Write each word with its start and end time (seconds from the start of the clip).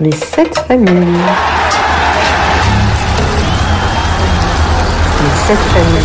Les 0.00 0.10
sept 0.10 0.58
familles. 0.66 0.96
Les 5.20 5.34
sept 5.46 5.58
familles. 5.72 6.00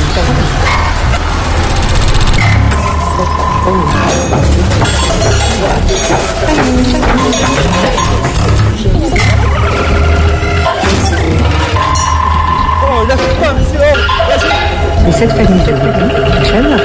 Les 15.06 15.12
sept 15.14 15.32
familles 15.32 15.64
de 15.66 15.72
Ruby. 15.74 16.06
J'aime. 16.44 16.78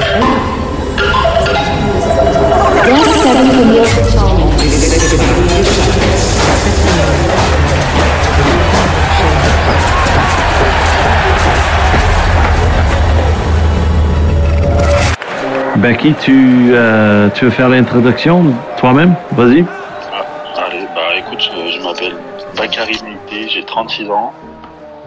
Becky, 15.77 16.15
tu, 16.15 16.71
euh, 16.73 17.29
tu 17.35 17.45
veux 17.45 17.51
faire 17.51 17.69
l'introduction 17.69 18.43
toi-même? 18.79 19.15
Vas-y. 19.33 19.67
Ah, 20.11 20.25
allez, 20.67 20.87
bah 20.95 21.15
écoute, 21.19 21.51
euh, 21.55 21.71
je 21.71 21.83
m'appelle 21.83 22.15
Bakary 22.57 22.95
Meite, 23.05 23.51
j'ai 23.51 23.63
36 23.65 24.09
ans. 24.09 24.33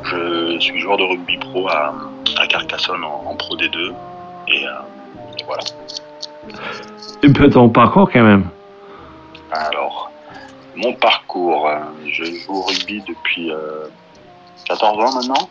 Je 0.03 0.59
suis 0.59 0.79
joueur 0.79 0.97
de 0.97 1.03
rugby 1.03 1.37
pro 1.37 1.67
à, 1.67 1.95
à 2.39 2.45
Carcassonne 2.45 3.03
en, 3.03 3.31
en 3.31 3.35
Pro 3.35 3.55
D2. 3.55 3.91
Et, 4.49 4.65
euh, 4.67 4.69
et 5.39 5.43
voilà. 5.47 5.63
Un 7.23 7.33
peu 7.33 7.49
ton 7.49 7.69
parcours 7.69 8.11
quand 8.13 8.23
même. 8.23 8.43
Mon 10.77 10.93
parcours, 10.93 11.67
euh, 11.67 11.79
je 12.05 12.23
joue 12.23 12.53
au 12.53 12.61
rugby 12.61 13.01
depuis 13.01 13.51
euh, 13.51 13.87
14 14.67 14.99
ans 14.99 15.15
maintenant. 15.15 15.49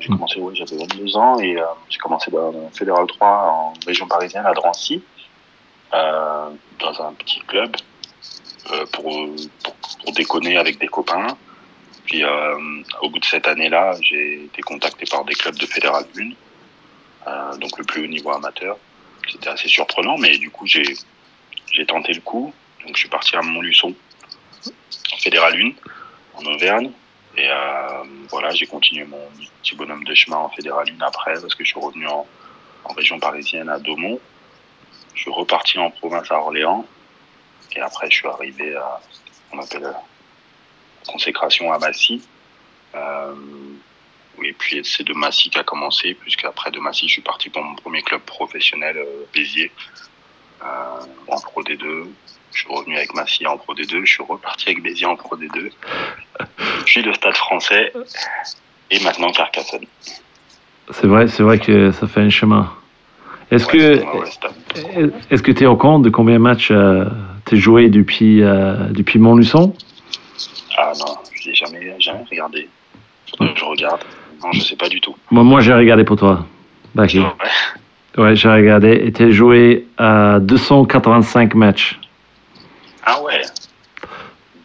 J'ai 0.00 0.08
Mm. 0.08 0.14
commencé, 0.14 0.40
oui, 0.40 0.54
j'avais 0.56 0.76
22 0.76 1.16
ans 1.16 1.38
et 1.38 1.56
euh, 1.56 1.64
j'ai 1.88 1.98
commencé 1.98 2.30
dans 2.32 2.50
le 2.50 2.58
Fédéral 2.76 3.06
3 3.06 3.28
en 3.28 3.72
région 3.86 4.06
parisienne 4.08 4.44
à 4.44 4.52
Drancy, 4.52 5.00
euh, 5.94 6.50
dans 6.80 7.02
un 7.02 7.12
petit 7.12 7.40
club 7.46 7.76
euh, 8.72 8.84
pour, 8.92 9.04
pour, 9.62 9.74
pour 10.02 10.12
déconner 10.12 10.56
avec 10.56 10.78
des 10.80 10.88
copains. 10.88 11.28
Puis 12.04 12.24
euh, 12.24 12.82
au 13.02 13.10
bout 13.10 13.20
de 13.20 13.24
cette 13.24 13.46
année-là, 13.46 13.94
j'ai 14.00 14.44
été 14.44 14.60
contacté 14.62 15.06
par 15.08 15.24
des 15.24 15.34
clubs 15.34 15.56
de 15.56 15.66
Fédéral 15.66 16.04
1, 16.18 16.30
euh, 17.30 17.56
donc 17.58 17.78
le 17.78 17.84
plus 17.84 18.02
haut 18.04 18.08
niveau 18.08 18.30
amateur. 18.32 18.76
C'était 19.30 19.48
assez 19.50 19.68
surprenant, 19.68 20.18
mais 20.18 20.36
du 20.36 20.50
coup 20.50 20.66
j'ai 20.66 20.84
tenté 21.86 22.12
le 22.12 22.20
coup. 22.20 22.52
Donc 22.84 22.94
je 22.96 23.00
suis 23.00 23.08
parti 23.08 23.34
à 23.34 23.42
Montluçon, 23.42 23.94
en 25.12 25.16
Fédéral 25.18 25.54
1, 25.54 26.38
en 26.38 26.44
Auvergne. 26.46 26.92
Et 27.36 27.48
euh, 27.50 28.04
voilà, 28.30 28.50
j'ai 28.50 28.66
continué 28.66 29.04
mon 29.04 29.20
petit 29.62 29.74
bonhomme 29.74 30.04
de 30.04 30.14
chemin 30.14 30.38
en 30.38 30.48
Fédéral 30.48 30.86
1 31.00 31.04
après, 31.04 31.34
parce 31.34 31.54
que 31.54 31.64
je 31.64 31.70
suis 31.70 31.80
revenu 31.80 32.06
en, 32.06 32.26
en 32.84 32.92
région 32.94 33.18
parisienne 33.18 33.68
à 33.68 33.78
Daumont. 33.78 34.20
Je 35.14 35.22
suis 35.22 35.30
reparti 35.30 35.78
en 35.78 35.90
province 35.90 36.30
à 36.30 36.38
Orléans. 36.38 36.86
Et 37.74 37.80
après, 37.80 38.10
je 38.10 38.16
suis 38.16 38.28
arrivé 38.28 38.74
à, 38.76 39.00
on 39.52 39.58
appelle 39.58 39.84
euh, 39.84 39.92
consécration 41.06 41.72
à 41.72 41.78
Massy. 41.78 42.22
Euh, 42.94 43.34
et 44.42 44.52
puis 44.52 44.84
c'est 44.84 45.04
de 45.04 45.14
Massy 45.14 45.50
qu'a 45.50 45.64
commencé, 45.64 46.14
puisqu'après 46.14 46.70
de 46.70 46.78
Massy, 46.78 47.08
je 47.08 47.14
suis 47.14 47.22
parti 47.22 47.48
pour 47.48 47.62
mon 47.62 47.74
premier 47.74 48.02
club 48.02 48.20
professionnel, 48.22 48.96
euh, 48.98 49.24
Béziers, 49.32 49.72
euh, 50.62 51.00
en 51.28 51.40
Pro 51.40 51.62
D2. 51.62 52.08
Je 52.56 52.62
suis 52.62 52.72
revenu 52.74 52.96
avec 52.96 53.14
Massy 53.14 53.46
en 53.46 53.58
Pro 53.58 53.74
D2, 53.74 54.06
je 54.06 54.10
suis 54.10 54.22
reparti 54.26 54.70
avec 54.70 54.82
Béziers 54.82 55.04
en 55.04 55.14
Pro 55.14 55.36
D2, 55.36 55.70
puis 56.86 57.02
le 57.02 57.12
Stade 57.12 57.36
français, 57.36 57.92
et 58.90 58.98
maintenant 59.04 59.30
Carcassonne. 59.30 59.84
C'est 60.90 61.06
vrai, 61.06 61.28
c'est 61.28 61.42
vrai 61.42 61.58
que 61.58 61.92
ça 61.92 62.06
fait 62.06 62.20
un 62.20 62.30
chemin. 62.30 62.72
Est-ce 63.50 63.66
Ouais, 63.66 64.00
que 64.00 65.30
est-ce 65.30 65.42
que 65.42 65.52
tu 65.52 65.64
es 65.64 65.66
au 65.66 65.76
compte 65.76 66.02
de 66.02 66.08
combien 66.08 66.36
de 66.36 66.40
matchs 66.40 66.68
tu 66.68 66.74
as 66.74 67.58
joué 67.58 67.90
depuis, 67.90 68.42
euh, 68.42 68.86
depuis 68.88 69.18
Montluçon? 69.18 69.74
Ah 70.78 70.92
non, 70.98 71.14
je 71.34 71.50
l'ai 71.50 71.54
jamais, 71.54 71.94
jamais 72.00 72.24
regardé. 72.30 72.70
Je 73.38 73.64
regarde. 73.64 74.00
Non, 74.42 74.50
je 74.52 74.60
sais 74.60 74.76
pas 74.76 74.88
du 74.88 75.02
tout. 75.02 75.14
Moi, 75.30 75.44
moi 75.44 75.60
j'ai 75.60 75.74
regardé 75.74 76.04
pour 76.04 76.16
toi. 76.16 76.46
Ouais. 76.94 77.06
Ouais, 78.16 78.34
j'ai 78.34 78.48
regardé 78.48 78.92
et 79.04 79.12
tu 79.12 79.24
as 79.24 79.30
joué 79.30 79.86
à 79.98 80.38
285 80.40 81.54
matchs. 81.54 82.00
Ah 83.06 83.20
ouais. 83.22 83.40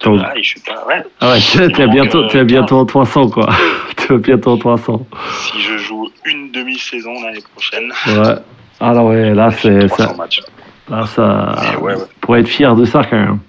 Donc- 0.03 0.19
Ah, 0.23 0.33
je 0.35 0.41
suis 0.41 0.59
pas. 0.61 0.83
Ouais. 0.87 1.03
Ah 1.19 1.31
ouais, 1.33 1.39
tu 1.39 1.61
es 1.63 1.69
Donc, 1.69 1.91
bientôt, 1.91 2.23
euh, 2.35 2.43
bientôt 2.43 2.83
300 2.83 3.29
quoi. 3.29 3.47
tu 3.97 4.13
es 4.13 4.17
bientôt 4.17 4.57
300. 4.57 5.05
Si 5.29 5.61
je 5.61 5.77
joue 5.77 6.09
une 6.25 6.51
demi-saison 6.51 7.13
l'année 7.23 7.43
prochaine, 7.53 7.91
Ouais. 8.07 8.35
Alors 8.79 9.05
ouais, 9.05 9.33
là 9.35 9.51
c'est 9.51 9.87
300 9.87 10.07
ça. 10.09 10.13
matchs. 10.15 10.41
Là 10.89 11.05
ça. 11.05 11.55
Ouais, 11.79 11.93
ouais. 11.93 12.03
Pour 12.19 12.35
être 12.35 12.47
fier 12.47 12.75
de 12.75 12.83
ça 12.85 13.03
quand 13.07 13.15
même. 13.17 13.39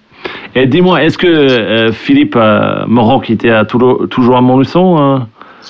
Et 0.54 0.66
dis-moi, 0.66 1.02
est-ce 1.02 1.16
que 1.16 1.26
euh, 1.26 1.90
Philippe 1.92 2.36
euh, 2.36 2.84
Moreau 2.86 3.20
qui 3.20 3.32
était 3.32 3.50
à 3.50 3.64
toujours 3.64 4.36
à 4.36 4.40
Montluçon 4.42 4.98
hein 4.98 5.28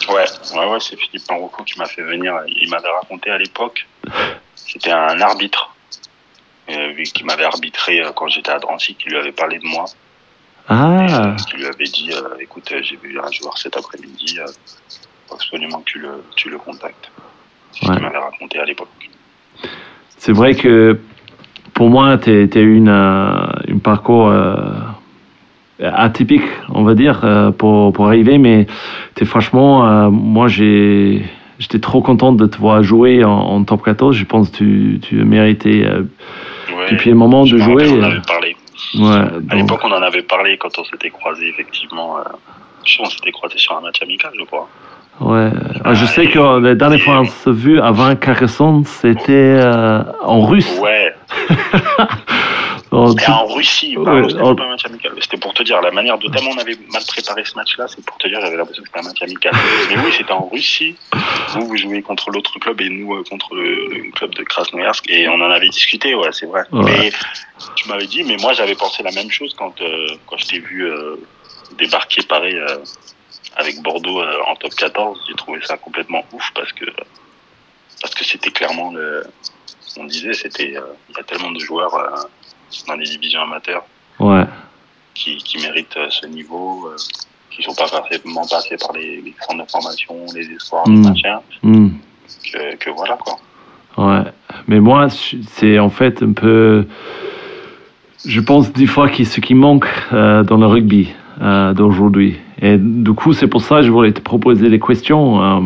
Ouais, 0.08 0.14
ouais, 0.16 0.66
ouais, 0.72 0.78
c'est 0.80 0.98
Philippe 0.98 1.22
Marocco 1.30 1.62
qui 1.62 1.78
m'a 1.78 1.84
fait 1.86 2.02
venir. 2.02 2.34
Il 2.48 2.68
m'avait 2.70 2.88
raconté 3.00 3.30
à 3.30 3.38
l'époque, 3.38 3.86
c'était 4.56 4.90
un 4.90 5.20
arbitre 5.20 5.74
euh, 6.72 6.92
lui, 6.92 7.04
qui 7.04 7.24
m'avait 7.24 7.44
arbitré 7.44 8.00
euh, 8.00 8.10
quand 8.14 8.28
j'étais 8.28 8.50
à 8.50 8.58
Drancy, 8.58 8.94
qui 8.94 9.08
lui 9.08 9.16
avait 9.16 9.32
parlé 9.32 9.58
de 9.58 9.66
moi, 9.66 9.84
Ah, 10.68 11.36
qui 11.48 11.56
lui 11.56 11.66
avait 11.66 11.84
dit, 11.84 12.10
euh, 12.12 12.36
écoute, 12.40 12.72
j'ai 12.82 12.96
vu 13.02 13.18
un 13.18 13.30
joueur 13.30 13.58
cet 13.58 13.76
après-midi, 13.76 14.38
absolument 15.32 15.80
que 15.80 15.90
tu 15.90 15.98
le, 15.98 16.22
tu 16.36 16.50
le 16.50 16.58
contactes. 16.58 17.10
C'est 17.72 17.86
ce 17.86 17.90
Ouais. 17.90 17.96
qu'il 17.96 18.04
m'avait 18.04 18.18
raconté 18.18 18.58
à 18.58 18.64
l'époque. 18.64 18.88
c'est 20.18 20.32
vrai 20.32 20.54
que 20.54 20.98
pour 21.74 21.88
moi, 21.88 22.18
tu 22.18 22.30
as 22.30 22.60
eu 22.60 22.76
une, 22.76 22.88
une 23.66 23.80
parcours 23.80 24.28
euh, 24.28 24.62
atypique, 25.80 26.44
on 26.68 26.84
va 26.84 26.94
dire, 26.94 27.20
euh, 27.24 27.50
pour, 27.50 27.92
pour 27.92 28.06
arriver, 28.06 28.38
mais 28.38 28.66
t'es 29.14 29.24
franchement, 29.24 29.86
euh, 29.88 30.10
moi 30.10 30.48
j'ai. 30.48 31.24
J'étais 31.58 31.78
trop 31.78 32.02
contente 32.02 32.36
de 32.38 32.46
te 32.46 32.58
voir 32.58 32.82
jouer 32.82 33.22
en, 33.22 33.30
en 33.30 33.62
top 33.62 33.84
14. 33.84 34.16
Je 34.16 34.24
pense 34.24 34.50
que 34.50 34.56
tu, 34.56 34.98
tu 35.00 35.14
méritais 35.24 35.86
Ouais, 36.70 36.90
depuis 36.90 37.10
le 37.10 37.16
moment 37.16 37.44
de 37.44 37.58
jouer. 37.58 37.88
On 37.88 38.00
en 38.00 38.02
euh, 38.02 38.10
avait 38.12 38.20
parlé. 38.20 38.56
ouais, 38.94 39.50
À 39.50 39.54
l'époque, 39.54 39.80
on 39.84 39.92
en 39.92 40.02
avait 40.02 40.22
parlé 40.22 40.56
quand 40.58 40.78
on 40.78 40.84
s'était 40.84 41.10
croisés, 41.10 41.48
effectivement. 41.48 42.18
Euh, 42.18 42.22
on 43.00 43.04
s'était 43.06 43.32
croisés 43.32 43.58
sur 43.58 43.76
un 43.76 43.80
match 43.80 44.02
amical, 44.02 44.32
je 44.38 44.44
crois. 44.44 44.68
Ouais. 45.20 45.50
Ah, 45.84 45.94
je 45.94 46.04
sais 46.06 46.26
que 46.28 46.38
la 46.60 46.74
dernière 46.74 47.00
fois 47.00 47.18
qu'on 47.18 47.24
s'est 47.26 47.50
vu 47.52 47.80
avant 47.80 48.14
Carcassonne, 48.16 48.84
c'était 48.84 49.32
euh, 49.32 50.02
en 50.22 50.44
russe. 50.46 50.78
Ouais, 50.80 51.14
Et 52.94 53.30
en 53.30 53.46
Russie, 53.46 53.96
Ouais, 53.96 54.22
c'était 54.28 54.42
en- 54.42 54.54
pas 54.54 54.64
un 54.64 54.68
match 54.68 54.84
amical. 54.84 55.12
C'était 55.20 55.38
pour 55.38 55.54
te 55.54 55.62
dire, 55.62 55.80
la 55.80 55.90
manière 55.92 56.18
tellement 56.18 56.50
on 56.54 56.58
avait 56.60 56.76
mal 56.92 57.02
préparé 57.08 57.42
ce 57.44 57.54
match-là, 57.56 57.86
c'est 57.88 58.04
pour 58.04 58.18
te 58.18 58.28
dire, 58.28 58.38
j'avais 58.42 58.56
l'impression 58.56 58.82
que 58.82 58.88
c'était 58.88 59.00
un 59.00 59.08
match 59.08 59.22
amical. 59.22 59.52
Mais 59.88 59.96
oui, 60.04 60.12
c'était 60.14 60.32
en 60.32 60.46
Russie. 60.52 60.96
Vous, 61.54 61.66
vous 61.68 61.76
jouez 61.78 62.02
contre 62.02 62.30
l'autre 62.30 62.58
club 62.58 62.80
et 62.82 62.90
nous 62.90 63.14
euh, 63.14 63.22
contre 63.30 63.54
le, 63.54 63.88
le 64.04 64.10
club 64.12 64.34
de 64.34 64.42
Krasnoyarsk. 64.42 65.08
Et 65.08 65.26
on 65.28 65.34
en 65.40 65.50
avait 65.50 65.70
discuté, 65.70 66.14
ouais, 66.14 66.28
c'est 66.32 66.44
vrai. 66.46 66.64
Ouais. 66.70 66.82
Mais 66.84 67.12
tu 67.76 67.88
m'avais 67.88 68.06
dit, 68.06 68.24
mais 68.24 68.36
moi 68.42 68.52
j'avais 68.52 68.74
pensé 68.74 69.02
la 69.02 69.12
même 69.12 69.30
chose 69.30 69.54
quand, 69.58 69.80
euh, 69.80 70.08
quand 70.26 70.36
je 70.36 70.46
t'ai 70.48 70.58
vu 70.58 70.86
débarquer 71.78 72.22
pareil 72.28 72.58
avec 73.56 73.80
Bordeaux 73.82 74.20
euh, 74.20 74.38
en 74.48 74.54
top 74.56 74.74
14. 74.74 75.18
J'ai 75.28 75.34
trouvé 75.34 75.60
ça 75.62 75.76
complètement 75.76 76.24
ouf 76.32 76.50
parce 76.54 76.72
que 76.72 76.84
parce 78.00 78.14
que 78.14 78.24
c'était 78.24 78.50
clairement 78.50 78.92
le. 78.92 79.24
On 79.98 80.04
disait, 80.04 80.32
c'était, 80.32 80.74
euh, 80.76 80.80
il 81.10 81.16
y 81.16 81.20
a 81.20 81.22
tellement 81.24 81.50
de 81.52 81.58
joueurs 81.58 81.94
euh, 81.94 82.08
dans 82.88 82.94
les 82.94 83.04
divisions 83.04 83.42
amateurs 83.42 83.84
Ouais. 84.18 84.44
qui, 85.14 85.36
qui 85.36 85.58
méritent 85.58 85.98
ce 86.08 86.26
niveau, 86.26 86.88
qui 87.50 87.62
sont 87.62 87.74
pas 87.74 87.86
forcément 87.86 88.46
passés 88.46 88.76
par 88.78 88.92
les, 88.94 89.20
les 89.20 89.34
centres 89.46 89.64
de 89.64 89.70
formation, 89.70 90.24
les 90.34 90.46
espoirs, 90.50 90.88
Mm. 90.88 90.94
les 91.02 91.08
machins, 91.08 91.38
Hmm. 91.62 91.88
que, 92.52 92.76
que 92.76 92.90
voilà 92.90 93.16
quoi. 93.18 93.36
Ouais. 93.98 94.22
Mais 94.66 94.80
moi, 94.80 95.08
c'est 95.10 95.78
en 95.78 95.90
fait 95.90 96.22
un 96.22 96.32
peu. 96.32 96.86
Je 98.24 98.40
pense 98.40 98.72
des 98.72 98.86
fois 98.86 99.08
que 99.10 99.24
ce 99.24 99.40
qui 99.40 99.54
manque 99.54 99.86
euh, 100.12 100.42
dans 100.44 100.56
le 100.56 100.66
rugby 100.66 101.10
euh, 101.40 101.72
d'aujourd'hui. 101.72 102.36
Et 102.60 102.76
du 102.78 103.12
coup, 103.12 103.32
c'est 103.32 103.46
pour 103.48 103.62
ça 103.62 103.76
que 103.76 103.82
je 103.82 103.90
voulais 103.90 104.12
te 104.12 104.20
proposer 104.20 104.68
des 104.68 104.78
questions. 104.80 105.42
euh, 105.42 105.60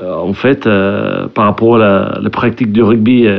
euh, 0.00 0.14
en 0.14 0.32
fait, 0.32 0.68
par 1.34 1.44
rapport 1.46 1.74
à 1.76 1.78
la, 1.78 2.18
la 2.22 2.30
pratique 2.30 2.70
du 2.72 2.82
rugby 2.82 3.24
et, 3.26 3.36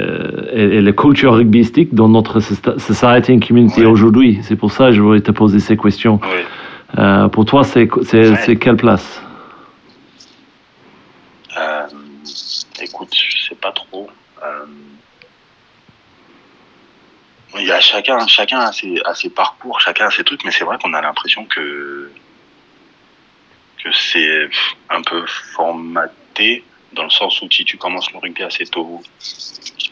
et 0.53 0.81
la 0.81 0.91
culture 0.91 1.33
rugbystique 1.35 1.95
dans 1.95 2.09
notre 2.09 2.39
soci- 2.41 2.77
society 2.79 3.31
and 3.33 3.39
community 3.47 3.79
Ouais. 3.81 3.85
aujourd'hui. 3.87 4.39
C'est 4.43 4.57
pour 4.57 4.71
ça 4.71 4.87
que 4.87 4.91
je 4.95 5.01
voulais 5.01 5.21
te 5.21 5.31
poser 5.31 5.59
ces 5.59 5.77
questions. 5.77 6.19
Pour 7.31 7.45
toi, 7.45 7.63
c'est 7.63 7.87
Ouais. 7.89 8.55
quelle 8.57 8.75
place? 8.75 9.21
Écoute, 12.81 13.13
je 13.13 13.49
sais 13.49 13.55
pas 13.55 13.71
trop. 13.71 14.09
Il 17.57 17.66
y 17.66 17.72
a 17.72 17.80
chacun, 17.81 18.25
chacun 18.28 18.60
a 18.60 18.72
ses, 18.72 19.01
a 19.06 19.16
ses 19.16 19.30
parcours, 19.30 19.80
chacun 19.81 20.07
a 20.07 20.12
ses 20.12 20.24
trucs, 20.24 20.44
mais 20.46 20.51
c'est 20.51 20.63
vrai 20.63 20.78
qu'on 20.81 20.94
a 20.94 21.01
l'impression 21.01 21.46
que 21.46 22.12
que 23.84 23.92
c'est 23.94 24.50
un 24.90 25.01
peu 25.01 25.25
formaté 25.56 26.63
dans 26.92 27.04
le 27.06 27.10
sens 27.10 27.42
où 27.42 27.50
si 27.50 27.63
tu 27.63 27.78
commences 27.78 28.12
le 28.12 28.19
rugby 28.19 28.44
assez 28.44 28.66
tôt, 28.66 29.01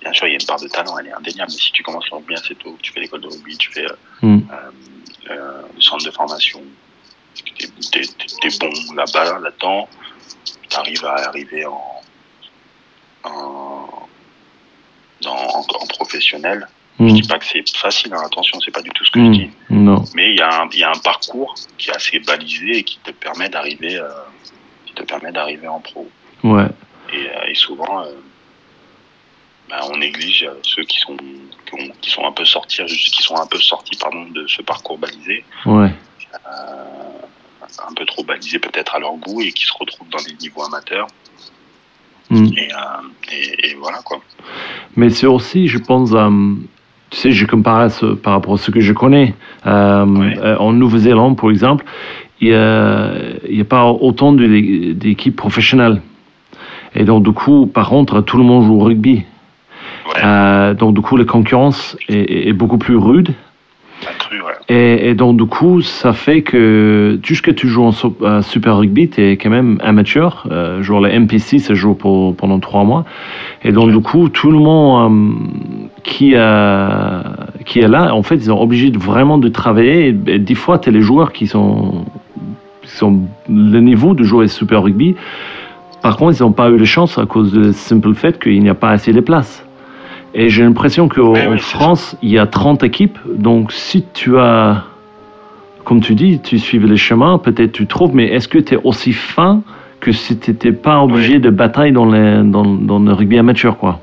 bien 0.02 0.12
sûr 0.14 0.28
il 0.28 0.32
y 0.32 0.34
a 0.34 0.40
une 0.40 0.46
part 0.46 0.60
de 0.60 0.68
talent, 0.68 0.98
elle 0.98 1.08
est 1.08 1.14
indéniable, 1.14 1.52
mais 1.54 1.58
si 1.62 1.72
tu 1.72 1.84
commences 1.84 2.10
le 2.12 2.18
rugby 2.18 2.34
assez 2.36 2.54
tôt, 2.56 2.78
tu 2.82 2.92
fais 2.92 3.00
l'école 3.00 3.22
de 3.22 3.28
rugby, 3.28 3.58
tu 3.58 3.72
fais 3.72 3.86
euh, 3.86 3.96
Mm. 4.22 4.40
euh, 5.30 5.62
le 5.76 5.82
centre 5.82 6.06
de 6.06 6.12
formation, 6.12 6.62
t'es 7.92 8.02
t'es 8.42 8.50
bon 8.60 8.72
là-bas, 8.96 9.40
là-dedans, 9.40 9.88
tu 10.70 10.78
arrives 10.78 11.06
à 11.06 11.14
arriver 11.30 11.66
en, 11.66 12.02
en, 13.24 14.08
dans, 15.22 15.36
en, 15.36 15.60
en 15.62 15.88
professionnel. 15.88 16.68
Je 17.00 17.04
Mm. 17.04 17.14
dis 17.14 17.28
pas 17.28 17.38
que 17.38 17.46
c'est 17.46 17.64
facile, 17.78 18.12
hein, 18.14 18.22
attention, 18.26 18.60
c'est 18.60 18.72
pas 18.72 18.82
du 18.82 18.90
tout 18.90 19.06
ce 19.06 19.12
que 19.12 19.20
Mm. 19.20 19.34
je 19.34 19.40
dis. 19.40 19.50
Non. 19.70 20.04
Mais 20.16 20.32
il 20.32 20.38
y, 20.38 20.42
a 20.42 20.62
un- 20.64 20.70
il 20.74 20.80
y 20.80 20.84
a 20.84 20.90
un 20.90 20.98
parcours 21.00 21.54
qui 21.78 21.90
est 21.90 21.96
assez 21.96 22.20
balisé 22.20 22.78
et 22.80 22.84
qui 22.84 22.98
te 23.04 23.12
permet 23.12 23.50
d'arriver, 23.50 23.98
euh, 23.98 24.10
qui 24.86 24.94
te 24.94 25.04
permet 25.04 25.32
d'arriver 25.32 25.68
en 25.68 25.80
pro. 25.80 26.10
Ouais. 26.44 26.66
Et, 27.14 27.18
euh, 27.30 27.50
et 27.52 27.54
souvent, 27.56 28.02
euh, 28.02 28.14
bah, 29.70 29.82
on 29.92 29.98
néglige 29.98 30.44
euh, 30.44 30.56
ceux 30.64 30.84
qui 30.86 30.98
sont, 31.00 31.16
qui, 31.18 31.74
ont- 31.76 31.94
qui 32.02 32.10
sont 32.10 32.26
un 32.26 32.32
peu 32.32 32.46
sortis, 32.46 32.84
qui 32.86 33.22
sont 33.22 33.36
un 33.36 33.46
peu 33.46 33.60
sortis 33.60 33.96
pardon, 33.98 34.26
de 34.32 34.48
ce 34.48 34.62
parcours 34.64 34.98
balisé, 34.98 35.44
Ouais. 35.66 35.92
un 37.80 37.94
peu 37.96 38.06
trop 38.06 38.24
balisé 38.24 38.58
peut-être 38.60 38.96
à 38.96 39.00
leur 39.00 39.14
goût 39.18 39.42
et 39.42 39.52
qui 39.52 39.66
se 39.66 39.74
retrouvent 39.74 40.10
dans 40.10 40.22
des 40.24 40.34
niveaux 40.42 40.64
amateurs. 40.64 41.08
Mm. 42.30 42.46
Et, 42.58 42.70
et, 43.32 43.68
et 43.70 43.74
voilà 43.76 44.00
quoi. 44.04 44.20
Mais 44.96 45.10
c'est 45.10 45.28
aussi, 45.28 45.68
je 45.68 45.78
pense, 45.78 46.14
tu 47.10 47.18
sais, 47.18 47.32
je 47.32 47.46
compare 47.46 47.90
ce, 47.92 48.06
par 48.06 48.34
rapport 48.34 48.56
à 48.56 48.58
ce 48.58 48.72
que 48.72 48.80
je 48.80 48.94
connais. 48.94 49.34
Euh, 49.66 50.06
Ouais. 50.06 50.38
euh, 50.40 50.58
en 50.58 50.74
Nouvelle-Zélande, 50.74 51.38
par 51.38 51.50
exemple, 51.50 51.86
il 52.42 52.50
n'y 52.50 52.56
a, 53.62 53.66
pas 53.68 53.86
autant 53.86 54.34
d'équipes 54.34 55.36
professionnelles. 55.36 56.02
Et 56.96 57.04
donc, 57.04 57.24
du 57.24 57.32
coup, 57.32 57.66
par 57.68 57.90
contre, 57.90 58.22
tout 58.22 58.38
le 58.38 58.44
monde 58.44 58.66
joue 58.66 58.76
au 58.76 58.84
rugby. 58.84 59.24
Ouais, 60.08 60.22
Euh, 60.24 60.74
donc, 60.74 60.94
du 60.96 61.02
coup, 61.02 61.18
la 61.18 61.26
concurrence 61.26 61.98
est 62.10 62.54
beaucoup 62.54 62.78
plus 62.78 62.96
rude. 62.96 63.34
Et, 64.70 65.14
donc, 65.14 65.38
du 65.38 65.46
coup, 65.46 65.82
ça 65.82 66.14
fait 66.14 66.42
que 66.42 67.20
jusque 67.24 67.54
tu 67.56 67.68
joues 67.68 67.84
en 67.84 67.92
euh, 68.22 68.42
Super 68.42 68.78
Rugby, 68.78 69.10
tu 69.10 69.22
es 69.22 69.38
quand 69.38 69.50
même 69.50 69.80
amateur. 69.82 70.48
Euh, 70.52 70.82
genre, 70.82 71.02
le 71.02 71.20
MPC, 71.20 71.60
ça 71.60 71.74
joue 71.74 71.94
pendant 71.94 72.60
trois 72.60 72.84
mois. 72.84 73.06
Et 73.64 73.72
donc, 73.72 73.92
du 73.92 74.00
coup, 74.00 74.30
tout 74.30 74.52
le 74.52 74.60
monde 74.60 75.12
euh, 75.12 75.94
qui, 76.04 76.34
est 76.34 77.88
là, 77.88 78.14
en 78.14 78.24
fait, 78.24 78.36
ils 78.36 78.44
sont 78.44 78.60
obligés 78.60 78.90
de 78.90 78.98
vraiment 78.98 79.38
de 79.38 79.48
travailler. 79.48 80.16
Et, 80.28 80.36
et 80.36 80.56
fois, 80.56 80.80
tu 80.80 80.90
as 80.90 80.92
les 80.92 81.02
joueurs 81.02 81.32
qui 81.32 81.48
sont, 81.48 82.06
qui 82.84 83.06
le 83.50 83.80
niveau 83.80 84.14
de 84.14 84.24
jouer 84.24 84.48
Super 84.48 84.84
Rugby. 84.84 85.16
Par 86.02 86.18
contre, 86.18 86.40
ils 86.40 86.44
n'ont 86.44 86.52
pas 86.52 86.70
eu 86.70 86.78
de 86.78 86.86
chance 86.86 87.18
à 87.18 87.26
cause 87.26 87.52
du 87.52 87.74
simple 87.74 88.14
fait 88.14 88.40
qu'il 88.40 88.62
n'y 88.62 88.70
a 88.70 88.76
pas 88.76 88.92
assez 88.92 89.14
de 89.14 89.20
place. 89.20 89.67
Et 90.40 90.50
j'ai 90.50 90.62
l'impression 90.62 91.10
qu'en 91.10 91.34
c'est 91.34 91.58
France, 91.58 92.16
il 92.22 92.30
y 92.30 92.38
a 92.38 92.46
30 92.46 92.84
équipes. 92.84 93.18
Donc, 93.26 93.72
si 93.72 94.06
tu 94.14 94.38
as, 94.38 94.84
comme 95.84 96.00
tu 96.00 96.14
dis, 96.14 96.40
tu 96.40 96.60
suives 96.60 96.86
les 96.86 96.96
chemins, 96.96 97.40
peut-être 97.40 97.72
tu 97.72 97.88
trouves, 97.88 98.14
mais 98.14 98.28
est-ce 98.28 98.48
que 98.48 98.60
tu 98.60 98.76
es 98.76 98.80
aussi 98.84 99.14
fin 99.14 99.64
que 100.00 100.12
si 100.12 100.38
tu 100.38 100.52
n'étais 100.52 100.74
pas 100.74 101.02
obligé 101.02 101.40
de 101.40 101.50
bataille 101.50 101.92
dans, 101.92 102.06
les, 102.06 102.44
dans, 102.44 102.64
dans 102.64 103.00
le 103.00 103.14
rugby 103.14 103.40
amateur, 103.40 103.80
quoi? 103.80 104.00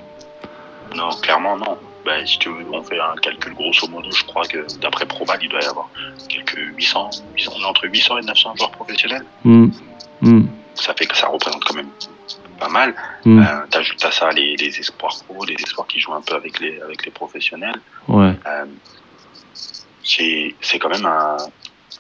Non, 0.97 1.09
clairement 1.23 1.57
non. 1.57 1.77
Ben, 2.05 2.27
si 2.27 2.37
tu 2.41 2.49
veux, 2.49 2.67
on 2.73 2.83
fait 2.83 2.99
un 2.99 3.15
calcul 3.23 3.55
grosso 3.55 3.87
modo, 3.89 4.09
je 4.11 4.25
crois 4.25 4.45
que 4.45 4.59
d'après 4.81 5.07
Proval, 5.07 5.39
il 5.41 5.49
doit 5.49 5.63
y 5.63 5.67
avoir 5.67 5.89
quelques 6.29 6.59
800, 6.77 7.11
800 7.37 7.53
entre 7.69 7.85
800 7.85 8.19
et 8.19 8.23
900 8.23 8.55
joueurs 8.57 8.71
professionnels. 8.73 9.25
Hmm. 9.45 9.69
Hmm. 10.21 10.43
Ça 10.75 10.93
fait 10.99 11.07
que 11.07 11.17
ça 11.17 11.29
représente 11.29 11.63
quand 11.65 11.77
même 11.77 11.87
pas 12.65 12.73
mal. 12.81 12.91
Hmm. 13.25 13.41
Euh, 13.41 13.67
T'ajoutes 13.71 14.05
à 14.05 14.13
ça 14.19 14.27
les, 14.39 14.51
les 14.57 14.73
espoirs 14.83 15.17
pro, 15.27 15.45
les 15.45 15.59
espoirs 15.67 15.87
qui 15.87 15.99
jouent 16.01 16.15
un 16.15 16.25
peu 16.27 16.35
avec 16.35 16.55
les, 16.63 16.75
avec 16.87 17.05
les 17.07 17.13
professionnels. 17.21 17.81
Ouais. 18.09 18.35
Euh, 18.47 18.67
c'est 20.03 20.79
quand 20.81 20.93
même 20.97 21.07
un, 21.07 21.37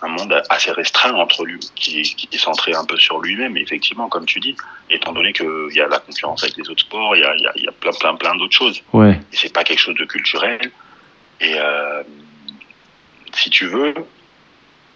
un 0.02 0.08
monde 0.16 0.32
assez 0.50 0.70
restreint 0.72 1.14
entre 1.24 1.44
lui, 1.44 1.58
qui, 1.74 2.02
qui 2.02 2.28
est 2.36 2.38
centré 2.38 2.70
un 2.74 2.84
peu 2.84 2.98
sur 3.06 3.16
lui-même. 3.24 3.56
Effectivement, 3.56 4.08
comme 4.08 4.26
tu 4.26 4.38
dis, 4.40 4.56
étant 4.90 5.12
donné 5.12 5.32
qu'il 5.32 5.74
y 5.78 5.80
a 5.80 5.88
la 5.88 5.98
concurrence 5.98 6.42
avec 6.44 6.56
les 6.56 6.68
autres 6.70 6.84
sports, 6.88 7.16
il 7.16 7.20
y 7.20 7.24
a, 7.24 7.32
y 7.36 7.46
a, 7.46 7.52
y 7.56 7.68
a 7.68 7.72
plein, 7.72 7.92
plein, 8.00 8.14
plein 8.22 8.34
d'autres 8.36 8.58
choses. 8.62 8.82
Ouais. 8.92 9.14
Et 9.32 9.36
c'est 9.40 9.52
pas 9.52 9.64
quelque 9.64 9.80
chose 9.86 9.96
de 9.96 10.04
culturel. 10.04 10.70
Et 11.40 11.54
euh, 11.58 12.02
si 13.32 13.48
tu 13.50 13.66
veux, 13.66 13.94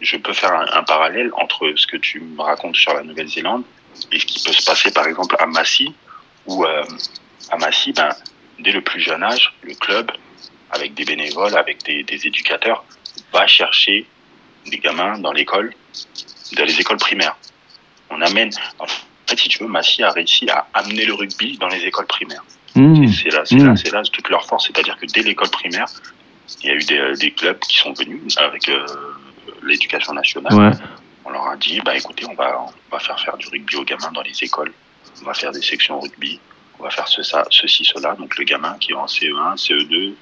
je 0.01 0.17
peux 0.17 0.33
faire 0.33 0.53
un, 0.53 0.67
un 0.81 0.83
parallèle 0.83 1.31
entre 1.35 1.73
ce 1.77 1.87
que 1.87 1.97
tu 1.97 2.21
me 2.21 2.43
racontes 2.43 2.77
sur 2.77 2.93
la 2.95 3.03
Nouvelle-Zélande 3.03 3.65
et 4.13 4.19
ce 4.19 4.27
qui 4.27 4.43
peut 4.45 4.53
se 4.53 4.65
passer 4.65 4.91
par 4.91 5.07
exemple 5.07 5.37
à 5.39 5.47
Massy, 5.47 5.95
où 6.47 6.65
euh, 6.65 6.85
à 7.51 7.57
Massy, 7.57 7.93
ben, 7.93 8.11
dès 8.59 8.73
le 8.73 8.81
plus 8.81 9.01
jeune 9.01 9.23
âge, 9.23 9.53
le 9.63 9.75
club, 9.75 10.11
avec 10.71 10.95
des 10.95 11.05
bénévoles, 11.05 11.57
avec 11.57 11.83
des, 11.85 12.03
des 12.03 12.27
éducateurs, 12.27 12.85
va 13.33 13.47
chercher 13.47 14.07
des 14.67 14.79
gamins 14.79 15.19
dans 15.19 15.33
l'école, 15.33 15.73
dans 16.57 16.65
les 16.65 16.81
écoles 16.81 16.99
primaires. 16.99 17.37
On 18.11 18.21
amène, 18.23 18.51
en 18.79 18.87
fait, 18.87 19.39
si 19.39 19.49
tu 19.49 19.59
veux, 19.63 19.69
Massy 19.69 20.03
a 20.03 20.11
réussi 20.11 20.49
à 20.51 20.67
amener 20.75 21.05
le 21.05 21.15
rugby 21.15 21.59
dans 21.59 21.69
les 21.69 21.83
écoles 21.85 22.07
primaires. 22.07 22.45
Et 23.03 23.09
C'est 23.09 23.31
là, 23.31 23.43
c'est 23.45 23.57
là, 23.57 23.75
c'est 23.77 23.93
là 23.93 24.03
toute 24.03 24.29
leur 24.29 24.47
force. 24.47 24.67
C'est-à-dire 24.67 24.97
que 24.99 25.07
dès 25.07 25.23
l'école 25.23 25.51
primaire, 25.51 25.87
il 26.63 26.69
y 26.69 26.71
a 26.71 26.75
eu 26.75 26.85
des, 26.85 27.13
des 27.19 27.31
clubs 27.33 27.59
qui 27.59 27.79
sont 27.79 27.93
venus 27.93 28.37
avec 28.39 28.69
euh, 28.69 28.87
l'éducation 29.63 30.13
nationale. 30.13 30.55
Ouais. 30.55 30.71
On 31.25 31.31
leur 31.31 31.47
a 31.49 31.57
dit, 31.57 31.81
bah 31.85 31.97
écoutez, 31.97 32.25
on 32.29 32.35
va, 32.35 32.61
on 32.61 32.91
va 32.93 32.99
faire 32.99 33.19
faire 33.21 33.37
du 33.37 33.47
rugby 33.49 33.77
aux 33.77 33.85
gamins 33.85 34.11
dans 34.13 34.23
les 34.23 34.43
écoles. 34.43 34.73
On 35.23 35.25
va 35.27 35.35
faire 35.35 35.53
des 35.53 35.63
sections 35.63 36.01
rugby. 36.01 36.41
On 36.79 36.85
va 36.85 36.91
faire 36.91 37.09
ce, 37.09 37.23
ça, 37.23 37.45
ceci, 37.51 37.85
cela. 37.85 38.15
Donc 38.15 38.39
le 38.39 38.45
gamin 38.45 38.77
qui 38.81 38.93
est 38.93 38.95
en 38.95 39.07
CE1, 39.07 39.57
CE2, 39.57 40.15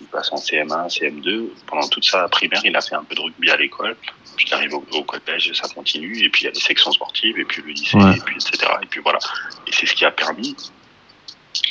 il 0.00 0.06
passe 0.08 0.32
en 0.32 0.36
CM1, 0.36 0.88
CM2. 0.88 1.48
Pendant 1.66 1.88
toute 1.88 2.04
sa 2.04 2.28
primaire, 2.28 2.60
il 2.64 2.74
a 2.76 2.80
fait 2.80 2.94
un 2.94 3.04
peu 3.04 3.14
de 3.14 3.20
rugby 3.20 3.50
à 3.50 3.56
l'école. 3.56 3.96
Puis 4.36 4.46
il 4.48 4.54
arrive 4.54 4.74
au, 4.74 4.84
au 4.92 5.02
collège, 5.02 5.52
ça 5.52 5.68
continue. 5.74 6.22
Et 6.24 6.28
puis 6.30 6.42
il 6.42 6.44
y 6.46 6.48
a 6.48 6.52
les 6.52 6.60
sections 6.60 6.92
sportives, 6.92 7.38
et 7.38 7.44
puis 7.44 7.62
le 7.62 7.72
lycée, 7.72 7.96
Ouais. 7.98 8.16
et 8.16 8.20
puis 8.20 8.36
etc. 8.36 8.72
Et 8.82 8.86
puis 8.86 9.00
voilà. 9.02 9.18
Et 9.66 9.72
c'est 9.72 9.86
ce 9.86 9.94
qui 9.94 10.04
a 10.04 10.10
permis 10.10 10.56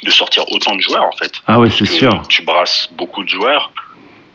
de 0.03 0.11
sortir 0.11 0.49
autant 0.51 0.75
de 0.75 0.81
joueurs 0.81 1.03
en 1.05 1.11
fait. 1.13 1.33
Ah 1.47 1.59
ouais, 1.59 1.69
c'est 1.71 1.85
sûr. 1.85 2.21
Tu 2.27 2.43
brasses 2.43 2.89
beaucoup 2.91 3.23
de 3.23 3.29
joueurs 3.29 3.71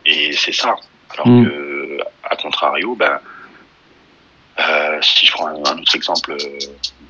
et 0.04 0.32
c'est 0.32 0.52
ça. 0.52 0.74
Alors 1.10 1.28
Mm. 1.28 1.46
que, 1.48 1.98
à 2.24 2.36
contrario, 2.36 2.94
ben, 2.96 3.18
euh, 4.58 4.98
si 5.02 5.26
je 5.26 5.32
prends 5.32 5.48
un, 5.48 5.78
autre 5.78 5.94
exemple, 5.94 6.32
euh, 6.32 6.58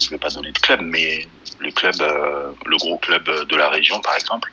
je 0.00 0.10
vais 0.10 0.18
pas 0.18 0.28
donner 0.30 0.52
de 0.52 0.58
club, 0.58 0.80
mais 0.82 1.26
le 1.60 1.70
club, 1.70 1.94
euh, 2.00 2.50
le 2.64 2.76
gros 2.76 2.98
club 2.98 3.24
de 3.24 3.56
la 3.56 3.68
région, 3.68 4.00
par 4.00 4.14
exemple, 4.14 4.52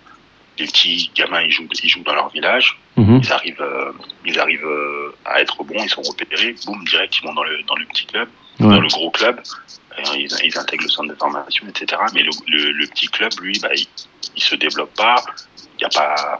les 0.59 0.65
petits 0.67 1.11
gamins, 1.15 1.41
ils 1.41 1.51
jouent, 1.51 1.67
ils 1.83 1.89
jouent 1.89 2.03
dans 2.03 2.13
leur 2.13 2.29
village, 2.29 2.77
Mhm. 2.95 3.21
ils 3.23 3.31
arrivent, 3.33 3.61
euh, 3.61 3.91
ils 4.25 4.39
arrivent 4.39 4.67
à 5.25 5.41
être 5.41 5.63
bons, 5.63 5.83
ils 5.83 5.89
sont 5.89 6.03
repérés, 6.03 6.55
boum, 6.65 6.83
direct, 6.85 7.17
ils 7.17 7.25
vont 7.25 7.33
dans 7.33 7.43
le, 7.43 7.63
dans 7.63 7.75
le 7.75 7.85
petit 7.87 8.05
club, 8.05 8.29
dans 8.59 8.79
le 8.79 8.87
gros 8.87 9.09
club, 9.09 9.41
ils, 10.13 10.27
ils 10.43 10.57
intègrent 10.57 10.83
le 10.83 10.89
centre 10.89 11.09
de 11.09 11.15
formation, 11.15 11.65
etc. 11.67 11.99
Mais 12.13 12.21
le, 12.21 12.29
le, 12.47 12.71
le 12.71 12.87
petit 12.87 13.07
club, 13.07 13.31
lui, 13.41 13.57
bah, 13.59 13.69
il, 13.75 13.87
il 14.35 14.43
se 14.43 14.53
développe 14.55 14.93
pas, 14.95 15.15
il 15.79 15.81
y 15.81 15.85
a 15.85 15.89
pas, 15.89 16.39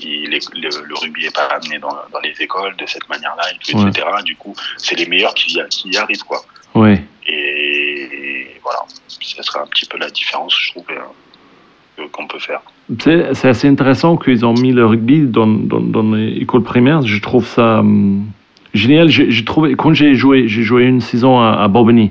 il 0.00 0.30
le, 0.30 0.86
le 0.88 0.94
rugby 0.94 1.26
est 1.26 1.34
pas 1.34 1.48
amené 1.54 1.78
dans, 1.78 1.90
dans 2.12 2.20
les 2.22 2.34
écoles 2.40 2.74
de 2.76 2.86
cette 2.86 3.08
manière-là, 3.08 3.42
et 3.52 3.58
tout, 3.58 3.78
Ouais. 3.78 3.88
etc. 3.88 4.06
Du 4.24 4.36
coup, 4.36 4.54
c'est 4.76 4.96
les 4.98 5.06
meilleurs 5.06 5.34
qui, 5.34 5.52
y- 5.58 5.68
qui 5.68 5.90
y 5.90 5.96
arrivent, 5.96 6.24
quoi. 6.24 6.40
Ouais. 6.74 7.02
Et, 7.28 8.48
voilà, 8.62 8.78
ce 9.08 9.42
serait 9.42 9.60
un 9.60 9.66
petit 9.66 9.86
peu 9.86 9.98
la 9.98 10.10
différence, 10.10 10.54
je 10.58 10.70
trouve, 10.72 10.84
que- 10.84 12.06
qu'on 12.10 12.26
peut 12.26 12.38
faire. 12.38 12.60
C'est 12.98 13.48
assez 13.48 13.68
intéressant 13.68 14.16
qu'ils 14.16 14.44
ont 14.44 14.54
mis 14.54 14.72
le 14.72 14.84
rugby 14.86 15.20
dans, 15.22 15.46
dans, 15.46 15.80
dans 15.80 16.12
les 16.14 16.32
écoles 16.38 16.62
primaires. 16.62 17.02
Je 17.02 17.20
trouve 17.20 17.46
ça 17.46 17.78
hum, 17.80 18.26
génial. 18.74 19.08
J'ai 19.08 19.44
trouvé, 19.44 19.74
quand 19.76 19.92
j'ai 19.94 20.14
joué, 20.14 20.48
j'ai 20.48 20.62
joué 20.62 20.84
une 20.84 21.00
saison 21.00 21.38
à, 21.40 21.62
à 21.62 21.68
Bobigny, 21.68 22.10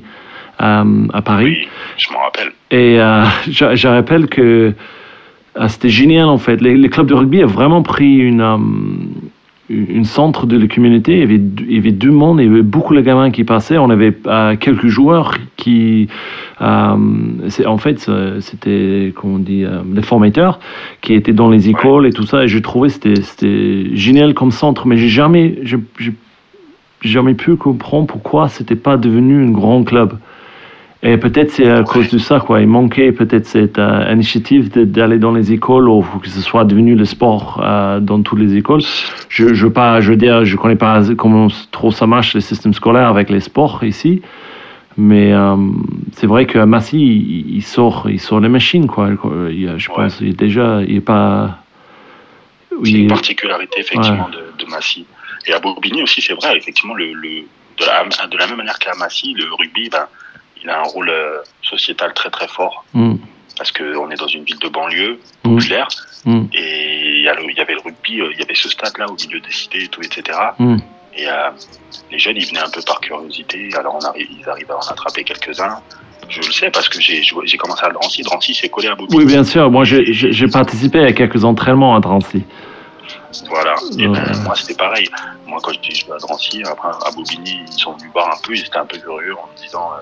à 0.59 1.21
Paris. 1.25 1.45
Oui, 1.45 1.67
je 1.97 2.11
m'en 2.13 2.19
rappelle. 2.21 2.51
Et 2.69 2.99
euh, 2.99 3.23
je, 3.49 3.75
je 3.75 3.87
rappelle 3.87 4.27
que 4.27 4.73
c'était 5.67 5.89
génial 5.89 6.27
en 6.27 6.37
fait. 6.37 6.61
Les, 6.61 6.75
les 6.75 6.89
clubs 6.89 7.07
de 7.07 7.13
rugby 7.13 7.43
ont 7.43 7.47
vraiment 7.47 7.83
pris 7.83 8.17
une, 8.17 8.41
euh, 8.41 10.03
centre 10.03 10.45
de 10.45 10.57
la 10.57 10.67
communauté. 10.67 11.13
Il 11.13 11.19
y, 11.19 11.23
avait, 11.23 11.41
il 11.67 11.75
y 11.75 11.77
avait 11.77 11.91
du 11.91 12.09
monde, 12.09 12.39
il 12.39 12.45
y 12.45 12.49
avait 12.49 12.61
beaucoup 12.61 12.95
de 12.95 13.01
gamins 13.01 13.31
qui 13.31 13.43
passaient. 13.43 13.77
On 13.77 13.89
avait 13.89 14.15
euh, 14.27 14.55
quelques 14.55 14.87
joueurs 14.87 15.35
qui. 15.57 16.07
euh, 16.61 16.95
en 17.65 17.77
fait, 17.77 18.09
c'était, 18.39 19.13
comment 19.15 19.39
dit, 19.39 19.65
les 19.93 20.01
formateurs 20.01 20.59
qui 21.01 21.13
étaient 21.13 21.33
dans 21.33 21.49
les 21.49 21.69
écoles 21.69 22.07
et 22.07 22.13
tout 22.13 22.25
ça. 22.25 22.43
Et 22.43 22.47
je 22.47 22.59
trouvais 22.59 22.89
que 22.89 23.15
c'était, 23.21 23.95
génial 23.95 24.33
comme 24.33 24.51
centre. 24.51 24.87
Mais 24.87 24.97
j'ai 24.97 25.09
jamais, 25.09 25.59
jamais 27.01 27.33
pu 27.33 27.55
comprendre 27.55 28.07
pourquoi 28.07 28.47
c'était 28.47 28.75
pas 28.75 28.97
devenu 28.97 29.43
un 29.45 29.51
grand 29.51 29.83
club. 29.83 30.17
Et 31.03 31.17
peut-être 31.17 31.49
c'est 31.51 31.67
à 31.67 31.81
cause 31.81 32.09
de 32.09 32.19
ça, 32.19 32.39
quoi. 32.39 32.61
Il 32.61 32.67
manquait 32.67 33.11
peut-être 33.11 33.47
cette 33.47 33.79
euh, 33.79 34.11
initiative 34.13 34.69
d'aller 34.69 35.17
dans 35.17 35.31
les 35.31 35.51
écoles 35.51 35.89
ou 35.89 36.03
que 36.21 36.29
ce 36.29 36.41
soit 36.41 36.63
devenu 36.63 36.93
le 36.95 37.05
sport 37.05 37.59
euh, 37.63 37.99
dans 37.99 38.21
toutes 38.21 38.37
les 38.39 38.55
écoles. 38.55 38.81
Je, 39.27 39.53
je 39.55 39.67
pas, 39.67 39.99
je 39.99 40.11
veux 40.11 40.17
dire, 40.17 40.45
je 40.45 40.55
connais 40.57 40.75
pas 40.75 41.01
comment 41.17 41.47
trop 41.71 41.89
ça 41.91 42.05
marche 42.05 42.35
le 42.35 42.39
système 42.41 42.73
scolaire 42.75 43.07
avec 43.07 43.31
les 43.31 43.39
sports 43.39 43.83
ici. 43.83 44.21
Mais 44.95 45.33
euh, 45.33 45.55
c'est 46.11 46.27
vrai 46.27 46.45
qu'à 46.45 46.67
Massy, 46.67 46.99
il, 46.99 47.55
il 47.55 47.63
sort, 47.63 48.07
il 48.07 48.19
sort 48.19 48.39
les 48.39 48.49
machines, 48.49 48.85
quoi. 48.87 49.09
Il 49.49 49.73
je 49.77 49.89
Ouais. 49.89 49.95
pense, 49.95 50.19
il 50.21 50.27
est 50.29 50.39
déjà, 50.39 50.81
il 50.87 50.97
est 50.97 51.01
pas. 51.01 51.57
C'est 52.83 52.91
une 52.91 53.07
particularité 53.07 53.79
effectivement 53.79 54.29
de, 54.29 54.63
de 54.63 54.69
Massy. 54.69 55.05
Et 55.47 55.53
à 55.53 55.59
Bobigny 55.59 56.03
aussi, 56.03 56.21
c'est 56.21 56.33
vrai, 56.33 56.55
effectivement, 56.57 56.93
le, 56.93 57.05
le, 57.13 57.29
de, 57.79 57.85
la, 57.85 58.27
de 58.27 58.37
la 58.37 58.47
même 58.47 58.57
manière 58.57 58.77
qu'à 58.77 58.91
Massy, 58.99 59.33
le 59.33 59.45
rugby, 59.57 59.89
ben, 59.89 60.05
il 60.63 60.69
a 60.69 60.79
un 60.79 60.83
rôle 60.83 61.09
euh, 61.09 61.37
sociétal 61.61 62.13
très 62.13 62.29
très 62.29 62.47
fort 62.47 62.85
Mm, 62.93 63.15
parce 63.57 63.71
qu'on 63.71 64.09
est 64.11 64.15
dans 64.19 64.27
une 64.27 64.43
ville 64.43 64.59
de 64.59 64.69
banlieue 64.69 65.19
mm, 65.43 65.55
populaire 65.55 65.87
mm, 66.25 66.45
et 66.53 67.17
il 67.17 67.23
y, 67.23 67.29
avait 67.29 67.73
le 67.73 67.79
rugby, 67.81 68.19
euh, 68.21 68.29
il 68.33 68.39
y 68.39 68.43
avait 68.43 68.55
ce 68.55 68.69
stade-là 68.69 69.05
au 69.07 69.13
milieu 69.15 69.39
des 69.39 69.51
cités 69.51 69.83
et 69.83 69.87
tout, 69.87 70.01
etc. 70.01 70.37
mm. 70.59 70.77
Et 71.13 71.27
euh, 71.27 71.49
les 72.09 72.17
jeunes, 72.19 72.37
ils 72.37 72.47
venaient 72.47 72.61
un 72.61 72.69
peu 72.69 72.81
par 72.87 72.99
curiosité. 73.01 73.69
Alors, 73.77 73.95
on 74.01 74.05
arrive, 74.05 74.27
ils 74.31 74.47
arrivent 74.49 74.71
à 74.71 74.77
en 74.77 74.87
attraper 74.91 75.23
quelques-uns. 75.25 75.79
Je 76.29 76.37
le 76.39 76.51
sais 76.51 76.71
parce 76.71 76.87
que 76.87 77.01
j'ai 77.01 77.57
commencé 77.57 77.83
à 77.85 77.89
Drancy. 77.89 78.21
Drancy, 78.21 78.53
c'est 78.53 78.69
collé 78.69 78.87
à 78.87 78.95
Bobigny. 78.95 79.17
Oui, 79.17 79.25
bien 79.25 79.43
sûr. 79.43 79.69
Moi, 79.69 79.83
j'ai- 79.83 80.47
participé 80.47 80.99
à 81.03 81.11
quelques 81.11 81.43
entraînements 81.43 81.95
à 81.95 81.99
Drancy. 81.99 82.45
Voilà. 83.49 83.75
Et 83.97 84.07
Ouais. 84.07 84.19
ben, 84.19 84.43
moi, 84.43 84.55
c'était 84.55 84.75
pareil. 84.75 85.07
Moi, 85.45 85.59
quand 85.61 85.73
j'étais 85.73 85.95
joué 85.95 86.13
à 86.13 86.17
Drancy, 86.17 86.63
après, 86.63 86.87
à 86.89 87.11
Bobigny, 87.11 87.59
ils 87.67 87.73
sont 87.73 87.91
venus 87.97 88.11
voir 88.13 88.27
un 88.29 88.39
peu. 88.41 88.53
Ils 88.55 88.61
étaient 88.61 88.77
un 88.77 88.85
peu 88.85 88.97
curieux 88.97 89.33
en 89.35 89.47
me 89.51 89.57
disant. 89.61 89.89
euh, 89.97 90.01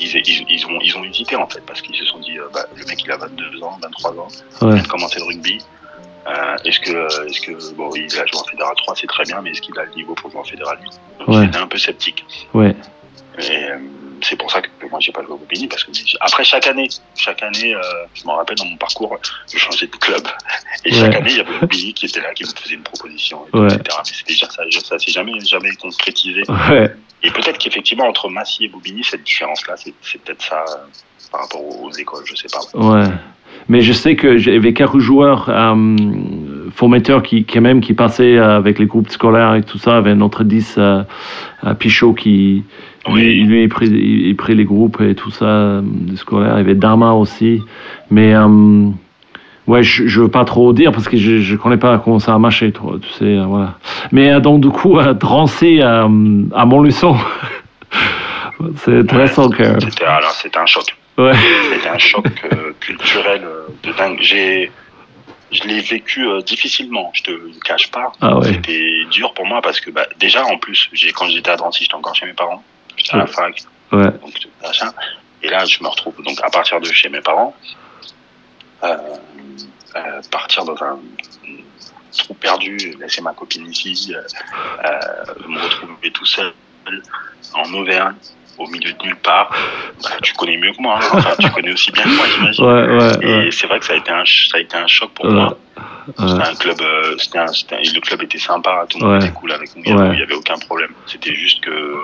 ils, 0.00 0.16
ils, 0.16 0.46
ils 0.48 0.66
ont, 0.66 0.78
ils 0.82 0.96
ont 0.96 1.04
hésité 1.04 1.36
en 1.36 1.48
fait 1.48 1.60
parce 1.66 1.80
qu'ils 1.82 1.96
se 1.96 2.04
sont 2.04 2.18
dit 2.20 2.38
euh, 2.38 2.48
bah, 2.52 2.64
le 2.76 2.84
mec 2.86 3.02
il 3.04 3.10
a 3.10 3.16
22 3.16 3.62
ans, 3.62 3.78
23 3.82 4.10
ans, 4.12 4.28
il 4.60 4.66
Ouais. 4.66 4.74
vient 4.74 4.82
de 4.82 4.88
commencer 4.88 5.18
le 5.18 5.24
rugby. 5.26 5.58
Euh, 6.28 6.56
est-ce 6.64 6.78
que, 6.80 7.26
est-ce 7.28 7.40
que 7.40 7.74
bon, 7.74 7.90
il 7.96 8.04
a 8.18 8.24
joué 8.26 8.38
en 8.38 8.44
fédéral 8.44 8.74
3, 8.76 8.94
c'est 8.96 9.06
très 9.08 9.24
bien, 9.24 9.40
mais 9.42 9.50
est-ce 9.50 9.60
qu'il 9.60 9.76
a 9.78 9.84
le 9.84 9.92
niveau 9.94 10.14
pour 10.14 10.30
jouer 10.30 10.40
en 10.40 10.44
fédéral 10.44 10.78
8 10.80 10.90
Donc 11.18 11.28
Ouais. 11.28 11.44
j'étais 11.46 11.58
un 11.58 11.66
peu 11.66 11.78
sceptique. 11.78 12.24
Ouais. 12.54 12.76
Et 13.38 13.64
euh, 13.64 13.78
c'est 14.22 14.36
pour 14.36 14.50
ça 14.50 14.60
que 14.62 14.68
moi 14.90 14.98
j'ai 15.00 15.12
pas 15.12 15.22
joué 15.22 15.34
à 15.34 15.36
Bobigny 15.36 15.66
parce 15.68 15.84
que 15.84 15.90
après 16.20 16.44
chaque 16.44 16.66
année, 16.66 16.88
chaque 17.16 17.42
année, 17.42 17.74
euh, 17.74 17.80
je 18.14 18.24
m'en 18.24 18.36
rappelle 18.36 18.56
dans 18.56 18.64
mon 18.66 18.76
parcours, 18.76 19.18
je 19.52 19.58
changeais 19.58 19.86
de 19.86 19.96
club 19.96 20.22
et 20.84 20.92
Ouais. 20.92 20.98
chaque 21.00 21.14
année 21.16 21.30
il 21.30 21.36
y 21.36 21.40
avait 21.40 21.58
Bobigny 21.60 21.92
qui 21.94 22.06
était 22.06 22.20
là, 22.20 22.32
qui 22.34 22.44
me 22.44 22.48
faisait 22.48 22.74
une 22.74 22.82
proposition, 22.82 23.40
et 23.46 23.50
tout, 23.50 23.58
Ouais. 23.58 23.66
etc. 23.74 23.82
Mais 23.98 24.12
c'était 24.12 24.32
déjà 24.32 24.46
ça, 24.50 24.62
ça 24.84 24.98
s'est 24.98 25.12
jamais 25.12 25.38
jamais 25.40 25.70
concrétisé. 25.80 26.42
Ouais. 26.70 26.90
Et 27.22 27.30
peut-être 27.30 27.58
qu'effectivement 27.58 28.06
entre 28.06 28.28
Massy 28.28 28.64
et 28.64 28.68
Bobigny 28.68 29.04
cette 29.04 29.22
différence 29.24 29.66
là, 29.66 29.74
c'est 29.76 29.94
peut-être 30.24 30.42
ça 30.42 30.64
euh, 30.68 30.76
par 31.30 31.42
rapport 31.42 31.62
aux, 31.64 31.86
aux 31.88 31.92
écoles, 31.92 32.24
je 32.26 32.34
sais 32.34 32.48
pas. 32.52 32.78
Ouais. 32.78 33.04
Mais 33.68 33.80
je 33.80 33.92
sais 33.92 34.16
que 34.16 34.38
j'avais 34.38 34.72
quelques 34.72 34.98
joueurs 34.98 35.48
euh, 35.48 36.70
formateurs 36.74 37.22
qui, 37.22 37.44
qui 37.44 37.60
même 37.60 37.80
qui 37.80 37.92
passaient 37.94 38.38
avec 38.38 38.78
les 38.78 38.86
groupes 38.86 39.08
scolaires 39.10 39.54
et 39.54 39.62
tout 39.62 39.78
ça. 39.78 39.92
Il 39.92 39.94
y 39.94 39.98
avait 39.98 40.14
notre 40.14 40.42
10 40.42 40.74
euh, 40.78 41.02
euh, 41.64 41.74
Pichot 41.74 42.14
qui 42.14 42.64
Oui. 43.08 43.42
lui 43.42 43.64
il, 43.64 43.72
il, 43.82 44.26
il 44.28 44.36
pris 44.36 44.54
les 44.54 44.64
groupes 44.64 45.00
et 45.00 45.14
tout 45.14 45.30
ça 45.30 45.44
euh, 45.44 45.80
des 45.82 46.16
scolaires. 46.16 46.54
Il 46.54 46.58
y 46.58 46.60
avait 46.60 46.74
Dama 46.74 47.12
aussi. 47.14 47.62
Mais 48.10 48.34
euh, 48.34 48.88
ouais, 49.66 49.82
je, 49.82 50.06
je 50.06 50.20
veux 50.20 50.28
pas 50.28 50.44
trop 50.44 50.72
dire 50.72 50.92
parce 50.92 51.08
que 51.08 51.16
je, 51.16 51.38
je 51.38 51.56
connais 51.56 51.78
pas 51.78 51.98
comment 51.98 52.18
ça 52.20 52.34
a 52.34 52.38
marché. 52.38 52.70
Trop, 52.72 52.98
tu 52.98 53.08
sais, 53.10 53.24
euh, 53.24 53.44
voilà. 53.46 53.74
Mais 54.12 54.30
euh, 54.32 54.40
donc 54.40 54.60
du 54.60 54.70
coup, 54.70 54.98
euh, 54.98 55.14
Drancy 55.14 55.80
euh, 55.80 56.06
à 56.54 56.64
Montluçon. 56.64 57.16
C'est 58.76 58.98
intéressant 58.98 59.48
que. 59.50 59.64
C'était 59.80 60.04
alors 60.04 60.30
c'était 60.30 60.58
un 60.58 60.66
choc. 60.66 60.84
Ouais. 61.18 61.32
C'était 61.72 61.88
un 61.88 61.98
choc 61.98 62.24
euh, 62.52 62.72
culturel 62.80 63.42
euh, 63.44 63.66
de 63.82 63.92
dingue. 63.96 64.18
J'ai 64.20 64.70
je 65.50 65.64
l'ai 65.64 65.80
vécu 65.80 66.26
euh, 66.26 66.40
difficilement, 66.40 67.10
je 67.12 67.24
te 67.24 67.30
le 67.30 67.50
cache 67.64 67.90
pas. 67.90 68.12
Ah 68.22 68.38
ouais. 68.38 68.44
C'était 68.46 69.04
dur 69.10 69.34
pour 69.34 69.44
moi 69.46 69.60
parce 69.60 69.80
que 69.80 69.90
bah, 69.90 70.06
déjà 70.18 70.44
en 70.46 70.56
plus, 70.56 70.88
j'ai 70.94 71.12
quand 71.12 71.26
j'étais 71.28 71.50
à 71.50 71.56
Drancy, 71.56 71.84
j'étais 71.84 71.94
encore 71.94 72.14
chez 72.14 72.24
mes 72.24 72.32
parents. 72.32 72.62
À 73.10 73.16
la 73.18 73.26
fac, 73.26 73.62
Ouais. 73.92 74.10
donc 74.10 74.34
machin. 74.62 74.90
Et 75.42 75.48
là, 75.50 75.64
je 75.64 75.82
me 75.82 75.88
retrouve 75.88 76.14
donc 76.22 76.38
à 76.42 76.48
partir 76.50 76.80
de 76.80 76.86
chez 76.86 77.08
mes 77.08 77.20
parents, 77.20 77.54
euh, 78.84 78.96
euh, 79.96 80.20
partir 80.30 80.64
dans 80.64 80.80
un 80.82 80.98
trou 82.16 82.34
perdu, 82.34 82.76
laisser 83.00 83.20
ma 83.22 83.32
copine 83.32 83.66
ici, 83.66 84.14
euh, 84.14 84.90
me 85.48 85.60
retrouver 85.60 86.10
tout 86.12 86.24
seul 86.26 86.52
en 87.54 87.72
Auvergne, 87.74 88.14
au 88.58 88.66
milieu 88.68 88.92
de 88.92 89.02
nulle 89.04 89.16
part. 89.16 89.50
Bah, 90.02 90.10
tu 90.22 90.32
connais 90.34 90.56
mieux 90.58 90.72
que 90.72 90.80
moi, 90.80 90.98
hein. 91.02 91.08
enfin, 91.12 91.34
tu 91.40 91.50
connais 91.50 91.72
aussi 91.72 91.90
bien 91.90 92.04
que 92.04 92.08
moi, 92.16 92.26
j'imagine. 92.34 92.64
Ouais, 92.64 93.26
ouais, 93.26 93.46
Et 93.46 93.50
c'est 93.50 93.66
vrai 93.66 93.78
que 93.78 93.84
ça 93.86 93.94
a 93.94 93.96
été 93.96 94.10
un, 94.10 94.24
ça 94.24 94.56
a 94.56 94.60
été 94.60 94.76
un 94.76 94.86
choc 94.86 95.10
pour 95.12 95.26
moi. 95.26 95.58
C'était 96.18 96.22
un 96.48 96.54
club, 96.54 96.82
c'était 97.18 97.38
le 97.82 98.00
club 98.00 98.22
était 98.22 98.38
sympa, 98.38 98.84
tout 98.88 98.98
le 98.98 99.06
monde 99.06 99.22
était 99.22 99.32
cool 99.32 99.52
avec 99.52 99.74
nous, 99.76 99.82
il 99.84 99.88
y 99.90 99.92
avait- 99.92 100.02
Ouais. 100.08 100.14
il 100.14 100.20
y 100.20 100.22
avait 100.22 100.34
aucun 100.34 100.58
problème. 100.58 100.92
C'était 101.06 101.34
juste 101.34 101.60
que 101.62 101.96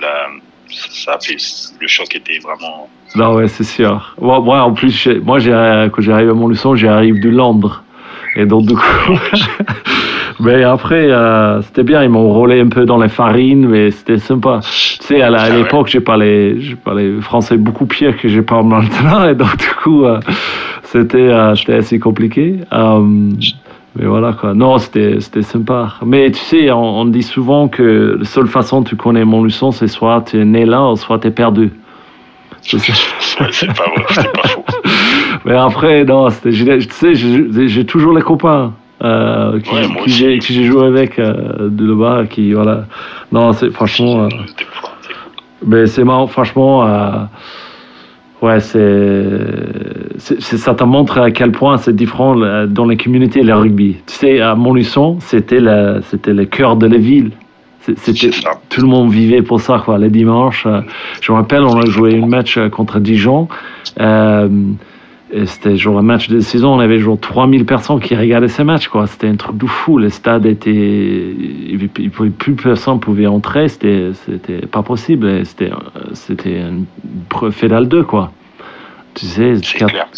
la, 0.00 0.28
ça 0.68 1.14
a 1.14 1.18
fait, 1.18 1.36
le 1.80 1.86
choc 1.86 2.14
était 2.14 2.38
vraiment. 2.38 2.88
Non, 3.14 3.34
ouais, 3.34 3.48
c'est 3.48 3.64
sûr. 3.64 4.14
Moi, 4.20 4.40
moi, 4.40 4.62
en 4.62 4.72
plus, 4.72 5.08
moi, 5.22 5.38
quand 5.40 6.02
j'arrive 6.02 6.30
à 6.30 6.34
Montluçon, 6.34 6.74
j'arrive 6.76 7.20
de 7.20 7.30
Londres. 7.30 7.82
Et 8.36 8.44
donc, 8.44 8.66
du 8.66 8.74
coup. 8.74 9.18
mais 10.40 10.62
après, 10.62 11.10
euh, 11.10 11.62
c'était 11.62 11.82
bien. 11.82 12.02
Ils 12.02 12.10
m'ont 12.10 12.32
roulé 12.32 12.60
un 12.60 12.68
peu 12.68 12.84
dans 12.84 13.00
les 13.00 13.08
farines, 13.08 13.66
mais 13.66 13.90
c'était 13.90 14.18
sympa. 14.18 14.60
Tu 14.62 14.98
sais, 15.00 15.22
à, 15.22 15.30
Ah 15.34 15.48
l'époque, 15.48 15.88
j'ai 15.88 16.00
parlé, 16.00 16.58
parlé 16.84 17.20
français 17.20 17.56
beaucoup 17.56 17.86
pire 17.86 18.16
que 18.18 18.28
j'ai 18.28 18.42
parlé 18.42 18.68
maintenant. 18.68 19.28
Et 19.28 19.34
donc, 19.34 19.56
du 19.56 19.70
coup, 19.82 20.04
euh, 20.04 20.20
c'était, 20.82 21.18
euh, 21.18 21.54
c'était 21.54 21.76
assez 21.76 21.98
compliqué. 21.98 22.60
Mais 23.98 24.06
voilà, 24.06 24.34
quoi. 24.34 24.52
Non, 24.54 24.78
c'était, 24.78 25.20
sympa. 25.42 25.94
Mais 26.04 26.30
tu 26.30 26.38
sais, 26.38 26.70
on, 26.70 27.00
on 27.00 27.04
dit 27.06 27.22
souvent 27.22 27.68
que 27.68 28.16
la 28.18 28.24
seule 28.24 28.46
façon 28.46 28.82
que 28.82 28.90
tu 28.90 28.96
connais 28.96 29.24
Montluçon, 29.24 29.70
c'est 29.70 29.88
soit 29.88 30.22
tu 30.26 30.40
es 30.40 30.44
né 30.44 30.66
là, 30.66 30.90
ou 30.90 30.96
soit 30.96 31.18
tu 31.18 31.28
es 31.28 31.30
perdu. 31.30 31.70
C'est 32.60 32.78
pas 33.38 33.44
vrai, 33.44 34.04
c'est 34.10 34.32
pas 34.32 34.48
faux. 34.48 34.64
Mais 35.44 35.56
après, 35.56 36.04
non, 36.04 36.28
tu 36.28 36.52
sais, 36.90 37.14
j'ai, 37.14 37.86
toujours 37.86 38.12
les 38.12 38.22
copains 38.22 38.72
euh, 39.02 39.60
qui, 39.60 39.72
Ouais, 39.72 39.82
qui 40.04 40.10
j'ai, 40.10 40.38
qui 40.38 40.52
j'ai 40.52 40.64
joué 40.64 40.86
avec 40.86 41.18
euh, 41.18 41.68
de 41.70 41.86
là-bas, 41.86 42.26
qui, 42.28 42.52
voilà. 42.52 42.86
Non, 43.30 43.52
c'est 43.52 43.70
franchement, 43.70 44.24
euh, 44.24 44.28
mais 45.64 45.86
c'est 45.86 46.04
marrant, 46.04 46.26
franchement, 46.26 46.84
euh, 46.86 47.24
ouais, 48.42 48.60
c'est, 48.60 49.38
c'est, 50.18 50.56
ça 50.56 50.74
te 50.74 50.84
montre 50.84 51.18
à 51.18 51.30
quel 51.30 51.52
point 51.52 51.76
c'est 51.76 51.94
différent 51.94 52.40
euh, 52.40 52.66
dans 52.66 52.86
les 52.86 52.96
communautés, 52.96 53.42
le 53.42 53.54
rugby. 53.54 53.96
Tu 54.06 54.14
sais, 54.14 54.40
à 54.40 54.54
Montluçon, 54.54 55.18
c'était 55.20 55.60
le, 55.60 56.00
c'était 56.02 56.32
le 56.32 56.44
cœur 56.44 56.76
de 56.76 56.86
la 56.86 56.98
ville. 56.98 57.30
C'était, 57.96 58.30
tout 58.68 58.80
le 58.80 58.88
monde 58.88 59.12
vivait 59.12 59.42
pour 59.42 59.60
ça, 59.60 59.80
quoi. 59.84 59.98
Les 59.98 60.10
dimanches, 60.10 60.66
euh, 60.66 60.80
je 61.20 61.30
me 61.30 61.36
rappelle, 61.36 61.62
on 61.62 61.78
a 61.80 61.86
joué 61.86 62.20
un 62.20 62.26
match 62.26 62.58
euh, 62.58 62.68
contre 62.68 62.98
Dijon. 62.98 63.48
Euh, 64.00 64.48
et 65.32 65.44
c'était 65.46 65.76
genre 65.76 65.98
un 65.98 66.02
match 66.02 66.28
de 66.28 66.38
saison, 66.40 66.74
on 66.74 66.78
avait 66.80 66.98
genre 67.00 67.18
3000 67.18 67.66
personnes 67.66 67.98
qui 68.00 68.14
regardaient 68.14 68.46
ces 68.48 68.62
matchs, 68.64 68.88
quoi. 68.88 69.06
C'était 69.08 69.26
un 69.28 69.36
truc 69.36 69.56
de 69.58 69.66
fou. 69.66 69.98
Le 69.98 70.08
stade 70.08 70.46
était. 70.46 70.70
Il 70.70 71.74
avait- 71.74 72.30
plus, 72.30 72.54
personne 72.54 73.00
pouvait 73.00 73.26
entrer, 73.26 73.68
c'était, 73.68 74.10
c'était 74.24 74.66
pas 74.66 74.82
possible. 74.82 75.44
C'était, 75.44 75.70
c'était 76.12 76.60
une 76.60 76.84
fédéral 77.50 77.88
2, 77.88 78.04
quoi. 78.04 78.30
Tu 79.14 79.26
sais, 79.26 79.54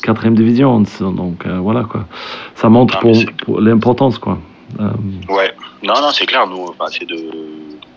quatrième 0.03 0.35
division. 0.35 0.83
Donc 1.01 1.47
euh, 1.47 1.59
voilà, 1.59 1.85
quoi. 1.85 2.07
Ça 2.55 2.69
montre 2.69 2.95
Non, 2.97 3.01
pour, 3.01 3.11
mais 3.13 3.17
c'est- 3.17 3.45
pour 3.45 3.61
l'importance, 3.61 4.19
quoi. 4.19 4.39
Euh, 4.81 4.91
Ouais. 5.31 5.53
Non, 5.83 5.95
non, 6.03 6.11
c'est 6.13 6.27
clair. 6.27 6.47
Nous, 6.47 6.61
enfin, 6.69 6.87
c'est 6.91 7.07
de, 7.09 7.17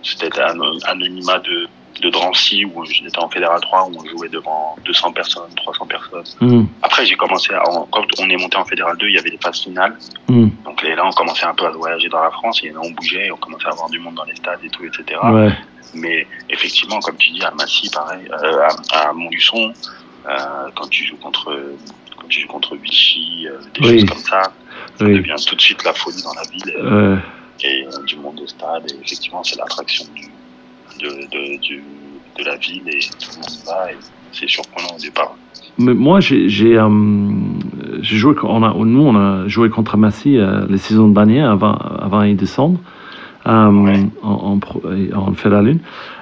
c'était 0.03 0.29
un 0.39 0.55
anonymat 0.87 1.39
de, 1.39 1.67
de 2.01 2.09
Drancy 2.09 2.65
où 2.65 2.83
j'étais 2.85 3.19
en 3.19 3.29
fédéral 3.29 3.59
3 3.61 3.85
où 3.87 3.91
on 3.99 4.05
jouait 4.05 4.29
devant 4.29 4.75
200 4.85 5.13
personnes, 5.13 5.53
300 5.55 5.85
personnes. 5.85 6.23
hum, 6.41 6.67
Après, 6.81 7.05
j'ai 7.05 7.15
commencé 7.15 7.53
à, 7.53 7.63
quand 7.91 8.05
on 8.19 8.29
est 8.29 8.37
monté 8.37 8.57
en 8.57 8.65
fédéral 8.65 8.97
2, 8.97 9.07
il 9.07 9.15
y 9.15 9.19
avait 9.19 9.29
des 9.29 9.37
phases 9.37 9.61
finales. 9.61 9.95
hum, 10.27 10.51
Donc 10.65 10.81
là, 10.83 11.05
on 11.05 11.11
commençait 11.11 11.45
un 11.45 11.53
peu 11.53 11.65
à 11.65 11.71
voyager 11.71 12.09
dans 12.09 12.21
la 12.23 12.31
France 12.31 12.59
et 12.63 12.69
là, 12.69 12.79
on 12.83 12.89
bougeait, 12.91 13.27
et 13.27 13.31
on 13.31 13.37
commençait 13.37 13.67
à 13.67 13.71
avoir 13.71 13.89
du 13.89 13.99
monde 13.99 14.15
dans 14.15 14.25
les 14.25 14.35
stades 14.35 14.59
et 14.63 14.69
tout, 14.69 14.83
etc. 14.83 15.19
ouais, 15.31 15.49
Mais 15.93 16.27
effectivement, 16.49 16.99
comme 17.01 17.17
tu 17.17 17.31
dis, 17.31 17.43
à 17.43 17.51
Massy, 17.51 17.89
pareil, 17.91 18.27
euh, 18.43 18.67
à, 18.93 19.09
à 19.09 19.13
Montluçon, 19.13 19.71
euh, 20.27 20.37
quand 20.75 20.87
tu 20.87 21.05
joues 21.05 21.17
contre, 21.17 21.53
quand 22.19 22.27
tu 22.27 22.41
joues 22.41 22.47
contre 22.47 22.75
Vichy, 22.77 23.47
euh, 23.47 23.59
des 23.75 23.87
Oui. 23.87 23.99
choses 23.99 24.09
comme 24.09 24.17
ça, 24.23 24.41
ça 24.97 25.05
oui. 25.05 25.13
devient 25.13 25.35
tout 25.47 25.55
de 25.55 25.61
suite 25.61 25.83
la 25.83 25.93
folie 25.93 26.21
dans 26.23 26.33
la 26.33 26.43
ville 26.43 26.69
et, 26.69 26.75
euh, 26.79 27.17
euh, 27.93 28.03
du 28.05 28.15
monde 28.17 28.39
au 28.39 28.47
stade. 28.47 28.89
Et 28.91 28.95
effectivement, 29.03 29.43
c'est 29.43 29.57
l'attraction 29.57 30.05
du, 30.15 30.31
de, 31.01 31.09
de, 31.09 31.57
du, 31.61 31.83
de 32.37 32.43
la 32.43 32.55
ville 32.57 32.83
et 32.87 32.99
tout 32.99 33.31
le 33.31 33.37
monde 33.37 33.65
va. 33.65 33.91
Et 33.91 33.97
c'est 34.31 34.49
surprenant 34.49 34.95
au 34.97 35.01
départ. 35.01 35.35
Mais 35.77 35.93
moi, 35.93 36.19
j'ai, 36.19 36.77
euh, 36.77 36.89
joué, 38.01 38.35
on 38.43 38.63
a, 38.63 38.73
nous, 38.73 39.01
on 39.01 39.15
a 39.15 39.47
joué 39.47 39.69
contre 39.69 39.97
Massy 39.97 40.37
euh, 40.37 40.65
les 40.69 40.77
saisons 40.77 41.07
dernières 41.09 41.49
avant, 41.49 41.73
avant 41.73 42.23
y 42.23 42.35
descendre, 42.35 42.79
euh, 43.47 43.69
Ouais. 43.71 44.05
fait 45.35 45.49
la 45.49 45.61
lune. 45.61 45.79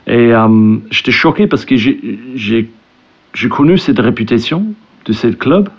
Et 0.07 0.33
euh, 0.33 0.77
j'étais 0.91 1.11
choqué 1.11 1.47
parce 1.47 1.65
que 1.65 1.75
j'ai, 1.75 2.69
connu 3.49 3.77
cette 3.77 3.99
réputation 3.99 4.65
de 5.05 5.13
ce 5.13 5.27
club 5.27 5.69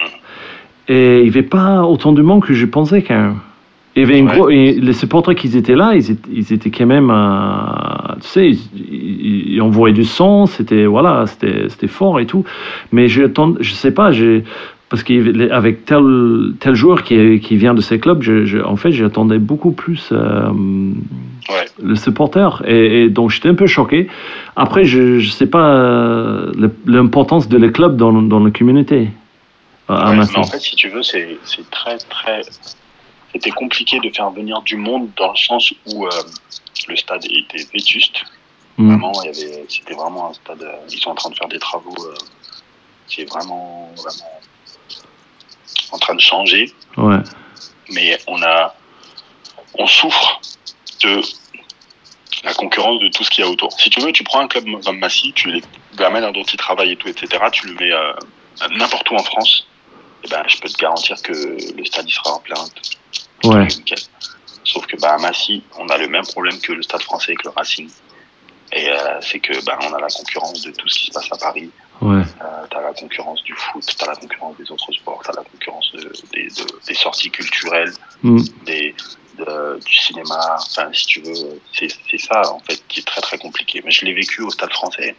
et 0.89 1.19
il 1.19 1.23
n'y 1.25 1.29
avait 1.29 1.43
pas 1.43 1.85
autant 1.85 2.13
de 2.13 2.23
monde 2.23 2.43
que 2.43 2.55
je 2.55 2.67
pensais 2.67 3.03
quand 3.03 3.15
même. 3.15 3.37
Ouais. 3.97 4.23
gros- 4.37 4.51
et 4.51 4.73
les 4.75 4.93
supporters 4.93 5.35
qui 5.35 5.57
étaient 5.57 5.75
là, 5.75 5.95
ils 5.95 6.11
étaient, 6.13 6.31
ils 6.33 6.53
étaient 6.53 6.71
quand 6.71 6.87
même, 6.87 7.11
euh, 7.11 8.15
tu 8.21 8.29
sais, 8.29 8.51
ils, 8.51 9.55
ils- 9.55 9.61
envoyaient 9.63 9.95
du 9.95 10.05
son, 10.05 10.47
c'était 10.47 10.87
voilà, 10.87 11.27
c'était 11.27 11.69
c'était 11.69 11.89
fort 11.89 12.19
et 12.21 12.27
tout. 12.27 12.45
Mais 12.93 13.09
je 13.09 13.23
je 13.61 13.73
sais 13.73 13.93
pas, 13.93 14.11
j'ai 14.13 14.45
parce 14.89 15.03
qu'avec 15.05 15.85
tel 15.85 16.53
tel 16.61 16.75
joueur 16.75 17.03
qui, 17.03 17.41
qui 17.41 17.57
vient 17.57 17.75
de 17.75 17.81
ces 17.81 17.99
clubs, 18.01 18.23
je, 18.23 18.45
je- 18.45 18.59
en 18.59 18.77
fait, 18.77 18.91
j'attendais 18.93 19.39
beaucoup 19.39 19.73
plus 19.73 20.09
euh, 20.13 20.49
Ouais. 21.49 21.67
le 21.83 21.97
supporter 21.97 22.63
et, 22.67 23.03
et 23.05 23.09
donc 23.09 23.31
j'étais 23.31 23.49
un 23.49 23.55
peu 23.55 23.67
choqué. 23.67 24.07
Après, 24.57 24.85
je 24.85 25.19
je 25.19 25.31
sais 25.31 25.47
pas 25.47 25.75
euh, 25.75 26.53
l'importance 26.87 27.49
de 27.49 27.59
le 27.59 27.71
club 27.71 27.97
dans 27.97 28.13
dans 28.23 28.41
la 28.43 28.51
communauté. 28.51 29.09
à- 29.89 30.11
Ouais, 30.13 30.19
en 30.37 30.45
fait, 30.45 30.59
si 30.61 30.77
tu 30.77 30.89
veux, 30.89 31.03
c'est 31.03 31.37
c'est 31.45 31.69
très, 31.71 31.99
très. 31.99 32.41
C'était 33.33 33.51
compliqué 33.51 34.01
de 34.01 34.11
faire 34.11 34.31
venir 34.31 34.61
du 34.63 34.77
monde 34.77 35.11
dans 35.17 35.31
le 35.31 35.37
sens 35.37 35.73
où 35.87 36.07
euh, 36.07 36.11
le 36.89 36.97
stade 36.97 37.25
était 37.27 37.65
vétuste. 37.73 38.25
Mm. 38.77 38.89
Vraiment, 38.89 39.13
il 39.23 39.27
y 39.27 39.29
avait, 39.29 39.65
c'était 39.69 39.95
vraiment 39.95 40.31
un 40.31 40.35
stade. 40.35 40.63
euh, 40.63 40.77
ils 40.91 40.99
sont 40.99 41.11
en 41.11 41.15
train 41.15 41.31
de 41.31 41.37
faire 41.37 41.49
des 41.49 41.59
travaux. 41.59 41.95
euh, 42.07 42.15
qui 43.11 43.23
est 43.23 43.25
vraiment, 43.25 43.91
vraiment 43.97 44.41
en 45.93 45.99
train 45.99 46.15
de 46.15 46.21
changer. 46.21 46.73
Ouais. 46.97 47.19
Mais 47.91 48.19
on 48.27 48.41
a, 48.43 48.75
on 49.75 49.87
souffre 49.87 50.41
de 51.03 51.21
la 52.45 52.55
concurrence 52.55 53.01
de 53.01 53.09
tout 53.09 53.25
ce 53.25 53.31
qu'il 53.31 53.45
y 53.45 53.47
a 53.47 53.51
autour. 53.51 53.73
Si 53.79 53.91
tu 53.91 54.01
veux, 54.01 54.13
tu 54.13 54.25
prends 54.25 54.41
un 54.41 54.49
club 54.49 54.65
comme 54.85 54.99
Massy, 54.99 55.33
tu 55.35 55.51
les, 55.51 55.63
la 55.99 56.09
manière 56.09 56.33
dont 56.33 56.45
ils 56.45 56.57
travaillent 56.57 56.93
et 56.93 56.97
tout, 56.97 57.09
etc. 57.09 57.45
Tu 57.53 57.67
le 57.67 57.75
mets 57.75 57.93
euh, 57.93 58.13
n'importe 58.71 59.11
où 59.11 59.17
en 59.17 59.23
France. 59.23 59.67
Et 60.25 60.29
ben, 60.29 60.43
je 60.47 60.59
peux 60.61 60.69
te 60.69 60.77
garantir 60.79 61.21
que 61.23 61.33
le 61.33 61.85
stade 61.85 62.07
il 62.09 62.13
sera 62.13 62.33
en 62.35 62.41
plein. 62.41 62.65
Ouais. 63.45 63.67
Nickel. 63.67 63.99
Sauf 64.65 64.87
que 64.87 64.97
bah, 65.01 65.15
à 65.15 65.19
Massy, 65.19 65.65
on 65.79 65.89
a 65.89 65.97
le 65.97 66.09
même 66.09 66.25
problème 66.27 66.59
que 66.61 66.73
le 66.73 66.83
Stade 66.83 67.03
français 67.03 67.31
avec 67.33 67.45
le 67.45 67.51
Racing. 67.51 67.89
Et 68.73 68.89
euh, 68.91 69.21
c'est 69.23 69.41
que 69.41 69.65
bah, 69.65 69.79
on 69.83 69.93
a 69.95 70.01
la 70.01 70.07
concurrence 70.09 70.61
de 70.63 70.71
tout 70.73 70.87
ce 70.89 70.99
qui 71.01 71.07
se 71.07 71.13
passe 71.13 71.29
à 71.33 71.37
Paris. 71.39 71.71
Ouais. 72.03 72.21
Euh, 72.41 72.67
t'as 72.71 72.81
la 72.83 72.93
concurrence 72.93 73.43
du 73.43 73.55
foot, 73.55 73.83
t'as 73.99 74.07
la 74.07 74.15
concurrence 74.17 74.57
des 74.59 74.71
autres 74.71 74.93
sports, 74.93 75.23
t'as 75.25 75.33
la 75.33 75.43
concurrence 75.43 75.91
de, 75.93 76.13
des- 76.33 76.49
de- 76.49 76.81
des 76.87 76.95
sorties 76.95 77.31
culturelles, 77.31 77.93
Mm. 78.23 78.39
des, 78.67 78.95
de- 79.39 79.81
du 79.85 79.95
cinéma. 79.95 80.57
Enfin, 80.61 80.89
si 80.93 81.07
tu 81.07 81.21
veux, 81.23 81.61
c'est 81.73 81.89
c'est 82.11 82.19
ça 82.19 82.43
en 82.53 82.61
fait 82.61 82.81
qui 82.89 83.01
est 83.01 83.07
très 83.07 83.21
très 83.23 83.39
compliqué. 83.39 83.81
Mais 83.85 83.91
je 83.91 84.05
l'ai 84.05 84.13
vécu 84.15 84.43
au 84.43 84.51
Stade 84.51 84.73
français. 84.73 85.17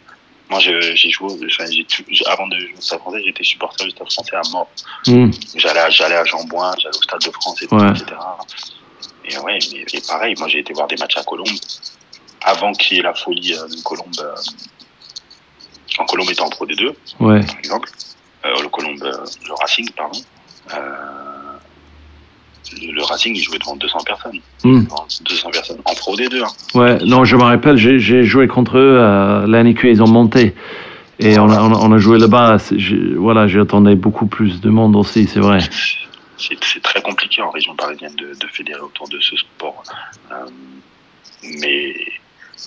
Moi, 0.50 0.60
j'ai 0.60 1.10
joué, 1.10 1.28
enfin, 1.46 1.64
tout- 1.88 2.04
avant 2.26 2.46
de 2.48 2.58
jouer 2.58 2.74
au 2.76 2.80
Stade 2.80 2.98
français, 3.00 3.22
j'étais 3.24 3.42
supporter 3.44 3.84
du 3.84 3.90
Stade 3.90 4.10
français 4.12 4.36
à 4.36 4.42
mort. 4.50 4.70
Mm. 5.06 5.30
J'allais 5.56 5.80
à, 5.80 5.88
j'allais 5.90 6.16
à 6.16 6.24
Jean-Bouin, 6.24 6.72
j'allais 6.78 6.96
au 6.96 7.02
Stade 7.02 7.22
de 7.22 7.30
France, 7.30 7.62
et 7.62 7.66
tout, 7.66 7.76
Ouais. 7.76 7.88
etc. 7.90 8.04
Et 9.24 9.38
ouais, 9.38 9.58
mais 9.72 9.84
et 9.92 10.00
pareil, 10.06 10.34
moi 10.38 10.48
j'ai 10.48 10.58
été 10.58 10.72
voir 10.74 10.88
des 10.88 10.96
matchs 10.96 11.16
à 11.16 11.22
Colombe 11.24 11.46
avant 12.42 12.72
qu'il 12.72 12.96
y 12.96 13.00
ait 13.00 13.02
la 13.04 13.14
folie 13.14 13.54
euh, 13.54 13.66
de 13.68 13.80
Colombe. 13.82 14.12
euh, 14.20 14.34
quand 15.96 16.04
Colombe 16.06 16.30
était 16.30 16.40
en 16.40 16.48
Pro 16.50 16.66
D2, 16.66 16.88
Ouais. 17.20 17.40
par 17.46 17.58
exemple, 17.58 17.88
euh, 18.44 18.60
le 18.62 18.68
Colombe, 18.68 19.02
euh, 19.04 19.24
le 19.46 19.54
Racing, 19.54 19.88
pardon. 19.92 20.20
Euh, 20.74 21.58
le, 22.80 22.92
le 22.92 23.01
Racing, 23.12 23.34
il 23.36 23.42
jouait 23.42 23.58
devant 23.58 23.76
200 23.76 23.98
personnes. 24.04 24.40
Mm. 24.64 24.84
Devant 24.84 25.06
200 25.24 25.50
personnes 25.50 25.78
en 25.84 25.94
Pro 25.94 26.16
D2. 26.16 26.42
Hein. 26.42 26.48
Ouais, 26.74 26.98
non, 27.04 27.24
je 27.24 27.36
me 27.36 27.42
rappelle, 27.42 27.76
j'ai 27.76 28.24
joué 28.24 28.48
contre 28.48 28.78
eux 28.78 28.98
euh, 28.98 29.46
l'année 29.46 29.74
qu'ils 29.74 30.02
ont 30.02 30.08
monté. 30.08 30.54
Et 31.18 31.38
on 31.38 31.48
a, 31.48 31.60
on 31.62 31.72
a, 31.72 31.78
on 31.78 31.92
a 31.92 31.98
joué 31.98 32.18
là-bas. 32.18 32.56
Voilà, 33.16 33.46
j'attendais 33.46 33.94
beaucoup 33.94 34.26
plus 34.26 34.60
de 34.60 34.70
monde 34.70 34.96
aussi, 34.96 35.26
c'est 35.26 35.40
vrai. 35.40 35.60
C'est 35.60 36.58
c'est 36.60 36.82
très 36.82 37.00
compliqué 37.00 37.40
en 37.42 37.50
région 37.50 37.74
parisienne 37.76 38.14
de, 38.16 38.34
de 38.34 38.46
fédérer 38.48 38.80
autour 38.80 39.08
de 39.08 39.20
ce 39.20 39.36
sport. 39.36 39.82
Euh, 40.30 40.46
mais 41.60 41.94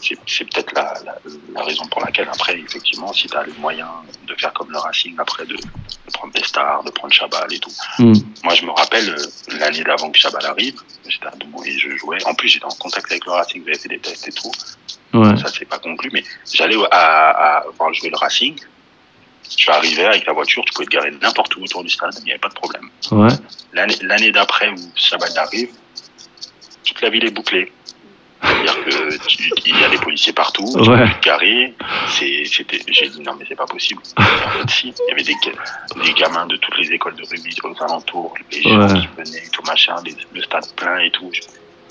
c'est 0.01 0.45
peut-être 0.45 0.73
la, 0.73 0.93
la, 1.05 1.15
la 1.53 1.63
raison 1.63 1.85
pour 1.87 2.01
laquelle, 2.03 2.27
après, 2.31 2.59
effectivement, 2.59 3.11
si 3.13 3.27
tu 3.27 3.35
as 3.35 3.43
les 3.43 3.53
moyens 3.53 3.89
de 4.27 4.35
faire 4.35 4.53
comme 4.53 4.71
le 4.71 4.77
Racing, 4.77 5.15
après 5.17 5.45
de, 5.45 5.55
de 5.55 6.11
prendre 6.13 6.33
des 6.33 6.43
stars, 6.43 6.83
de 6.83 6.91
prendre 6.91 7.13
Chabal 7.13 7.51
et 7.51 7.59
tout. 7.59 7.71
Mm. 7.99 8.13
Moi, 8.43 8.53
je 8.55 8.65
me 8.65 8.71
rappelle 8.71 9.09
euh, 9.09 9.57
l'année 9.59 9.83
d'avant 9.83 10.11
que 10.11 10.17
Chabal 10.17 10.45
arrive, 10.45 10.79
j'étais 11.07 11.27
à 11.27 11.33
et 11.65 11.77
je 11.77 11.95
jouais. 11.97 12.23
En 12.25 12.33
plus, 12.33 12.49
j'étais 12.49 12.65
en 12.65 12.69
contact 12.69 13.11
avec 13.11 13.25
le 13.25 13.31
Racing, 13.31 13.63
j'avais 13.65 13.77
fait 13.77 13.89
des 13.89 13.99
tests 13.99 14.27
et 14.27 14.31
tout. 14.31 14.51
Ouais. 15.13 15.37
Ça, 15.37 15.47
c'est 15.47 15.65
pas 15.65 15.79
conclu, 15.79 16.09
mais 16.11 16.23
j'allais 16.53 16.77
à, 16.91 17.59
à 17.59 17.63
voir 17.77 17.93
jouer 17.93 18.09
le 18.09 18.17
Racing. 18.17 18.59
Tu 19.55 19.69
arrivais 19.69 20.05
avec 20.05 20.25
ta 20.25 20.33
voiture, 20.33 20.63
tu 20.65 20.73
pouvais 20.73 20.85
te 20.85 20.91
garer 20.91 21.11
n'importe 21.21 21.55
où 21.55 21.63
autour 21.63 21.83
du 21.83 21.89
stade, 21.89 22.13
il 22.19 22.25
n'y 22.25 22.31
avait 22.31 22.39
pas 22.39 22.49
de 22.49 22.55
problème. 22.55 22.89
Ouais. 23.11 23.29
L'année 24.01 24.31
d'après 24.31 24.69
où 24.69 24.75
Chabal 24.95 25.29
arrive, 25.37 25.69
toute 26.83 27.01
la 27.01 27.09
ville 27.09 27.25
est 27.25 27.31
bouclée. 27.31 27.71
C'est-à-dire 28.45 28.85
que 28.85 29.27
tu- 29.27 29.51
il 29.65 29.79
y 29.79 29.83
a 29.83 29.89
des 29.89 29.97
policiers 29.97 30.33
partout, 30.33 30.65
Ouais. 30.75 31.07
c'était- 32.45 32.79
J'ai 32.91 33.09
dit 33.09 33.21
non 33.21 33.33
mais 33.39 33.45
c'est 33.47 33.55
pas 33.55 33.65
possible. 33.65 34.01
Et 34.17 34.21
en 34.21 34.49
fait 34.61 34.69
si, 34.69 34.87
il 34.89 35.09
y 35.09 35.11
avait 35.11 35.23
des, 35.23 35.33
ga- 35.33 36.03
des 36.03 36.13
gamins 36.13 36.45
de 36.45 36.55
toutes 36.57 36.77
les 36.77 36.91
écoles 36.91 37.15
de 37.15 37.23
rugby 37.29 37.55
aux 37.63 37.83
alentours, 37.83 38.33
les 38.51 38.61
gens 38.61 38.79
Ouais. 38.79 38.87
qui 38.87 39.07
venaient, 39.17 39.43
tout 39.51 39.61
machin, 39.67 39.95
le 40.33 40.41
stade 40.41 40.65
plein 40.75 40.99
et 40.99 41.11
tout. 41.11 41.29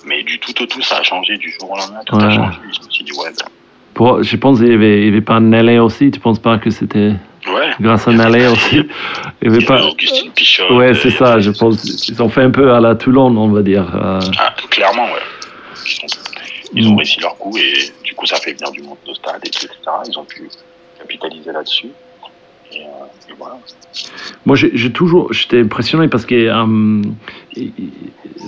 Mais 0.06 0.22
du 0.22 0.38
tout 0.38 0.52
au 0.62 0.66
tout, 0.66 0.82
ça 0.82 0.98
a 0.98 1.02
changé 1.02 1.36
du 1.38 1.50
jour 1.58 1.70
au 1.72 1.76
lendemain, 1.76 2.00
tout 2.06 2.16
a 2.16 2.26
Ouais. 2.26 2.34
changé. 2.34 2.58
Je 2.80 2.86
me 2.86 2.90
suis 2.90 3.04
dit 3.04 3.12
ouais, 3.12 3.30
ben, 3.38 3.46
Pour, 3.94 4.22
je 4.22 4.36
pense 4.36 4.58
qu'il 4.58 4.68
n'y 4.68 4.74
avait, 4.74 5.08
avait 5.08 5.20
pas 5.20 5.38
Nelly 5.40 5.78
aussi. 5.78 6.10
Tu 6.10 6.18
penses 6.20 6.38
pas 6.40 6.58
que 6.58 6.68
c'était 6.70 7.12
ouais. 7.46 7.70
grâce 7.80 8.06
à 8.08 8.12
Nelly 8.12 8.46
aussi? 8.46 8.76
Il 8.76 8.80
y 8.80 8.86
Il 9.42 9.48
avait 9.54 9.64
pas. 9.64 9.82
Augustine 9.84 10.30
Pichot. 10.32 10.74
Ouais, 10.76 10.94
c'est 10.94 11.10
ça. 11.10 11.38
Je 11.38 11.50
pense 11.50 12.08
ils 12.08 12.22
ont 12.22 12.28
fait 12.28 12.42
un 12.42 12.50
peu 12.50 12.72
à 12.74 12.80
la 12.80 12.96
Toulon, 12.96 13.36
on 13.36 13.48
va 13.50 13.62
dire. 13.62 13.86
euh, 13.94 14.20
Ah, 14.38 14.52
clairement, 14.68 15.04
ouais. 15.04 15.20
Ils, 16.74 16.88
ont 16.88 16.92
Mm. 16.94 16.96
réussi 16.98 17.20
leur 17.20 17.37
coup 17.38 17.56
et 17.56 17.72
du 18.02 18.14
coup, 18.14 18.26
ça 18.26 18.37
fait 18.37 18.52
venir 18.52 18.70
du 18.72 18.82
monde 18.82 18.96
au 19.08 19.14
stade 19.14 19.40
etc. 19.44 19.68
Ils 20.08 20.18
ont 20.18 20.24
pu 20.24 20.48
capitaliser 20.98 21.52
là-dessus. 21.52 21.88
Et, 22.72 22.80
euh, 22.80 23.30
et 23.30 23.34
voilà. 23.38 23.56
Moi, 24.46 24.56
j'ai 24.56 24.90
toujours, 24.92 25.32
j'étais 25.32 25.60
impressionné 25.60 26.08
parce 26.08 26.26
que 26.26 26.34
euh, 26.34 27.02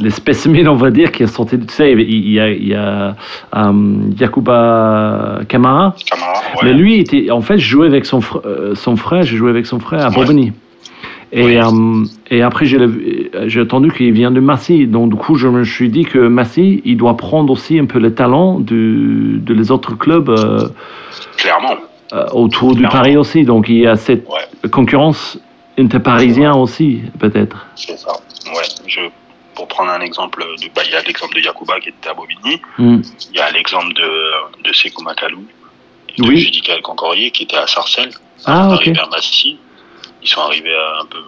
les 0.01 0.11
spécimens, 0.11 0.67
on 0.69 0.75
va 0.75 0.91
dire, 0.91 1.13
qui 1.13 1.23
est 1.23 1.27
sorti 1.29 1.57
de 1.59 1.65
tu 1.65 1.75
sais, 1.75 1.93
il 1.93 2.31
y 2.33 2.41
a, 2.41 2.49
il 2.51 2.67
y 2.67 2.75
a 2.75 3.15
Yakuba 4.19 5.41
Kamara, 5.49 5.89
ouais. 5.91 6.61
mais 6.65 6.73
lui, 6.73 6.99
était, 6.99 7.31
en 7.31 7.41
fait, 7.41 7.59
je 7.59 7.69
jouais 7.69 7.87
avec 7.87 8.05
son, 8.07 8.21
fr- 8.21 8.45
euh, 8.47 8.75
son 8.75 8.97
frère, 8.97 9.23
j'ai 9.23 9.37
joué 9.37 9.51
avec 9.51 9.67
son 9.67 9.79
frère 9.79 10.05
à 10.05 10.09
Ouais. 10.11 10.15
Bobigny. 10.17 10.53
Et, 11.33 11.61
euh, 11.61 12.05
et 12.31 12.43
après, 12.43 12.67
j'ai 12.67 13.61
entendu 13.61 13.91
qu'il 13.93 14.13
vient 14.13 14.31
de 14.31 14.41
Massy. 14.41 14.87
Donc, 14.87 15.11
du 15.11 15.17
coup, 15.17 15.35
je 15.35 15.49
me 15.49 15.65
suis 15.65 15.89
dit 15.91 16.05
que 16.05 16.19
Massy, 16.19 16.81
il 16.85 16.97
doit 16.97 17.17
prendre 17.17 17.53
aussi 17.53 17.79
un 17.79 17.87
peu 17.87 17.99
le 17.99 18.15
talent 18.15 18.61
du, 18.61 19.39
de 19.43 19.53
les 19.55 19.71
autres 19.71 19.95
clubs 19.97 20.31
euh, 20.31 20.69
Clairement. 21.37 21.77
euh, 22.13 22.27
autour 22.33 22.75
du 22.75 22.81
Clairement. 22.81 22.97
Paris 22.99 23.17
aussi. 23.17 23.45
Donc, 23.45 23.69
il 23.69 23.79
y 23.79 23.87
a 23.87 23.97
cette 23.97 24.27
Ouais, 24.29 24.69
concurrence 24.71 25.39
interparisien 25.79 26.55
aussi, 26.55 27.01
peut-être. 27.19 27.67
c'est 27.75 27.99
ça. 27.99 28.13
Ouais, 28.47 28.63
je, 28.87 29.01
pour 29.55 29.67
prendre 29.69 29.91
un 29.91 30.01
exemple, 30.01 30.43
de, 30.63 30.69
bah, 30.75 30.83
il 30.87 30.93
y 30.93 30.95
a 30.97 31.03
l'exemple 31.03 31.35
de 31.37 31.41
Yakuba 31.41 31.81
qui 31.81 31.89
était 31.91 32.09
à 32.09 32.15
Bobigny. 32.15 32.61
Mm. 32.79 33.01
Il 33.33 33.37
y 33.37 33.41
a 33.41 33.51
l'exemple 33.51 33.93
de, 33.95 34.63
de 34.69 34.73
Sekou 34.73 35.03
Makalou. 35.03 35.45
De 36.19 36.25
Oui. 36.27 36.39
Judica 36.39 36.73
El 36.75 36.83
Cancorier 36.83 37.31
qui 37.31 37.43
était 37.43 37.57
à 37.57 37.67
Sarcelles. 37.67 38.13
Ah, 38.47 38.71
ok. 38.75 38.89
à 38.89 39.09
Massy. 39.11 39.59
Ils 40.27 40.29
sont 40.29 40.41
arrivés 40.41 40.75
euh, 40.75 41.01
un 41.03 41.07
peu 41.07 41.23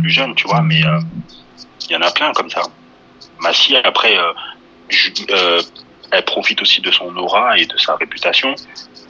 plus 0.00 0.08
jeunes, 0.10 0.34
tu 0.34 0.48
vois, 0.48 0.62
mais 0.62 0.82
euh, 0.82 0.98
il 1.90 1.92
y 1.92 1.96
en 1.96 2.00
a 2.00 2.10
plein 2.10 2.32
comme 2.32 2.48
ça. 2.48 2.62
Massy, 3.40 3.76
après, 3.76 4.16
euh, 4.16 5.60
elle 6.10 6.24
profite 6.24 6.62
aussi 6.62 6.80
de 6.80 6.90
son 6.90 7.14
aura 7.18 7.58
et 7.58 7.66
de 7.66 7.76
sa 7.76 7.96
réputation. 7.96 8.54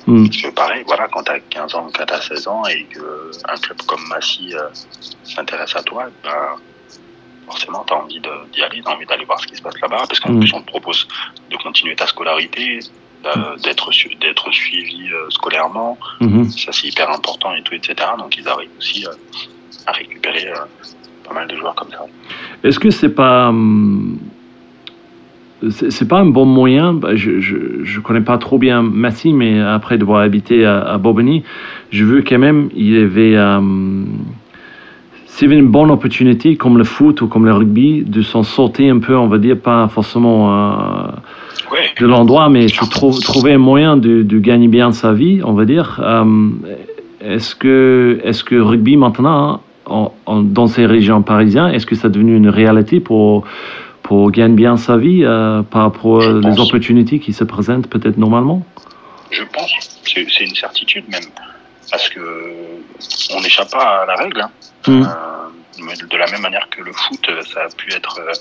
Mm. 0.08 0.26
Parce 0.26 0.42
que 0.42 0.48
pareil, 0.48 0.82
voilà, 0.88 1.06
quand 1.06 1.22
t'as 1.22 1.38
15 1.38 1.72
ans, 1.76 1.88
quand 1.94 2.04
t'as 2.04 2.20
16 2.20 2.48
ans 2.48 2.64
et 2.66 2.88
que 2.88 3.30
un 3.48 3.56
club 3.58 3.78
comme 3.86 4.04
Massy 4.08 4.52
euh, 4.54 4.68
s'intéresse 5.22 5.76
à 5.76 5.84
toi, 5.84 6.06
ben, 6.24 6.56
forcément, 7.44 7.84
t'as 7.84 7.94
envie 7.94 8.20
de- 8.20 8.50
d'y 8.50 8.62
aller, 8.64 8.82
t'as 8.84 8.92
envie 8.92 9.06
d'aller 9.06 9.24
voir 9.24 9.38
ce 9.40 9.46
qui 9.46 9.54
se 9.54 9.62
passe 9.62 9.80
là-bas, 9.80 10.04
parce 10.08 10.18
qu'en 10.18 10.32
Mm. 10.32 10.40
plus, 10.40 10.52
on 10.52 10.60
te 10.62 10.66
propose 10.66 11.06
de 11.48 11.56
continuer 11.58 11.94
ta 11.94 12.08
scolarité, 12.08 12.80
euh, 13.26 13.56
d'être 13.64 13.92
su- 13.92 14.14
d'être 14.20 14.50
suivi 14.52 15.10
euh, 15.12 15.28
scolairement, 15.30 15.98
Mhm. 16.20 16.44
ça 16.48 16.72
c'est 16.72 16.86
hyper 16.88 17.10
important 17.10 17.54
et 17.54 17.62
tout, 17.62 17.74
etc. 17.74 18.08
Donc 18.18 18.36
ils 18.38 18.48
arrivent 18.48 18.70
aussi 18.78 19.06
euh, 19.06 19.10
à 19.86 19.92
récupérer 19.92 20.46
pas 21.24 21.34
mal 21.34 21.48
de 21.48 21.56
joueurs 21.56 21.74
comme 21.74 21.90
ça. 21.90 22.04
Est-ce 22.64 22.78
que 22.78 22.90
c'est 22.90 23.14
pas 23.14 23.48
hum, 23.48 24.18
c'est 25.70 25.90
c'est 25.90 26.06
pas 26.06 26.20
un 26.20 26.26
bon 26.26 26.46
moyen? 26.46 26.94
Bah, 26.94 27.16
Je 27.16 27.40
je 27.40 27.82
je 27.82 28.00
connais 28.00 28.20
pas 28.20 28.38
trop 28.38 28.58
bien 28.58 28.82
Massy, 28.82 29.32
mais 29.32 29.60
après 29.60 29.98
devoir 29.98 30.20
habiter 30.22 30.64
à, 30.64 30.80
à 30.82 30.98
Bobigny, 30.98 31.42
je 31.90 32.04
veux 32.04 32.22
quand 32.22 32.38
même 32.38 32.70
il 32.74 32.88
y 32.94 32.98
avait 32.98 33.36
hum, 33.38 34.27
avait 35.46 35.56
une 35.56 35.68
bonne 35.68 35.90
opportunité 35.90 36.56
comme 36.56 36.78
le 36.78 36.84
foot 36.84 37.20
ou 37.22 37.28
comme 37.28 37.44
le 37.46 37.52
rugby 37.52 38.02
de 38.02 38.22
s'en 38.22 38.42
sortir 38.42 38.94
un 38.94 38.98
peu, 38.98 39.16
on 39.16 39.28
va 39.28 39.38
dire 39.38 39.58
pas 39.58 39.88
forcément 39.88 40.52
euh, 40.52 41.08
de 42.00 42.06
l'endroit, 42.06 42.48
mais 42.48 42.66
trou- 42.66 43.18
trouver 43.20 43.52
un 43.54 43.58
moyen 43.58 43.96
de, 43.96 44.22
de 44.22 44.38
gagner 44.38 44.68
bien 44.68 44.92
sa 44.92 45.12
vie, 45.12 45.40
on 45.44 45.52
va 45.52 45.64
dire. 45.64 46.00
Euh, 46.02 46.24
est-ce 47.20 47.54
que, 47.54 48.20
est-ce 48.24 48.42
que 48.44 48.54
rugby 48.56 48.96
maintenant, 48.96 49.60
en- 49.86 50.12
en- 50.26 50.42
dans 50.42 50.66
ces 50.66 50.86
régions 50.86 51.22
parisiennes, 51.22 51.72
est-ce 51.74 51.86
que 51.86 51.94
ça 51.94 52.08
est 52.08 52.10
devenu 52.10 52.36
une 52.36 52.48
réalité 52.48 53.00
pour, 53.00 53.44
pour 54.02 54.30
gagner 54.30 54.54
bien 54.54 54.76
sa 54.76 54.96
vie 54.96 55.22
euh, 55.24 55.62
par 55.62 55.82
rapport 55.82 56.18
aux 56.22 56.60
opportunités 56.60 57.18
qui 57.18 57.32
se 57.32 57.44
présentent 57.44 57.88
peut-être 57.88 58.18
normalement? 58.18 58.62
Je 59.30 59.42
pense, 59.52 60.00
c'est 60.04 60.26
c'est 60.30 60.44
une 60.44 60.54
certitude 60.54 61.04
même, 61.10 61.20
parce 61.90 62.08
que 62.08 62.20
on 63.34 63.40
n'échappe 63.40 63.70
pas 63.70 64.02
à 64.02 64.06
la 64.06 64.14
règle. 64.14 64.40
hein. 64.42 64.50
Mm. 64.86 65.02
Euh, 65.02 65.04
de 66.10 66.16
la 66.16 66.26
même 66.26 66.40
manière 66.40 66.68
que 66.70 66.82
le 66.82 66.92
foot, 66.92 67.30
ça 67.52 67.60
a 67.62 67.68
pu 67.68 67.92
être 67.94 68.18
euh, 68.18 68.32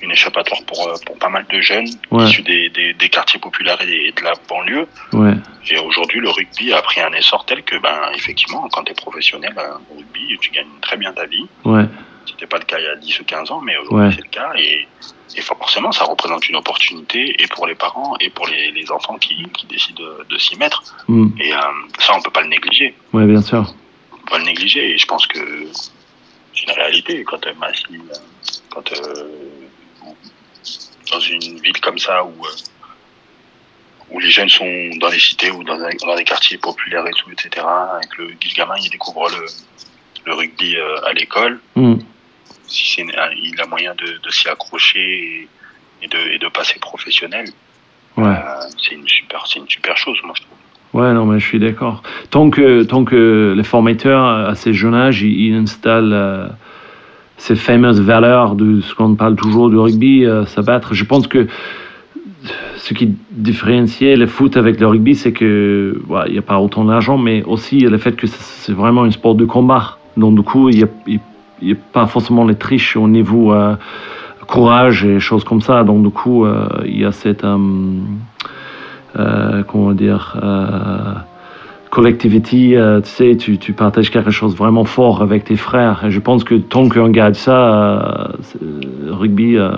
une 0.00 0.10
échappatoire 0.10 0.62
pour, 0.66 0.88
euh, 0.88 0.94
pour 1.04 1.18
pas 1.18 1.28
mal 1.28 1.44
de 1.50 1.60
jeunes 1.60 1.86
Ouais. 2.10 2.24
issus 2.24 2.40
des, 2.42 2.70
des, 2.70 2.94
des 2.94 3.08
quartiers 3.10 3.38
populaires 3.38 3.78
et 3.82 4.10
de 4.16 4.22
la 4.24 4.32
banlieue. 4.48 4.86
Ouais, 5.12 5.34
Et 5.70 5.78
aujourd'hui, 5.78 6.20
le 6.20 6.30
rugby 6.30 6.72
a 6.72 6.80
pris 6.80 7.02
un 7.02 7.12
essor 7.12 7.44
tel 7.44 7.62
que, 7.62 7.76
ben, 7.76 8.00
effectivement, 8.14 8.66
quand 8.72 8.84
tu 8.84 8.92
es 8.92 8.94
professionnel 8.94 9.54
au 9.90 9.96
rugby, 9.98 10.38
tu 10.40 10.50
gagnes 10.50 10.66
très 10.80 10.96
bien 10.96 11.12
ta 11.12 11.26
vie. 11.26 11.46
ouais, 11.66 11.84
C'était 12.26 12.46
pas 12.46 12.58
le 12.58 12.64
cas 12.64 12.78
il 12.78 12.84
y 12.84 12.88
a 12.88 12.96
10 12.96 13.20
ou 13.20 13.24
15 13.24 13.50
ans, 13.50 13.60
mais 13.60 13.76
aujourd'hui 13.76 14.14
c'est 14.16 14.22
le 14.24 14.30
cas. 14.30 14.52
Et, 14.56 14.88
et 15.36 15.42
forcément, 15.42 15.92
ça 15.92 16.04
représente 16.04 16.48
une 16.48 16.56
opportunité 16.56 17.40
et 17.42 17.46
pour 17.48 17.66
les 17.66 17.74
parents 17.74 18.14
et 18.20 18.30
pour 18.30 18.46
les, 18.46 18.70
les 18.70 18.90
enfants 18.90 19.18
qui, 19.18 19.44
qui 19.52 19.66
décident 19.66 20.02
de, 20.02 20.24
de 20.28 20.38
s'y 20.38 20.56
mettre. 20.56 20.82
Mm. 21.08 21.28
Et 21.40 21.52
euh, 21.52 21.58
ça, 21.98 22.14
on 22.16 22.22
peut 22.22 22.30
pas 22.30 22.42
le 22.42 22.48
négliger. 22.48 22.94
ouais, 23.12 23.26
bien 23.26 23.42
sûr. 23.42 23.74
On 24.12 24.16
peut 24.16 24.30
pas 24.30 24.38
le 24.38 24.44
négliger. 24.44 24.94
Et 24.94 24.98
je 24.98 25.06
pense 25.06 25.26
que 25.26 25.38
c'est 26.54 26.64
une 26.64 26.72
réalité. 26.72 27.24
Quand 27.24 27.46
euh, 27.46 27.52
euh, 27.52 28.14
quand 28.70 28.92
euh, 28.92 29.28
dans 31.10 31.20
une 31.20 31.60
ville 31.60 31.80
comme 31.80 31.98
ça 31.98 32.24
où 32.24 32.44
euh, 32.44 32.50
où 34.10 34.18
les 34.20 34.30
jeunes 34.30 34.48
sont 34.48 34.90
dans 35.00 35.08
les 35.10 35.18
cités 35.20 35.50
ou 35.50 35.62
dans, 35.64 35.76
dans 35.78 36.16
des 36.16 36.24
quartiers 36.24 36.56
populaires 36.56 37.06
et 37.06 37.12
tout, 37.12 37.30
etc. 37.30 37.66
Et 38.02 38.06
que 38.16 38.22
le 38.22 38.34
gamin 38.56 38.76
il 38.82 38.90
découvre 38.90 39.28
le, 39.28 39.44
le 40.24 40.34
rugby 40.34 40.76
à 41.04 41.12
l'école, 41.12 41.60
Mm. 41.76 41.98
Si 42.68 42.94
c'est 42.94 43.02
il 43.02 43.60
a 43.60 43.66
moyen 43.66 43.94
de, 43.94 44.04
de 44.22 44.30
s'y 44.30 44.48
accrocher 44.48 44.98
et, 45.00 45.48
et 46.02 46.08
de, 46.08 46.18
et 46.34 46.38
de 46.38 46.48
passer 46.48 46.78
professionnel, 46.80 47.46
Ouais. 48.16 48.26
euh, 48.26 48.68
c'est 48.82 48.94
une 48.94 49.06
super, 49.06 49.44
c'est 49.46 49.58
une 49.60 49.68
super 49.68 49.96
chose, 49.96 50.18
moi 50.24 50.34
je 50.36 50.42
trouve. 50.42 51.00
Ouais, 51.00 51.12
non, 51.12 51.26
mais 51.26 51.38
je 51.38 51.46
suis 51.46 51.58
d'accord. 51.58 52.02
Tant 52.30 52.50
que, 52.50 52.82
tant 52.82 53.04
que 53.04 53.54
les 53.56 53.62
formateurs, 53.62 54.24
à 54.26 54.54
ces 54.54 54.72
jeunes 54.72 54.94
âges, 54.94 55.22
ils, 55.22 55.48
ils 55.48 55.54
installent 55.54 56.12
euh, 56.12 56.48
ces 57.36 57.54
fameuses 57.54 58.00
valeurs 58.00 58.54
de 58.56 58.80
ce 58.80 58.94
qu'on 58.94 59.14
parle 59.14 59.36
toujours 59.36 59.70
du 59.70 59.76
rugby, 59.76 60.24
euh, 60.24 60.44
s'abattre, 60.46 60.94
je 60.94 61.04
pense 61.04 61.28
que 61.28 61.46
ce 62.76 62.94
qui 62.94 63.14
différenciait 63.30 64.16
le 64.16 64.26
foot 64.26 64.56
avec 64.56 64.80
le 64.80 64.86
rugby, 64.86 65.14
c'est 65.14 65.32
que 65.32 66.00
ouais, 66.08 66.22
il 66.26 66.32
n'y 66.32 66.38
a 66.38 66.42
pas 66.42 66.58
autant 66.58 66.84
d'argent, 66.84 67.18
mais 67.18 67.42
aussi 67.44 67.80
le 67.80 67.98
fait 67.98 68.16
que 68.16 68.26
c'est 68.26 68.72
vraiment 68.72 69.02
un 69.04 69.10
sport 69.10 69.34
de 69.34 69.44
combat. 69.44 69.98
Donc, 70.16 70.34
du 70.36 70.42
coup, 70.42 70.68
il 70.70 70.84
a, 70.84 70.86
il- 71.06 71.20
il 71.62 71.68
y 71.68 71.72
a 71.72 71.76
pas 71.92 72.06
forcément 72.06 72.44
les 72.44 72.56
triches 72.56 72.96
au 72.96 73.08
niveau 73.08 73.52
euh, 73.52 73.76
courage 74.46 75.04
et 75.04 75.20
choses 75.20 75.44
comme 75.44 75.60
ça. 75.60 75.84
Donc, 75.84 76.02
du 76.02 76.10
coup, 76.10 76.44
euh, 76.44 76.68
il 76.84 76.98
y 76.98 77.04
a 77.04 77.12
cette. 77.12 77.44
euh, 77.44 77.58
euh, 79.18 79.62
comment 79.64 79.92
dire, 79.92 80.36
collectivity, 81.90 82.76
euh, 82.76 83.00
tu 83.00 83.08
sais, 83.08 83.36
tu, 83.36 83.58
tu 83.58 83.72
partages 83.72 84.10
quelque 84.10 84.30
chose 84.30 84.54
vraiment 84.54 84.84
fort 84.84 85.22
avec 85.22 85.44
tes 85.44 85.56
frères. 85.56 86.04
Et 86.04 86.10
je 86.10 86.20
pense 86.20 86.44
que 86.44 86.54
tant 86.54 86.88
qu'on 86.88 87.08
garde 87.08 87.34
ça, 87.34 87.58
euh, 87.58 88.28
rugby, 89.08 89.56
euh, 89.56 89.70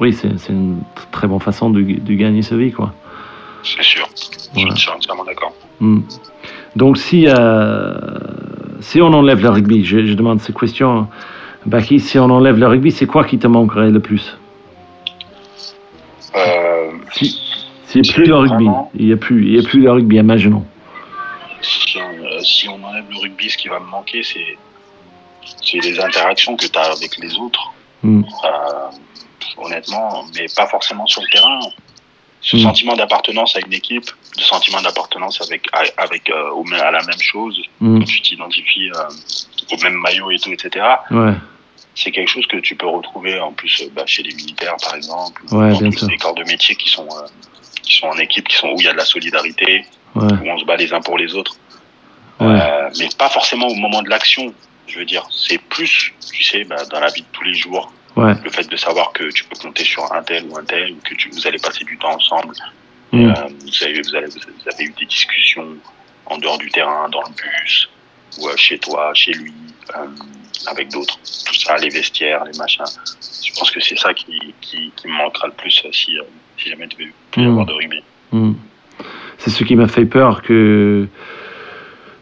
oui, 0.00 0.12
c'est 0.12 0.36
c'est 0.38 0.52
une 0.52 0.78
très 1.12 1.28
bonne 1.28 1.40
façon 1.40 1.70
de, 1.70 1.80
de 1.80 2.14
gagner 2.14 2.42
sa 2.42 2.56
vie, 2.56 2.72
quoi. 2.72 2.92
C'est 3.62 3.82
sûr. 3.82 4.06
Voilà. 4.54 4.74
Je 4.74 4.80
suis 4.80 4.90
entièrement 4.90 5.24
d'accord. 5.24 5.54
Mm. 5.80 6.00
Donc, 6.74 6.98
si, 6.98 7.26
si 8.80 9.00
on 9.00 9.12
enlève 9.12 9.40
le 9.42 9.48
rugby, 9.50 9.84
je, 9.84 10.06
je 10.06 10.14
demande 10.14 10.40
cette 10.40 10.58
question, 10.58 11.08
Baki, 11.66 12.00
si 12.00 12.18
on 12.18 12.30
enlève 12.30 12.58
le 12.58 12.66
rugby, 12.66 12.90
c'est 12.92 13.06
quoi 13.06 13.24
qui 13.24 13.38
te 13.38 13.46
manquerait 13.46 13.90
le 13.90 14.00
plus? 14.00 14.36
Euh, 16.36 16.90
Si- 17.12 17.40
S'il 17.86 18.02
n'y 18.02 18.10
a 18.10 18.12
plus 18.12 18.24
le 18.24 18.34
rugby, 18.36 18.64
Vraiment 18.64 18.90
il 18.94 19.06
n'y 19.06 19.12
a 19.12 19.16
plus, 19.16 19.46
il 19.46 19.54
y 19.54 19.58
a 19.58 19.62
plus 19.68 19.80
le 19.80 19.90
rugby, 19.92 20.16
imaginons. 20.16 20.64
si, 21.62 21.98
on, 21.98 22.24
euh, 22.24 22.40
si 22.40 22.68
on 22.68 22.82
enlève 22.84 23.04
le 23.10 23.18
rugby, 23.20 23.48
ce 23.48 23.56
qui 23.56 23.68
va 23.68 23.78
me 23.80 23.86
manquer, 23.86 24.22
c'est 24.22 24.58
c'est 25.62 25.78
les 25.78 26.00
interactions 26.00 26.56
que 26.56 26.66
tu 26.66 26.76
as 26.78 26.92
avec 26.92 27.16
les 27.18 27.36
autres. 27.38 27.72
Mm. 28.02 28.22
Euh, 28.44 29.58
honnêtement, 29.64 30.24
mais 30.36 30.46
pas 30.56 30.66
forcément 30.66 31.06
sur 31.06 31.22
le 31.22 31.28
terrain. 31.28 31.60
Ce 32.46 32.56
Mm. 32.56 32.60
sentiment 32.60 32.94
d'appartenance 32.94 33.56
à 33.56 33.60
une 33.66 33.72
équipe, 33.72 34.08
ce 34.38 34.44
sentiment 34.44 34.80
d'appartenance 34.80 35.40
avec, 35.40 35.66
à- 35.72 35.82
avec, 36.00 36.30
euh, 36.30 36.52
à 36.80 36.90
la 36.92 37.02
même 37.02 37.20
chose, 37.20 37.60
Mm. 37.80 37.98
quand 37.98 38.04
tu 38.04 38.20
t'identifies 38.22 38.88
euh, 38.94 39.74
au 39.74 39.82
même 39.82 39.94
maillot 39.94 40.30
et 40.30 40.38
tout, 40.38 40.52
etc. 40.52 40.86
Ouais, 41.10 41.32
C'est 41.98 42.12
quelque 42.12 42.28
chose 42.30 42.46
que 42.46 42.58
tu 42.58 42.76
peux 42.76 42.86
retrouver 42.86 43.40
en 43.40 43.52
plus 43.52 43.80
euh, 43.82 43.88
bah, 43.92 44.04
chez 44.06 44.22
les 44.22 44.34
militaires, 44.34 44.76
par 44.82 44.94
exemple, 44.94 45.42
Ouais, 45.50 45.70
dans 45.72 45.78
bien 45.80 45.90
tous 45.90 46.06
les 46.08 46.18
corps 46.18 46.34
de 46.34 46.44
métier 46.44 46.76
qui 46.76 46.88
sont, 46.90 47.08
euh, 47.08 47.26
qui 47.82 47.96
sont 47.96 48.06
en 48.06 48.18
équipe, 48.18 48.46
qui 48.46 48.56
sont 48.56 48.68
où 48.68 48.76
il 48.78 48.84
y 48.84 48.88
a 48.88 48.92
de 48.92 48.98
la 48.98 49.04
solidarité, 49.06 49.84
ouais, 50.14 50.32
où 50.42 50.48
on 50.50 50.58
se 50.58 50.64
bat 50.66 50.76
les 50.76 50.92
uns 50.92 51.00
pour 51.00 51.16
les 51.18 51.34
autres. 51.34 51.56
mais 52.98 53.08
pas 53.18 53.28
forcément 53.30 53.66
au 53.66 53.74
moment 53.74 54.02
de 54.02 54.10
l'action. 54.10 54.54
Je 54.86 54.98
veux 55.00 55.04
dire, 55.06 55.26
c'est 55.32 55.58
plus, 55.58 56.12
tu 56.32 56.44
sais, 56.44 56.62
bah, 56.64 56.84
dans 56.92 57.00
la 57.00 57.08
vie 57.10 57.22
de 57.22 57.26
tous 57.32 57.42
les 57.44 57.54
jours, 57.54 57.90
Ouais. 58.16 58.32
le 58.42 58.50
fait 58.50 58.68
de 58.70 58.76
savoir 58.76 59.12
que 59.12 59.30
tu 59.30 59.44
peux 59.44 59.56
compter 59.56 59.84
sur 59.84 60.10
un 60.12 60.22
tel 60.22 60.44
ou 60.48 60.56
un 60.56 60.64
tel, 60.64 60.94
que 61.04 61.14
tu, 61.14 61.28
vous 61.30 61.46
allez 61.46 61.58
passer 61.58 61.84
du 61.84 61.98
temps 61.98 62.14
ensemble. 62.14 62.54
Mm. 63.12 63.26
Euh, 63.26 63.32
vous, 63.60 63.84
avez, 63.84 64.00
vous, 64.00 64.14
avez, 64.14 64.26
vous 64.26 64.68
avez 64.72 64.84
eu 64.84 64.94
des 64.98 65.04
discussions 65.06 65.66
en 66.26 66.38
dehors 66.38 66.56
du 66.58 66.70
terrain, 66.70 67.08
dans 67.10 67.20
le 67.22 67.28
bus, 67.28 67.88
ou 68.40 68.48
euh, 68.48 68.52
chez 68.56 68.78
toi, 68.78 69.12
chez 69.14 69.32
lui, 69.32 69.52
euh, 69.96 70.06
avec 70.66 70.90
d'autres. 70.90 71.18
Tout 71.46 71.54
ça, 71.54 71.76
les 71.76 71.90
vestiaires, 71.90 72.42
les 72.50 72.56
machins. 72.58 72.84
Je 73.46 73.52
pense 73.58 73.70
que 73.70 73.80
c'est 73.80 73.98
ça 73.98 74.14
qui, 74.14 74.54
qui, 74.62 74.92
qui 74.96 75.08
me 75.08 75.12
manquera 75.12 75.48
le 75.48 75.52
plus 75.52 75.82
euh, 75.84 75.88
si, 75.92 76.16
si 76.58 76.70
jamais 76.70 76.86
devait 76.86 77.12
plus 77.32 77.42
y 77.42 77.46
Mm. 77.46 77.50
avoir 77.50 77.66
de 77.66 77.72
rugby. 77.74 78.02
Hmm. 78.32 78.52
C'est 79.38 79.50
ce 79.50 79.62
qui 79.62 79.76
m'a 79.76 79.88
fait 79.88 80.06
peur 80.06 80.40
que 80.42 81.06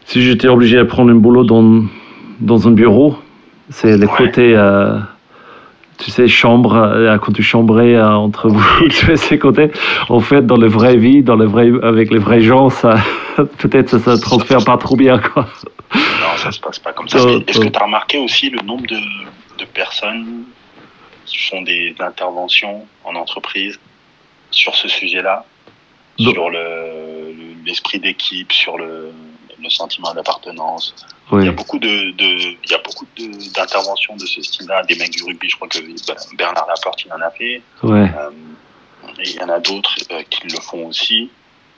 si 0.05 0.21
j'étais 0.21 0.49
obligé 0.49 0.75
de 0.75 0.83
prendre 0.83 1.09
un 1.11 1.15
boulot 1.15 1.45
dans, 1.45 1.85
dans 2.41 2.67
un 2.67 2.71
bureau, 2.71 3.17
c'est 3.69 3.97
le 3.97 4.05
Ouais. 4.05 4.17
côté, 4.17 4.53
euh, 4.55 4.99
tu 5.97 6.11
sais, 6.11 6.27
chambre, 6.27 6.75
euh, 6.75 7.17
quand 7.17 7.31
tu 7.31 7.43
chambrais 7.43 7.95
euh, 7.95 8.07
entre 8.15 8.49
vous, 8.49 8.63
tu 8.89 8.91
sais, 8.91 9.15
ces 9.15 9.39
côtés. 9.39 9.71
En 10.09 10.19
fait, 10.19 10.45
dans 10.45 10.57
la 10.57 10.67
vraie 10.67 10.97
vie, 10.97 11.23
dans 11.23 11.35
le 11.35 11.45
vrai, 11.45 11.71
avec 11.83 12.11
les 12.11 12.19
vrais 12.19 12.41
gens, 12.41 12.69
ça, 12.69 12.95
peut-être 13.57 13.97
ça 13.97 14.15
se 14.17 14.21
transfère 14.21 14.63
pas 14.65 14.77
trop 14.77 14.95
bien, 14.95 15.17
quoi. 15.19 15.47
Non, 15.93 16.37
ça 16.37 16.51
se 16.51 16.59
passe 16.59 16.79
pas 16.79 16.93
comme 16.93 17.07
ça. 17.07 17.19
Euh, 17.19 17.39
Est-ce 17.47 17.59
que 17.59 17.67
tu 17.67 17.79
as 17.79 17.83
remarqué 17.83 18.17
aussi 18.17 18.49
le 18.49 18.61
nombre 18.63 18.85
de, 18.87 18.97
de 19.59 19.65
personnes 19.65 20.43
qui 21.25 21.37
font 21.39 21.61
des 21.61 21.95
interventions 21.99 22.85
en 23.03 23.15
entreprise 23.15 23.79
sur 24.51 24.75
ce 24.75 24.87
sujet-là, 24.87 25.45
sur 26.19 26.49
le 26.49 26.59
le- 26.59 27.55
l'esprit 27.65 27.99
d'équipe, 27.99 28.51
sur 28.51 28.77
le, 28.77 29.11
le 29.61 29.69
sentiment 29.69 30.13
d'appartenance? 30.13 30.93
Il 31.33 31.45
y 31.45 31.49
a 31.49 31.51
beaucoup 31.51 31.79
de, 31.79 32.11
de 32.11 32.25
il 32.63 32.69
y 32.69 32.73
a 32.73 32.77
beaucoup 32.79 33.05
de- 33.17 33.51
d'interventions 33.53 34.15
de, 34.15 34.25
ce 34.25 34.41
style-là. 34.41 34.83
Des 34.83 34.95
mecs 34.95 35.09
du 35.11 35.23
rugby, 35.23 35.49
je 35.49 35.55
crois 35.55 35.67
que 35.67 35.79
ben, 35.79 36.15
Bernard 36.37 36.67
Laporte 36.67 37.03
il 37.05 37.11
en 37.13 37.21
a 37.21 37.31
fait. 37.31 37.61
ouais, 37.83 38.09
Euh, 38.17 38.29
et 39.19 39.29
il 39.29 39.35
y 39.35 39.41
en 39.41 39.49
a 39.49 39.59
d'autres 39.59 39.95
euh, 40.11 40.21
qui 40.29 40.47
le 40.47 40.59
font 40.59 40.85
aussi 40.87 41.29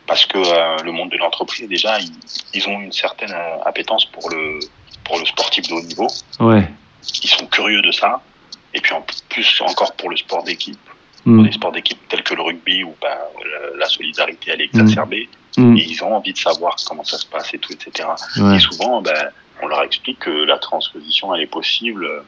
parce 0.05 0.25
que 0.25 0.37
euh, 0.37 0.77
le 0.83 0.91
monde 0.91 1.11
de 1.11 1.17
l'entreprise 1.17 1.67
déjà 1.67 1.99
ils, 1.99 2.11
ils 2.53 2.67
ont 2.67 2.79
une 2.79 2.91
certaine 2.93 3.33
appétence 3.65 4.05
pour 4.05 4.29
le 4.29 4.59
pour 5.03 5.19
le 5.19 5.25
sportif 5.25 5.67
de 5.67 5.73
haut 5.73 5.81
niveau 5.83 6.07
ouais. 6.39 6.67
ils 7.23 7.29
sont 7.29 7.45
curieux 7.47 7.81
de 7.81 7.91
ça 7.91 8.21
et 8.73 8.79
puis 8.81 8.93
en 8.93 9.05
plus 9.29 9.61
encore 9.61 9.93
pour 9.93 10.09
le 10.09 10.15
sport 10.17 10.43
d'équipe 10.43 10.79
Hmm, 11.27 11.35
pour 11.35 11.43
les 11.45 11.51
sports 11.51 11.71
d'équipe 11.73 11.99
tels 12.07 12.23
que 12.23 12.33
le 12.35 12.41
rugby 12.41 12.83
où 12.83 12.95
ben, 13.01 13.17
la, 13.75 13.87
solidarité 13.87 14.51
elle 14.51 14.61
est 14.61 14.65
exacerbée 14.65 15.27
hmm, 15.57 15.75
et 15.75 15.81
ils 15.83 16.01
ont 16.03 16.15
envie 16.15 16.31
de 16.31 16.37
savoir 16.37 16.77
comment 16.87 17.03
ça 17.03 17.17
se 17.17 17.25
passe 17.25 17.53
et 17.53 17.59
tout 17.59 17.73
etc 17.73 18.07
ouais, 18.37 18.55
et 18.55 18.59
souvent, 18.59 19.01
ben, 19.01 19.29
on 19.61 19.67
leur 19.67 19.83
explique 19.83 20.19
que 20.19 20.29
la 20.29 20.57
transposition, 20.57 21.35
elle 21.35 21.41
est 21.41 21.47
possible. 21.47 22.23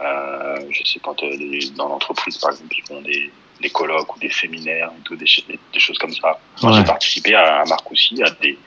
Euh, 0.00 0.56
je 0.70 0.82
sais 0.84 0.98
quand 1.00 1.22
les- 1.22 1.70
dans 1.76 1.88
l'entreprise, 1.88 2.36
par 2.38 2.50
exemple, 2.50 2.74
ils 2.76 2.84
font 2.86 3.00
des, 3.02 3.32
des 3.60 3.70
colloques 3.70 4.14
ou 4.16 4.18
des 4.18 4.30
séminaires 4.30 4.90
et 4.98 5.02
tout, 5.04 5.16
des, 5.16 5.26
ch- 5.26 5.46
des, 5.46 5.58
des 5.72 5.78
choses 5.80 5.96
comme 5.98 6.12
ça. 6.12 6.38
Moi, 6.62 6.72
Ouais. 6.72 6.78
j'ai 6.78 6.84
participé 6.84 7.34
à, 7.34 7.60
à 7.60 7.64
Marcoussis, 7.64 8.20
à 8.22 8.30
des, 8.30 8.58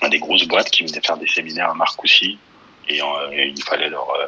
à 0.00 0.08
des 0.08 0.18
grosses 0.20 0.46
boîtes 0.46 0.70
qui 0.70 0.84
venaient 0.86 1.00
faire 1.04 1.16
des 1.18 1.26
séminaires 1.26 1.70
à 1.70 1.74
Marcoussis 1.74 2.38
et, 2.88 3.02
euh, 3.02 3.06
et 3.32 3.48
il 3.54 3.62
fallait 3.62 3.90
leur 3.90 4.08
euh, 4.10 4.26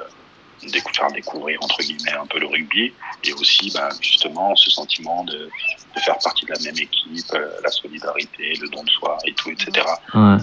faire 0.94 1.10
découvrir 1.12 1.58
entre 1.62 1.78
guillemets 1.82 2.12
un 2.12 2.26
peu 2.26 2.38
le 2.38 2.46
rugby 2.46 2.92
et 3.24 3.32
aussi 3.34 3.70
ben, 3.74 3.88
justement 4.00 4.54
ce 4.56 4.70
sentiment 4.70 5.24
de, 5.24 5.50
de 5.94 6.00
faire 6.00 6.18
partie 6.18 6.46
de 6.46 6.52
la 6.52 6.58
même 6.60 6.78
équipe, 6.78 7.34
euh, 7.34 7.60
la 7.62 7.70
solidarité, 7.70 8.54
le 8.60 8.68
don 8.68 8.82
de 8.82 8.90
soi 8.90 9.18
et 9.24 9.32
tout, 9.34 9.50
etc. 9.50 9.86
ouais. 10.14 10.36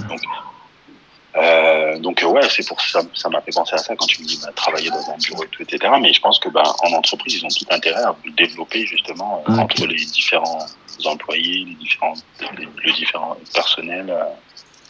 Euh, 1.35 1.99
donc 1.99 2.23
ouais, 2.25 2.49
c'est 2.49 2.67
pour 2.67 2.81
ça, 2.81 3.01
ça 3.13 3.29
m'a 3.29 3.39
fait 3.41 3.51
penser 3.51 3.75
à 3.75 3.77
ça 3.77 3.95
quand 3.95 4.07
tu 4.07 4.21
me 4.21 4.27
dis 4.27 4.39
bah, 4.43 4.51
travailler 4.55 4.89
dans 4.89 5.09
un 5.11 5.17
bureau 5.17 5.43
et 5.43 5.47
tout, 5.47 5.61
etc. 5.61 5.93
Mais 6.01 6.11
je 6.11 6.19
pense 6.19 6.39
que 6.39 6.49
bah, 6.49 6.63
en 6.81 6.91
entreprise, 6.93 7.35
ils 7.35 7.45
ont 7.45 7.49
tout 7.49 7.65
intérêt 7.69 8.01
à 8.01 8.11
vous 8.11 8.31
développer 8.31 8.85
justement 8.85 9.43
euh, 9.47 9.57
entre 9.57 9.85
les 9.85 9.95
différents 9.95 10.65
employés, 11.05 11.65
les 11.65 11.75
différents, 11.75 12.15
les, 12.57 12.67
le 12.83 12.93
différent 12.93 13.37
personnel, 13.53 14.09
euh, 14.09 14.23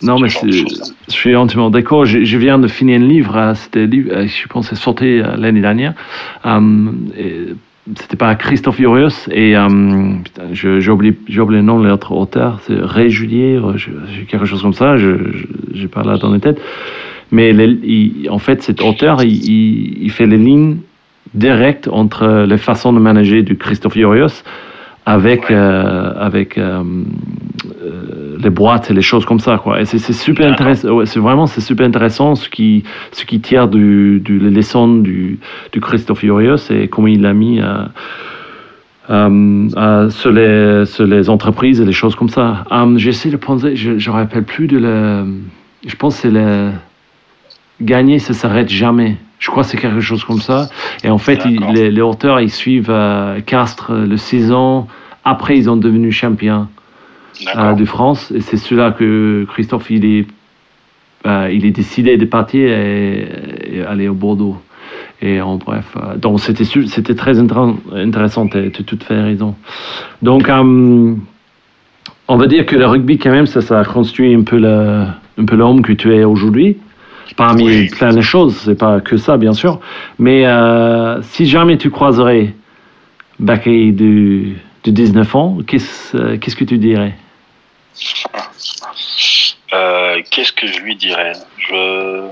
Non, 0.01 0.17
mais 0.19 0.29
je 0.29 0.63
suis 1.09 1.35
entièrement 1.35 1.69
d'accord. 1.69 2.05
Je, 2.05 2.23
je 2.23 2.37
viens 2.37 2.57
de 2.57 2.67
finir 2.67 2.99
un 3.01 3.03
livre, 3.03 3.35
euh, 3.37 3.53
c'était, 3.53 3.85
livre, 3.85 4.11
euh, 4.13 4.27
je 4.27 4.47
pense, 4.47 4.73
sorti 4.75 5.19
euh, 5.19 5.35
l'année 5.37 5.61
dernière. 5.61 5.93
Et 7.17 7.53
c'était 7.95 8.15
pas 8.17 8.33
Christophe 8.35 8.75
Furios 8.75 9.27
et 9.31 9.55
j'ai 10.53 10.89
oublié 10.91 11.15
le 11.37 11.61
nom 11.61 11.79
de 11.79 11.87
l'autre 11.87 12.11
auteur, 12.13 12.59
c'est 12.65 12.75
Ray 12.79 13.09
Julier, 13.09 13.55
euh, 13.57 13.73
quelque 14.27 14.45
chose 14.45 14.61
comme 14.61 14.73
ça, 14.73 14.95
je 14.97 15.09
j'ai 15.73 15.87
pas 15.87 16.03
là 16.03 16.17
dans 16.17 16.29
la 16.31 16.39
tête. 16.39 16.61
Mais 17.31 17.51
les- 17.51 17.79
il- 17.83 18.27
en 18.29 18.37
fait, 18.39 18.61
cet 18.61 18.81
auteur, 18.81 19.23
il, 19.23 19.33
il- 19.49 20.03
il 20.03 20.11
fait 20.11 20.27
les 20.27 20.37
lignes 20.37 20.77
directes 21.33 21.87
entre 21.91 22.45
les 22.47 22.57
façons 22.57 22.93
de 22.93 22.99
manager 22.99 23.41
du 23.43 23.55
Christophe 23.57 23.93
Furios 23.93 24.43
avec, 25.05 25.49
Ouais. 25.49 25.55
euh, 25.55 26.13
avec 26.19 26.57
euh, 26.59 26.83
euh, 27.83 28.18
les 28.39 28.49
boîtes 28.49 28.89
et 28.89 28.93
les 28.93 29.01
choses 29.01 29.25
comme 29.25 29.39
ça. 29.39 29.57
Quoi. 29.57 29.81
Et 29.81 29.85
c'est, 29.85 29.99
super 30.13 30.51
intéressant. 30.51 30.89
Ouais, 30.89 31.05
c'est 31.05 31.19
vraiment 31.19 31.45
c'est 31.45 31.61
super 31.61 31.85
intéressant 31.85 32.35
ce 32.35 32.49
qui, 32.49 32.83
ce 33.11 33.25
qui 33.25 33.39
tire 33.39 33.67
du, 33.67 34.19
du 34.19 34.39
les 34.39 34.49
leçons 34.49 34.97
du, 34.97 35.39
du 35.71 35.81
Christophe 35.81 36.19
Furios 36.19 36.71
et 36.71 36.87
comment 36.87 37.07
il 37.07 37.21
l'a 37.21 37.33
mis 37.33 37.59
à, 37.59 37.91
euh, 39.09 39.69
euh, 39.75 40.09
sur, 40.09 40.31
les, 40.31 40.85
sur 40.85 41.05
les 41.05 41.29
entreprises 41.29 41.81
et 41.81 41.85
les 41.85 41.91
choses 41.91 42.15
comme 42.15 42.29
ça. 42.29 42.65
Euh, 42.71 42.97
j'essaie 42.97 43.29
de 43.29 43.37
penser, 43.37 43.75
je 43.75 43.91
ne 43.91 43.95
me 43.95 44.09
rappelle 44.09 44.43
plus 44.43 44.67
de 44.67 44.77
le. 44.77 45.25
Je 45.85 45.95
pense 45.95 46.15
que 46.15 46.21
c'est 46.21 46.31
le. 46.31 46.71
Gagner, 47.81 48.19
ça 48.19 48.33
s'arrête 48.33 48.69
jamais. 48.69 49.17
Je 49.39 49.49
crois 49.49 49.63
que 49.63 49.69
c'est 49.69 49.77
quelque 49.77 50.01
chose 50.01 50.25
comme 50.25 50.41
ça. 50.41 50.67
Et 51.05 51.09
en 51.09 51.17
fait, 51.17 51.45
les, 51.45 51.91
les 51.91 52.01
auteurs, 52.01 52.41
ils 52.41 52.51
suivent 52.51 52.89
euh, 52.89 53.39
Castres 53.39 53.93
le 53.93 54.17
saison. 54.17 54.87
Après, 55.23 55.57
ils 55.57 55.69
ont 55.69 55.77
devenu 55.77 56.11
champions. 56.11 56.67
De 57.77 57.85
France. 57.85 58.31
Et 58.35 58.41
c'est 58.41 58.57
celui-là 58.57 58.91
que 58.91 59.45
Christophe, 59.49 59.89
il 59.89 60.05
est, 60.05 60.27
euh, 61.25 61.49
il 61.51 61.65
est 61.65 61.71
décidé 61.71 62.17
de 62.17 62.25
partir 62.25 62.69
et, 62.69 63.27
et 63.71 63.81
aller 63.83 64.07
au 64.07 64.13
Bordeaux. 64.13 64.57
Et 65.21 65.41
en 65.41 65.57
bref, 65.57 65.85
euh, 65.97 66.15
donc 66.15 66.39
c'était 66.39 66.63
c'était 66.63 67.15
très 67.15 67.39
intér- 67.41 67.75
intéressant, 67.93 68.47
tu 68.47 68.57
as 68.57 68.69
tout 68.69 68.97
fait 69.05 69.21
raison. 69.21 69.55
Donc, 70.21 70.47
euh, 70.49 71.13
on 72.27 72.37
va 72.37 72.47
dire 72.47 72.65
que 72.65 72.75
le 72.75 72.85
rugby, 72.85 73.17
quand 73.17 73.31
même, 73.31 73.45
ça, 73.45 73.61
ça 73.61 73.79
a 73.79 73.83
construit 73.85 74.33
un 74.33 74.43
peu 74.43 74.57
le- 74.57 75.05
un 75.37 75.45
peu 75.45 75.55
l'homme 75.55 75.81
que 75.81 75.93
tu 75.93 76.13
es 76.13 76.23
aujourd'hui. 76.23 76.77
Parmi 77.35 77.63
Oui. 77.63 77.89
plein 77.89 78.13
de 78.13 78.21
choses, 78.21 78.55
c'est 78.65 78.77
pas 78.77 79.01
que 79.01 79.17
ça, 79.17 79.37
bien 79.37 79.53
sûr. 79.53 79.79
Mais 80.17 80.45
euh, 80.45 81.21
si 81.21 81.45
jamais 81.45 81.77
tu 81.77 81.89
croiserais 81.89 82.53
Bakay 83.39 83.91
de, 83.91 84.45
de 84.83 84.91
19 84.91 85.35
ans, 85.35 85.57
qu'est-ce 85.67 86.15
euh, 86.15 86.37
qu'est-ce 86.37 86.55
que 86.55 86.63
tu 86.63 86.77
dirais? 86.77 87.15
Euh, 89.73 90.21
Qu'est-ce 90.31 90.53
que 90.53 90.67
je 90.67 90.79
lui 90.79 90.95
dirais? 90.95 91.33
Je, 91.57 92.31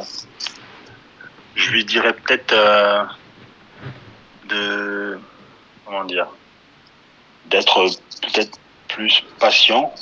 lui 1.71 1.83
dirais 1.85 2.13
peut-être 2.13 2.53
euh, 2.53 3.03
de 4.49 5.19
comment 5.85 6.05
dire 6.05 6.27
d'être 7.47 7.87
peut-être 8.21 8.57
plus 8.87 9.23
patient 9.39 9.93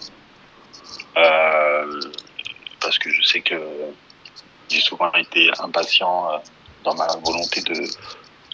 parce 2.80 3.00
que 3.00 3.10
je 3.10 3.22
sais 3.24 3.42
que 3.42 3.56
j'ai 4.70 4.82
souvent 4.82 5.12
été 5.14 5.50
impatient 5.60 6.42
dans 6.84 6.96
ma 6.96 7.08
volonté 7.24 7.62
de 7.62 7.88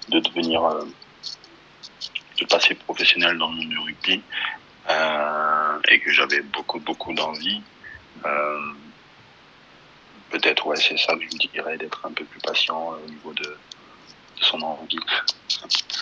de 0.09 0.19
devenir 0.19 0.61
de 2.41 2.47
passer 2.47 2.75
professionnel 2.75 3.37
dans 3.37 3.49
le 3.49 3.55
monde 3.55 3.69
du 3.69 3.79
rugby 3.79 4.21
euh, 4.89 5.79
et 5.89 5.99
que 5.99 6.11
j'avais 6.11 6.41
beaucoup 6.41 6.79
beaucoup 6.79 7.13
d'envie 7.13 7.61
euh, 8.25 8.59
peut-être 10.31 10.65
ouais 10.67 10.75
c'est 10.75 10.97
ça 10.97 11.15
que 11.15 11.23
je 11.23 11.49
dirais 11.49 11.77
d'être 11.77 12.05
un 12.05 12.11
peu 12.11 12.23
plus 12.25 12.39
patient 12.39 12.93
euh, 12.93 13.05
au 13.05 13.09
niveau 13.09 13.33
de, 13.33 13.43
de 13.43 14.43
son 14.43 14.61
envie 14.61 14.97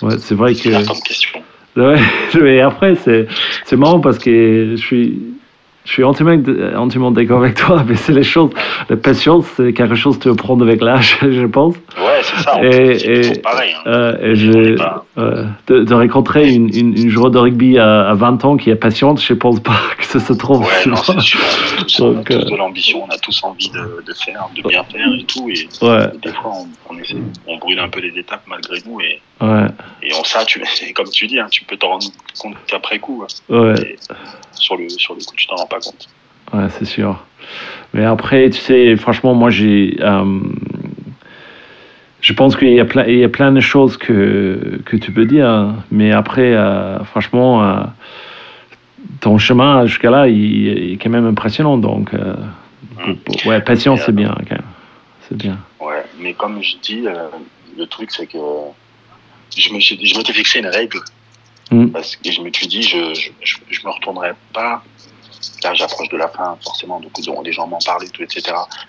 ouais, 0.01 0.17
C'est 0.19 0.35
vrai 0.35 0.53
que. 0.53 0.83
c'est 0.83 1.03
question 1.03 1.43
Ouais, 1.75 1.99
mais 2.41 2.61
après, 2.61 2.95
c'est 2.95 3.75
marrant 3.77 3.99
parce 3.99 4.17
que 4.17 4.75
je 4.75 4.81
suis. 4.83 5.21
Je 5.89 5.93
suis 5.95 6.03
entièrement, 6.03 6.37
entièrement 6.77 7.09
d'accord 7.09 7.39
avec 7.41 7.55
toi, 7.55 7.83
mais 7.87 7.95
c'est 7.95 8.13
les 8.13 8.21
choses. 8.21 8.51
La 8.89 8.95
patience, 8.95 9.47
c'est 9.57 9.73
quelque 9.73 9.95
chose 9.95 10.19
que 10.19 10.23
tu 10.23 10.29
apprends 10.29 10.59
avec 10.61 10.81
l'âge, 10.83 11.17
je 11.21 11.45
pense. 11.47 11.73
ouais 11.97 12.19
c'est 12.21 12.43
ça 12.43 12.63
Et- 12.63 12.99
c'est 12.99 13.07
et- 13.07 13.21
toujours 13.21 13.41
pareil 13.41 13.73
hein. 13.75 13.81
Euh, 13.87 14.17
et 14.21 14.31
On 14.31 14.35
je, 14.35 14.77
euh, 15.17 15.45
de, 15.65 15.83
de 15.83 15.93
rencontrer 15.95 16.47
une, 16.53 16.69
une, 16.75 16.95
une 16.95 17.09
joueuse 17.09 17.31
de 17.31 17.39
rugby 17.39 17.79
à, 17.79 18.07
à 18.09 18.13
20 18.13 18.45
ans 18.45 18.55
qui 18.55 18.69
est 18.69 18.75
patiente, 18.75 19.19
je 19.19 19.33
pense 19.33 19.59
pas 19.61 19.79
que 19.97 20.05
ça 20.05 20.19
se 20.19 20.33
trouve. 20.33 20.61
Ouais, 20.61 20.85
non, 20.85 20.95
c'est 20.97 21.19
sûr. 21.21 21.39
On 21.41 21.81
a 21.81 21.83
tous, 21.83 21.99
on 22.01 22.17
euh, 22.19 22.23
de 22.51 22.55
l'ambition, 22.55 23.03
on 23.05 23.09
a 23.11 23.17
tous 23.17 23.43
envie 23.43 23.71
de, 23.71 24.03
de 24.05 24.13
faire, 24.13 24.47
de 24.55 24.61
bien 24.67 24.83
faire 24.83 25.07
et 25.19 25.23
tout. 25.23 25.49
Et 25.49 25.67
Ouais, 25.83 26.05
des 26.21 26.29
fois, 26.33 26.51
on, 26.53 26.67
on 26.93 26.99
essaie, 26.99 27.15
on 27.47 27.57
brûle 27.57 27.79
un 27.79 27.89
peu 27.89 27.99
les 27.99 28.15
étapes 28.19 28.43
malgré 28.47 28.77
nous. 28.85 29.01
Et, 29.01 29.19
ouais, 29.41 29.65
et 30.03 30.09
on, 30.13 30.23
ça, 30.23 30.45
tu, 30.45 30.61
et 30.87 30.93
comme 30.93 31.09
tu 31.09 31.25
dis, 31.25 31.39
hein, 31.39 31.47
tu 31.49 31.63
peux 31.63 31.77
t'en 31.77 31.89
rendre 31.89 32.05
compte 32.37 32.53
qu'après 32.67 32.99
coup. 32.99 33.23
hein. 33.23 33.55
ouais. 33.55 33.73
Et 33.81 33.95
sur, 34.51 34.75
le, 34.77 34.87
sur 34.89 35.13
le 35.15 35.19
coup, 35.21 35.33
tu 35.35 35.47
t'en 35.47 35.55
rends 35.55 35.65
pas 35.67 35.78
Ouais, 36.53 36.67
c'est 36.77 36.85
sûr. 36.85 37.23
Mais 37.93 38.05
après, 38.05 38.49
tu 38.49 38.59
sais, 38.59 38.95
franchement, 38.95 39.33
moi, 39.33 39.49
j'ai. 39.49 39.97
euh, 40.01 40.39
je 42.21 42.33
pense 42.33 42.55
qu'il 42.55 42.73
y, 42.73 42.79
a 42.79 42.85
plein- 42.85 43.05
il 43.05 43.17
y 43.19 43.23
a 43.23 43.29
plein 43.29 43.51
de 43.51 43.59
choses 43.61 43.97
que, 43.97 44.81
que 44.85 44.97
tu 44.97 45.11
peux 45.11 45.25
dire. 45.25 45.47
hein. 45.49 45.83
Mais 45.91 46.11
après, 46.11 46.53
euh, 46.53 47.03
franchement, 47.05 47.63
euh, 47.63 47.83
ton 49.21 49.37
chemin 49.37 49.85
jusqu'à 49.85 50.09
là, 50.11 50.27
il, 50.27 50.91
est 50.93 50.97
quand 50.97 51.09
même 51.09 51.25
impressionnant. 51.25 51.77
Donc, 51.77 52.13
euh, 52.13 52.35
Mm. 53.05 53.15
pour- 53.25 53.45
ouais, 53.47 53.61
patience, 53.61 54.01
c'est 54.05 54.11
bien, 54.15 54.35
quand 54.49 54.55
même. 54.55 54.65
C'est 55.27 55.37
bien. 55.37 55.57
Ouais, 55.79 56.03
mais 56.19 56.33
comme 56.33 56.61
je 56.61 56.75
dis, 56.81 57.05
le 57.77 57.85
truc, 57.85 58.11
c'est 58.11 58.27
que 58.27 58.37
je 59.55 59.73
me, 59.73 59.79
suis- 59.79 60.05
je 60.05 60.17
m'étais 60.17 60.33
fixé 60.33 60.59
une 60.59 60.67
règle. 60.67 60.99
Mm. 61.71 61.87
Parce 61.89 62.15
que 62.17 62.29
je 62.31 62.41
me 62.41 62.51
suis 62.51 62.67
dit, 62.67 62.81
je, 62.83 63.13
je, 63.13 63.29
je, 63.43 63.57
je 63.69 63.79
me 63.85 63.91
retournerai 63.91 64.31
pas. 64.53 64.83
Là, 65.63 65.73
j'approche 65.73 66.09
de 66.09 66.17
la 66.17 66.27
fin, 66.27 66.57
forcément, 66.63 66.99
donc 66.99 67.11
les 67.43 67.51
gens 67.51 67.67
m'en 67.67 67.79
parlent 67.79 68.03
et 68.03 68.09
tout, 68.09 68.23
etc. 68.23 68.41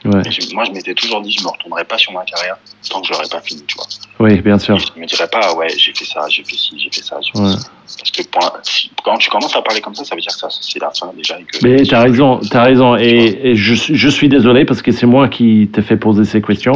Ouais. 0.04 0.22
Mais 0.24 0.54
moi, 0.54 0.64
je 0.64 0.72
m'étais 0.72 0.94
toujours 0.94 1.20
dit, 1.20 1.32
je 1.32 1.42
me 1.42 1.48
retournerai 1.48 1.84
pas 1.84 1.98
sur 1.98 2.12
ma 2.12 2.24
carrière 2.24 2.56
tant 2.88 3.00
que 3.00 3.06
je 3.06 3.12
l'aurais 3.12 3.28
pas 3.28 3.40
fini, 3.40 3.64
tu 3.66 3.76
vois. 3.76 3.86
Oui, 4.20 4.40
bien 4.42 4.58
sûr. 4.58 4.76
Et 4.76 4.78
je 4.78 5.00
me 5.00 5.06
dirais 5.06 5.28
pas, 5.32 5.54
ouais, 5.54 5.68
j'ai 5.76 5.92
fait 5.94 6.04
ça, 6.04 6.20
j'ai 6.28 6.44
fait 6.44 6.54
ci, 6.56 6.78
j'ai 6.78 6.90
fait 6.92 7.02
ça, 7.02 7.16
j'ai 7.22 7.32
fait. 7.32 7.56
Parce 7.98 8.10
que 8.12 8.22
pour 8.30 8.44
un- 8.44 8.52
si- 8.62 8.90
quand 9.02 9.16
tu 9.16 9.28
commences 9.30 9.56
à 9.56 9.62
parler 9.62 9.80
comme 9.80 9.94
ça, 9.94 10.04
ça 10.04 10.14
veut 10.14 10.20
dire 10.20 10.30
que 10.30 10.38
ça, 10.38 10.46
c'est 10.50 10.78
la 10.80 10.90
fin 10.90 11.10
déjà. 11.16 11.38
Et 11.40 11.42
que, 11.44 11.58
Mais 11.66 11.82
tu 11.82 11.94
as 11.94 12.02
raison, 12.02 12.38
tu 12.38 12.56
as 12.56 12.62
raison. 12.62 12.96
Et, 12.96 13.40
et 13.42 13.54
je, 13.56 13.74
suis- 13.74 13.96
je 13.96 14.08
suis 14.08 14.28
désolé 14.28 14.64
parce 14.64 14.80
que 14.82 14.92
c'est 14.92 15.06
moi 15.06 15.26
qui 15.28 15.68
t'ai 15.72 15.82
fait 15.82 15.96
poser 15.96 16.24
ces 16.24 16.40
questions. 16.40 16.72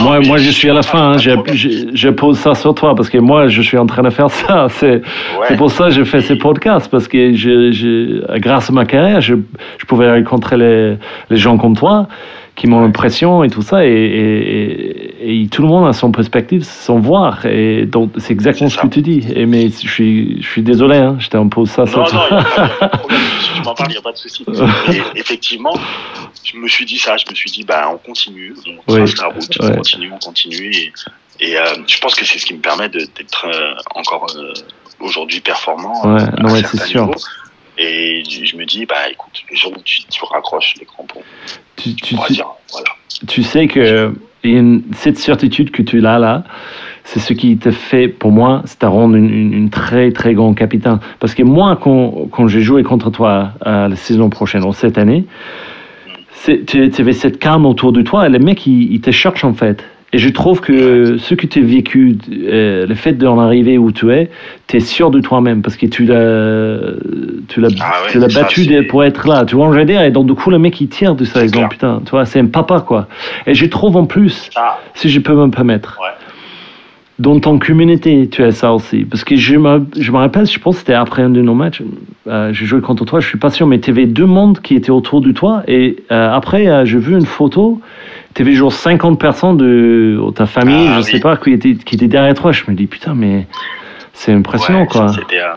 Non, 0.00 0.04
moi, 0.06 0.20
moi, 0.20 0.38
je 0.38 0.50
suis 0.50 0.68
à 0.70 0.74
la 0.74 0.82
fin. 0.82 1.12
hein. 1.12 1.18
Je, 1.18 2.08
pose 2.08 2.38
ça 2.38 2.54
sur 2.54 2.74
toi 2.74 2.94
parce 2.96 3.10
que 3.10 3.18
moi, 3.18 3.46
je 3.46 3.62
suis 3.62 3.78
en 3.78 3.86
train 3.86 4.02
de 4.02 4.10
faire 4.10 4.30
ça. 4.30 4.66
C'est 4.70 5.02
Ouais. 5.38 5.56
pour 5.56 5.70
ça 5.70 5.84
que 5.84 5.90
je 5.90 6.02
fais 6.04 6.20
ces 6.22 6.36
podcasts 6.36 6.90
parce 6.90 7.06
que 7.08 8.38
grâce 8.38 8.70
à 8.70 8.72
ma 8.72 8.86
carrière, 8.86 9.20
je, 9.20 9.34
je 9.78 9.84
pouvais 9.86 10.10
rencontrer 10.10 10.56
les, 10.56 10.96
les 11.30 11.36
gens 11.36 11.58
comme 11.58 11.76
toi 11.76 12.08
qui 12.56 12.66
m'ont 12.66 12.80
l'impression 12.80 13.44
et 13.44 13.50
tout 13.50 13.62
ça. 13.62 13.84
Et, 13.84 15.12
et, 15.20 15.46
tout 15.48 15.62
le 15.62 15.68
monde 15.68 15.86
a 15.86 15.92
son 15.92 16.10
perspective, 16.10 16.64
son 16.64 16.98
voir. 16.98 17.44
Et 17.46 17.86
donc, 17.86 18.10
c'est 18.16 18.32
exactement 18.32 18.70
ce 18.70 18.78
que 18.78 18.86
tu 18.86 19.02
dis. 19.02 19.24
Et, 19.34 19.46
mais 19.46 19.68
je 19.68 19.88
suis, 19.88 20.42
je 20.42 20.48
suis 20.48 20.62
désolé, 20.62 20.96
hein, 20.96 21.16
je 21.20 21.28
t'impose 21.28 21.70
ça 21.70 21.84
Non, 21.84 21.98
non, 21.98 22.06
il 22.30 23.54
tu 23.54 23.62
m'en 23.62 23.74
parles, 23.74 23.90
il 23.90 23.92
n'y 23.92 23.98
a 23.98 24.02
pas 24.02 24.12
de 24.12 24.16
souci. 24.16 24.44
Effectivement, 25.14 25.74
je 26.42 26.56
me 26.56 26.66
suis 26.66 26.86
dit 26.86 26.98
ça. 26.98 27.16
Je 27.16 27.30
me 27.30 27.34
suis 27.34 27.50
dit, 27.50 27.62
bah, 27.62 27.90
on 27.92 27.98
continue, 27.98 28.54
on 28.66 28.92
Oui, 28.92 28.98
trace 28.98 29.18
la 29.18 29.28
route, 29.28 29.58
ouais. 29.60 29.70
on 29.72 29.76
continue, 29.76 30.10
on 30.12 30.18
continue. 30.18 30.74
Et, 30.74 30.92
et 31.40 31.58
euh, 31.58 31.64
je 31.86 31.98
pense 31.98 32.14
que 32.14 32.24
c'est 32.24 32.38
ce 32.38 32.46
qui 32.46 32.54
me 32.54 32.60
permet 32.60 32.88
d'être 32.88 33.46
euh, 33.46 33.74
encore 33.94 34.26
euh, 34.34 34.52
aujourd'hui 35.00 35.40
performant. 35.40 36.06
Ouais, 36.06 36.50
ouais, 36.50 36.62
c'est 36.62 36.86
sûr. 36.86 37.06
niveau. 37.06 37.14
Et 37.78 38.22
je 38.24 38.56
me 38.56 38.64
dis, 38.64 38.86
bah, 38.86 39.08
écoute, 39.10 39.42
le 39.50 39.56
jour 39.56 39.72
où 39.76 39.80
tu, 39.84 40.02
tu 40.04 40.24
raccroches 40.24 40.74
les 40.80 40.86
crampons, 40.86 41.20
Tu, 41.76 41.94
tu, 41.94 42.14
dire, 42.30 42.46
voilà. 42.72 42.86
sais 43.42 43.66
que 43.68 44.14
une- 44.42 44.82
cette 44.92 45.18
certitude 45.18 45.70
que 45.70 45.82
tu 45.82 46.04
as 46.06 46.18
là, 46.18 46.44
c'est 47.04 47.20
ce 47.20 47.32
qui 47.34 47.56
te 47.58 47.70
fait, 47.70 48.08
pour 48.08 48.32
moi, 48.32 48.62
c'est 48.64 48.78
te 48.80 48.86
rendre 48.86 49.14
une, 49.16 49.30
une- 49.32 49.52
une 49.52 49.70
très 49.70 50.10
très 50.12 50.34
grande 50.34 50.56
capitaine. 50.56 50.98
Parce 51.20 51.34
que 51.34 51.42
moi, 51.42 51.76
quand, 51.80 52.28
quand 52.30 52.48
j'ai 52.48 52.60
joué 52.62 52.82
contre 52.82 53.10
toi 53.10 53.52
euh, 53.66 53.88
la 53.88 53.96
saison 53.96 54.30
prochaine, 54.30 54.64
ou 54.64 54.72
cette 54.72 54.98
année, 54.98 55.24
tu 56.44 56.64
tu 56.64 57.00
avais 57.00 57.12
cette 57.12 57.38
calme 57.38 57.66
autour 57.66 57.92
de 57.92 58.02
toi 58.02 58.26
et 58.26 58.30
les 58.30 58.38
mecs, 58.38 58.66
ils, 58.66 58.92
ils 58.92 59.00
te 59.00 59.10
cherchent 59.10 59.44
en 59.44 59.54
fait. 59.54 59.84
Et 60.12 60.18
je 60.18 60.28
trouve 60.28 60.60
que 60.60 61.16
ce 61.18 61.34
que 61.34 61.46
tu 61.46 61.58
as 61.58 61.62
vécu, 61.62 62.16
euh, 62.32 62.86
le 62.86 62.94
fait 62.94 63.12
d'en 63.14 63.38
arriver 63.40 63.76
où 63.76 63.90
tu 63.90 64.10
es, 64.12 64.30
tu 64.68 64.76
es 64.76 64.80
sûr 64.80 65.10
de 65.10 65.20
toi-même 65.20 65.62
parce 65.62 65.76
que 65.76 65.86
tu 65.86 66.04
l'as 66.04 66.78
tu 67.48 67.60
l'as 67.60 67.68
Ah 67.80 68.02
battu 68.34 68.66
de- 68.66 68.82
pour 68.82 69.02
être 69.04 69.26
là. 69.28 69.44
Tu 69.44 69.56
vois, 69.56 69.72
je 69.72 69.78
veux 69.80 69.84
dire, 69.84 70.00
et 70.02 70.10
donc 70.12 70.26
du 70.26 70.34
coup, 70.34 70.50
le 70.50 70.58
mec, 70.58 70.80
il 70.80 70.88
tire 70.88 71.14
de 71.16 71.24
ça. 71.24 71.46
Clair. 71.46 71.68
putain, 71.68 72.00
tu 72.04 72.10
vois, 72.12 72.24
c'est 72.24 72.38
un 72.40 72.46
papa, 72.46 72.80
quoi. 72.86 73.08
Et 73.46 73.54
je 73.54 73.66
trouve 73.66 73.96
en 73.96 74.06
plus, 74.06 74.48
Ça, 74.54 74.78
si 74.94 75.08
je 75.08 75.18
peux 75.20 75.34
me 75.34 75.48
permettre, 75.50 75.98
Ouais. 76.00 76.08
dans 77.18 77.38
ton 77.40 77.58
communauté, 77.58 78.28
tu 78.30 78.42
as 78.44 78.52
ça 78.52 78.72
aussi. 78.72 79.04
Parce 79.04 79.24
que 79.24 79.36
je 79.36 79.56
me, 79.56 79.84
je 79.98 80.12
me 80.12 80.18
rappelle, 80.18 80.46
je 80.46 80.58
pense 80.58 80.76
que 80.76 80.80
c'était 80.80 80.94
après 80.94 81.22
un 81.22 81.30
de 81.30 81.40
nos 81.42 81.54
matchs, 81.54 81.82
euh, 82.28 82.52
j'ai 82.52 82.64
joué 82.66 82.80
contre 82.80 83.04
toi, 83.04 83.20
je 83.20 83.26
suis 83.26 83.38
pas 83.38 83.50
sûr, 83.50 83.66
mais 83.66 83.80
tu 83.80 83.90
avais 83.90 84.06
deux 84.06 84.26
mondes 84.26 84.60
qui 84.60 84.74
étaient 84.76 84.90
autour 84.90 85.20
de 85.20 85.32
toi. 85.32 85.62
Et 85.66 85.96
euh, 86.12 86.32
après, 86.32 86.68
euh, 86.68 86.84
j'ai 86.84 86.98
vu 86.98 87.14
une 87.14 87.26
photo, 87.26 87.80
tu 88.36 88.42
avais 88.42 88.52
genre 88.52 88.72
50 88.72 89.18
personnes 89.18 89.56
de 89.56 90.20
ta 90.34 90.44
famille, 90.46 90.86
Ah, 90.90 90.96
je 90.98 91.00
sais 91.02 91.14
oui. 91.14 91.20
pas, 91.20 91.36
qui 91.38 91.52
étaient, 91.52 91.74
qui 91.74 91.94
étaient 91.94 92.06
derrière 92.06 92.34
toi. 92.34 92.52
Je 92.52 92.64
me 92.68 92.76
dis, 92.76 92.86
putain, 92.86 93.14
mais 93.14 93.46
c'est 94.12 94.32
impressionnant, 94.32 94.82
Ouais, 94.82 94.86
quoi. 94.86 95.08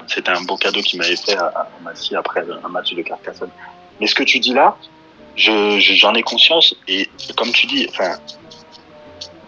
C'était 0.07 0.31
un, 0.31 0.41
beau 0.43 0.55
cadeau 0.55 0.79
qu'il 0.81 0.97
m'avait 0.99 1.17
fait 1.17 1.35
à, 1.35 1.45
à 1.47 1.67
Massy 1.83 2.15
après 2.15 2.41
un 2.63 2.69
match 2.69 2.93
de 2.93 3.01
Carcassonne. 3.01 3.51
Mais 3.99 4.07
ce 4.07 4.15
que 4.15 4.23
tu 4.23 4.39
dis 4.39 4.53
là, 4.53 4.77
je, 5.35 5.77
je- 5.79 5.93
j'en 5.93 6.13
ai 6.13 6.21
conscience 6.23 6.73
et 6.87 7.05
comme 7.35 7.51
tu 7.51 7.65
dis, 7.67 7.85
enfin, 7.89 8.15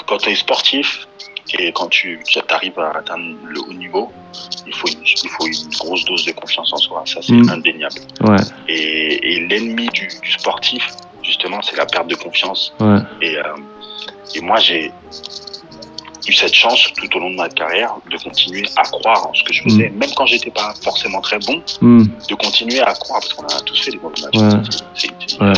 quand 0.07 0.17
tu 0.17 0.29
es 0.29 0.35
sportif 0.35 1.07
et 1.57 1.71
quand 1.71 1.87
tu 1.87 2.19
arrives 2.49 2.77
à 2.79 2.97
atteindre 2.97 3.23
le 3.45 3.59
haut 3.61 3.73
niveau, 3.73 4.11
il 4.67 4.73
faut, 4.75 4.87
une, 4.87 5.01
il 5.23 5.29
faut 5.29 5.45
une 5.47 5.69
grosse 5.79 6.03
dose 6.05 6.25
de 6.25 6.31
confiance 6.33 6.71
en 6.73 6.77
soi. 6.77 7.03
Ça, 7.05 7.21
c'est 7.21 7.33
Mm. 7.33 7.49
indéniable. 7.49 7.95
Ouais, 8.21 8.35
Et, 8.67 9.35
et 9.35 9.47
l'ennemi 9.47 9.87
du, 9.93 10.07
du 10.21 10.31
sportif, 10.31 10.85
justement, 11.23 11.62
c'est 11.62 11.75
la 11.77 11.86
perte 11.86 12.07
de 12.07 12.15
confiance. 12.15 12.73
ouais, 12.79 12.99
Et, 13.21 13.38
euh, 13.38 13.43
et 14.36 14.41
moi, 14.41 14.57
j'ai 14.60 14.91
eu 16.27 16.34
cette 16.34 16.53
chance 16.53 16.88
tout 16.95 17.17
au 17.17 17.19
long 17.19 17.31
de 17.31 17.36
ma 17.36 17.49
carrière 17.49 17.95
de 18.10 18.17
continuer 18.17 18.63
à 18.77 18.84
croire 18.84 19.27
en 19.27 19.34
ce 19.34 19.43
que 19.43 19.53
je 19.53 19.63
faisais, 19.63 19.89
même 19.89 20.10
quand 20.15 20.25
j'étais 20.27 20.51
pas 20.51 20.73
forcément 20.84 21.19
très 21.21 21.39
bon, 21.39 21.63
Hmm, 21.81 22.03
de 22.29 22.36
continuer 22.36 22.79
à 22.79 22.93
croire, 22.93 23.19
parce 23.21 23.34
qu'on 23.34 23.45
a 23.47 23.60
tous 23.62 23.81
fait 23.81 23.91
des 23.91 23.97
mauvais 23.99 24.21
matchs. 24.21 24.36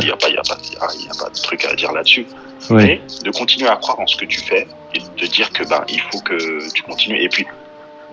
Il 0.00 0.04
n'y 0.06 0.10
a, 0.10 0.16
pas- 0.16 0.26
a 0.28 1.30
de 1.30 1.40
truc 1.42 1.64
à 1.66 1.74
dire 1.74 1.92
là-dessus. 1.92 2.26
ouais, 2.70 2.76
Mais 2.86 3.02
de 3.24 3.30
continuer 3.30 3.68
à 3.68 3.76
croire 3.76 4.00
en 4.00 4.06
ce 4.06 4.16
que 4.16 4.24
tu 4.24 4.40
fais 4.40 4.66
et 4.94 5.00
de 5.00 5.06
te 5.16 5.26
dire 5.26 5.50
que 5.52 5.64
ben, 5.68 5.84
il 5.88 6.00
faut 6.00 6.20
que 6.20 6.72
tu 6.72 6.82
continues. 6.82 7.20
Et 7.22 7.28
puis, 7.28 7.46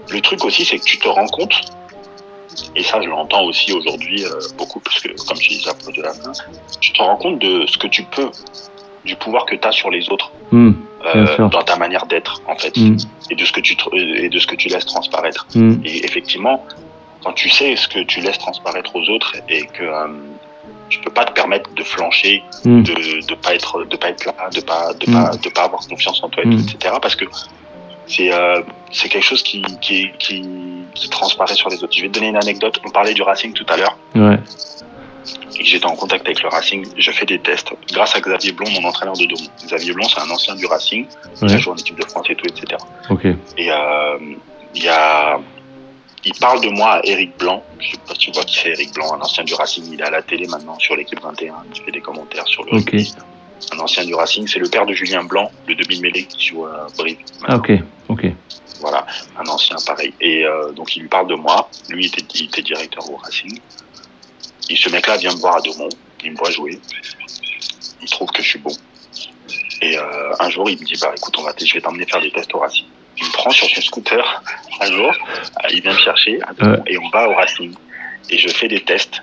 le 0.09 0.19
truc 0.21 0.43
aussi, 0.43 0.65
c'est 0.65 0.77
que 0.77 0.83
tu 0.83 0.99
te 0.99 1.07
rends 1.07 1.27
compte, 1.27 1.53
et 2.75 2.83
ça, 2.83 3.01
je 3.01 3.09
l'entends 3.09 3.43
aussi 3.43 3.71
aujourd'hui 3.73 4.25
euh, 4.25 4.39
beaucoup, 4.57 4.79
parce 4.79 4.99
que, 4.99 5.09
comme 5.27 5.37
je 5.37 5.49
disais 5.49 5.69
à 5.69 5.73
propos 5.73 5.91
de 5.91 6.01
la 6.01 6.13
main, 6.13 6.31
tu 6.79 6.91
te 6.93 7.01
rends 7.01 7.17
compte 7.17 7.39
de 7.39 7.65
ce 7.65 7.77
que 7.77 7.87
tu 7.87 8.03
peux, 8.03 8.29
du 9.05 9.15
pouvoir 9.15 9.45
que 9.45 9.55
tu 9.55 9.67
as 9.67 9.71
sur 9.71 9.89
les 9.89 10.09
autres. 10.09 10.31
hmm, 10.51 10.73
euh, 11.15 11.49
dans 11.49 11.63
ta 11.63 11.75
manière 11.77 12.05
d'être 12.05 12.41
en 12.45 12.55
fait 12.55 12.77
hmm, 12.77 12.95
et 13.31 13.35
de 13.35 13.43
ce 13.43 13.51
que 13.51 13.59
tu 13.59 13.75
et 13.95 14.29
de 14.29 14.37
ce 14.37 14.45
que 14.45 14.55
tu 14.55 14.67
laisses 14.67 14.85
transparaître. 14.85 15.47
Hmm, 15.55 15.81
et 15.83 16.05
effectivement 16.05 16.63
quand 17.23 17.33
tu 17.33 17.49
sais 17.49 17.75
ce 17.75 17.87
que 17.87 17.99
tu 17.99 18.19
laisses 18.19 18.37
transparaître 18.37 18.95
aux 18.95 19.09
autres 19.09 19.35
et 19.49 19.65
que 19.65 19.83
euh, 19.83 20.07
tu 20.89 20.99
peux 20.99 21.11
pas 21.11 21.25
te 21.25 21.33
permettre 21.33 21.73
de 21.73 21.83
flancher 21.83 22.43
de 22.65 23.25
de 23.25 23.35
pas 23.35 23.55
être 23.55 23.83
de 23.85 23.97
pas 23.97 24.09
être 24.09 24.25
là 24.25 24.49
de 24.53 24.61
pas 24.61 24.93
de 24.93 25.05
pas 25.11 25.31
de 25.35 25.49
pas 25.49 25.63
avoir 25.63 25.87
confiance 25.87 26.21
en 26.23 26.29
toi 26.29 26.43
etc 26.43 26.95
parce 27.01 27.15
que 27.15 27.25
c'est 28.11 28.33
euh, 28.33 28.61
c'est 28.91 29.09
quelque 29.09 29.25
chose 29.25 29.43
qui, 29.43 29.61
qui 29.81 30.11
qui 30.19 30.43
qui 30.93 31.09
transparaît 31.09 31.55
sur 31.55 31.69
les 31.69 31.83
autres 31.83 31.93
je 31.95 32.01
vais 32.01 32.09
te 32.09 32.13
donner 32.13 32.29
une 32.29 32.37
anecdote 32.37 32.79
on 32.85 32.89
parlait 32.89 33.13
du 33.13 33.21
Racing 33.21 33.53
tout 33.53 33.65
à 33.69 33.77
l'heure 33.77 33.97
ouais, 34.15 34.37
j'étais 35.59 35.85
en 35.85 35.95
contact 35.95 36.25
avec 36.25 36.41
le 36.41 36.49
Racing, 36.49 36.85
je 36.97 37.11
fais 37.11 37.25
des 37.25 37.39
tests 37.39 37.71
grâce 37.91 38.15
à 38.15 38.21
Xavier 38.21 38.51
Blond, 38.51 38.69
mon 38.71 38.87
entraîneur 38.87 39.15
de 39.15 39.25
Daumont. 39.25 39.49
Xavier 39.65 39.93
Blond, 39.93 40.07
c'est 40.07 40.21
un 40.21 40.29
ancien 40.29 40.55
du 40.55 40.65
Racing, 40.65 41.05
il 41.41 41.51
a 41.51 41.57
joué 41.57 41.73
en 41.73 41.77
équipe 41.77 41.99
de 41.99 42.05
France 42.05 42.25
et 42.29 42.35
tout, 42.35 42.45
etc. 42.47 42.81
ok, 43.09 43.25
Et 43.57 43.71
euh, 43.71 44.17
il 44.75 44.83
y 44.83 44.89
a, 44.89 45.39
il 46.23 46.33
parle 46.39 46.61
de 46.61 46.69
moi 46.69 46.93
à 46.93 47.01
Eric 47.03 47.37
Blanc. 47.37 47.63
Je 47.79 47.91
sais 47.91 47.97
pas 48.07 48.13
si 48.13 48.19
tu 48.19 48.31
vois 48.31 48.43
qui 48.43 48.59
c'est 48.59 48.69
Eric 48.69 48.93
Blanc, 48.93 49.13
un 49.13 49.21
ancien 49.21 49.43
du 49.43 49.53
Racing. 49.53 49.85
Il 49.91 49.99
est 49.99 50.03
à 50.03 50.11
la 50.11 50.21
télé 50.21 50.47
maintenant 50.47 50.77
sur 50.79 50.95
l'équipe 50.95 51.21
21. 51.21 51.53
Il 51.73 51.81
fait 51.81 51.91
des 51.91 52.01
commentaires 52.01 52.47
sur 52.47 52.63
le 52.63 52.77
ok, 52.77 52.89
rugby. 52.91 53.13
Un 53.73 53.79
ancien 53.79 54.03
du 54.05 54.13
Racing, 54.15 54.47
c'est 54.47 54.59
le 54.59 54.67
père 54.69 54.85
de 54.85 54.93
Julien 54.93 55.23
Blanc, 55.23 55.51
le 55.67 55.75
demi-mêlée 55.75 56.25
qui 56.25 56.47
joue 56.47 56.65
à 56.65 56.87
Brive. 56.97 57.17
ah, 57.47 57.55
ok, 57.57 57.71
ok, 58.09 58.25
Voilà, 58.79 59.05
un 59.37 59.47
ancien 59.47 59.75
pareil. 59.85 60.13
Et 60.19 60.43
euh, 60.45 60.71
donc 60.71 60.95
il 60.95 61.03
lui 61.03 61.09
parle 61.09 61.27
de 61.27 61.35
moi. 61.35 61.69
Lui 61.89 62.05
il 62.05 62.07
était, 62.07 62.25
il 62.35 62.45
était 62.45 62.61
directeur 62.61 63.09
au 63.09 63.15
Racing. 63.17 63.59
Et 64.69 64.75
ce 64.75 64.89
mec-là 64.89 65.17
vient 65.17 65.33
me 65.33 65.39
voir 65.39 65.57
à 65.57 65.61
Daumont. 65.61 65.89
Il 66.23 66.31
me 66.31 66.37
voit 66.37 66.51
jouer. 66.51 66.79
Il 68.01 68.09
trouve 68.09 68.29
que 68.31 68.41
je 68.41 68.49
suis 68.49 68.59
bon. 68.59 68.71
Et 69.81 69.97
euh, 69.97 70.33
un 70.39 70.49
jour, 70.49 70.69
il 70.69 70.79
me 70.79 70.85
dit 70.85 70.97
bah 71.01 71.11
écoute, 71.15 71.35
on 71.37 71.43
va 71.43 71.53
je 71.63 71.73
vais 71.73 71.81
t'emmener 71.81 72.05
faire 72.05 72.21
des 72.21 72.31
tests 72.31 72.53
au 72.53 72.59
Racing. 72.59 72.85
Il 73.17 73.25
me 73.25 73.31
prend 73.31 73.49
sur 73.51 73.67
son 73.69 73.81
scooter 73.81 74.43
un 74.81 74.91
jour. 74.91 75.13
Il 75.71 75.81
vient 75.81 75.93
me 75.93 75.97
chercher 75.97 76.39
à 76.43 76.53
Daumont, 76.53 76.83
et 76.87 76.97
on 76.97 77.09
va 77.09 77.29
au 77.29 77.33
Racing. 77.35 77.73
Et 78.29 78.37
je 78.37 78.47
fais 78.49 78.67
des 78.67 78.81
tests 78.81 79.21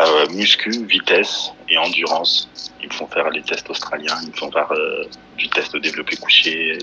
euh, 0.00 0.26
muscu, 0.30 0.70
vitesse 0.86 1.50
et 1.68 1.78
endurance. 1.78 2.48
Ils 2.82 2.88
me 2.88 2.92
font 2.92 3.06
faire 3.06 3.28
les 3.30 3.42
tests 3.42 3.68
australiens. 3.70 4.16
Ils 4.22 4.28
me 4.30 4.36
font 4.36 4.50
faire 4.50 4.70
euh, 4.72 5.04
du 5.36 5.48
test 5.48 5.76
développé 5.76 6.16
couché, 6.16 6.78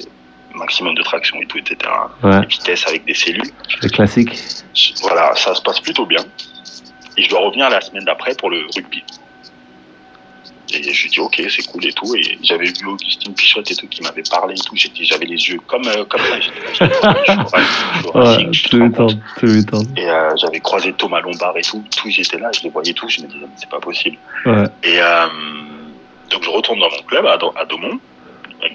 maximum 0.56 0.96
de 0.96 1.04
traction 1.04 1.42
et 1.42 1.46
tout, 1.46 1.58
etc 1.58 1.78
ouais, 2.24 2.46
vitesse 2.46 2.88
avec 2.88 3.06
des 3.06 3.14
cellules. 3.14 3.52
le 3.82 3.90
classique, 3.90 4.38
Voilà, 5.02 5.34
ça 5.36 5.56
se 5.56 5.62
passe 5.62 5.80
plutôt 5.80 6.06
bien. 6.06 6.24
Et 7.18 7.24
je 7.24 7.30
dois 7.30 7.42
revenir 7.42 7.70
la 7.70 7.82
semaine 7.82 8.06
d'après 8.06 8.34
pour 8.36 8.50
le 8.50 8.66
rugby. 8.76 9.04
Et 10.74 10.94
je 10.94 11.04
lui 11.04 11.10
dis 11.10 11.20
ok, 11.20 11.42
c'est 11.50 11.66
cool 11.68 11.86
et 11.86 11.94
tout. 11.94 12.16
Et 12.16 12.38
j'avais 12.44 12.66
vu 12.66 12.86
Augustine 12.86 13.34
Pichotte 13.34 13.70
et 13.72 13.76
tout 13.76 13.88
qui 13.88 14.02
m'avait 14.04 14.24
parlé 14.30 14.56
et 14.56 14.60
tout. 14.60 14.76
J'avais 14.76 15.26
les 15.26 15.36
yeux 15.50 15.60
comme 15.68 15.86
euh, 15.88 16.06
comme 16.06 16.22
ça. 16.22 16.38
Et 19.98 20.10
euh, 20.10 20.36
j'avais 20.38 20.60
croisé 20.60 20.94
Thomas 20.94 21.20
Lombard 21.22 21.58
et 21.58 21.62
tout. 21.62 21.84
Tout, 21.96 22.10
j'étais 22.10 22.38
là, 22.38 22.52
je 22.54 22.62
les 22.64 22.70
voyais 22.70 22.94
tous. 22.94 23.10
Je 23.10 23.22
me 23.22 23.28
disais 23.28 23.46
c'est 23.58 23.70
pas 23.70 23.80
possible. 23.80 24.18
ouais, 24.46 24.64
Et 24.84 25.02
euh, 25.02 25.28
donc 26.30 26.44
je 26.44 26.50
retourne 26.50 26.80
dans 26.80 26.90
mon 26.90 27.04
club 27.04 27.26
à, 27.26 27.34
à 27.34 27.66
Daumont. 27.66 28.00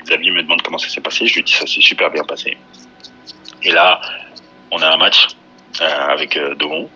Xavier 0.04 0.32
me 0.32 0.42
demande 0.42 0.62
comment 0.62 0.78
ça 0.78 0.88
s'est 0.88 1.00
passé. 1.00 1.26
Je 1.26 1.36
lui 1.36 1.42
dis 1.44 1.52
ça 1.52 1.66
s'est 1.66 1.80
super 1.80 2.10
bien 2.10 2.24
passé. 2.24 2.56
Et 3.62 3.70
là, 3.72 4.00
on 4.70 4.82
a 4.82 4.88
un 4.92 4.96
match 4.96 5.28
euh, 5.80 6.06
avec 6.08 6.38
Daumont. 6.58 6.90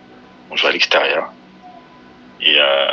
On 0.51 0.55
joue 0.55 0.67
à 0.67 0.71
l'extérieur. 0.71 1.31
Et 2.43 2.59
euh, 2.59 2.87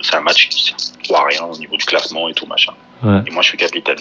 c'est 0.00 0.16
un 0.16 0.20
match 0.22 0.48
qui 0.48 0.72
3 1.04 1.20
à 1.20 1.24
rien 1.26 1.44
au 1.44 1.56
niveau 1.58 1.76
du 1.76 1.84
classement 1.84 2.28
et 2.28 2.34
tout 2.34 2.46
machin. 2.46 2.72
ouais, 3.02 3.20
Et 3.26 3.30
moi 3.30 3.42
je 3.42 3.48
suis 3.48 3.58
capitaine. 3.58 3.98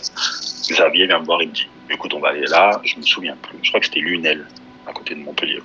Xavier 0.70 1.08
vient 1.08 1.20
me 1.20 1.26
voir, 1.26 1.42
il 1.42 1.50
me 1.50 1.54
dit 1.54 1.66
écoute 1.90 2.14
on 2.14 2.20
va 2.22 2.30
aller 2.30 2.46
là, 2.48 2.80
je 2.86 2.98
me 3.00 3.04
souviens 3.04 3.36
plus. 3.38 3.60
Je 3.62 3.70
crois 3.70 3.80
que 3.82 3.86
c'était 3.88 4.00
Lunel 4.00 4.48
à 4.86 4.94
côté 4.94 5.16
de 5.16 5.20
Montpellier. 5.20 5.60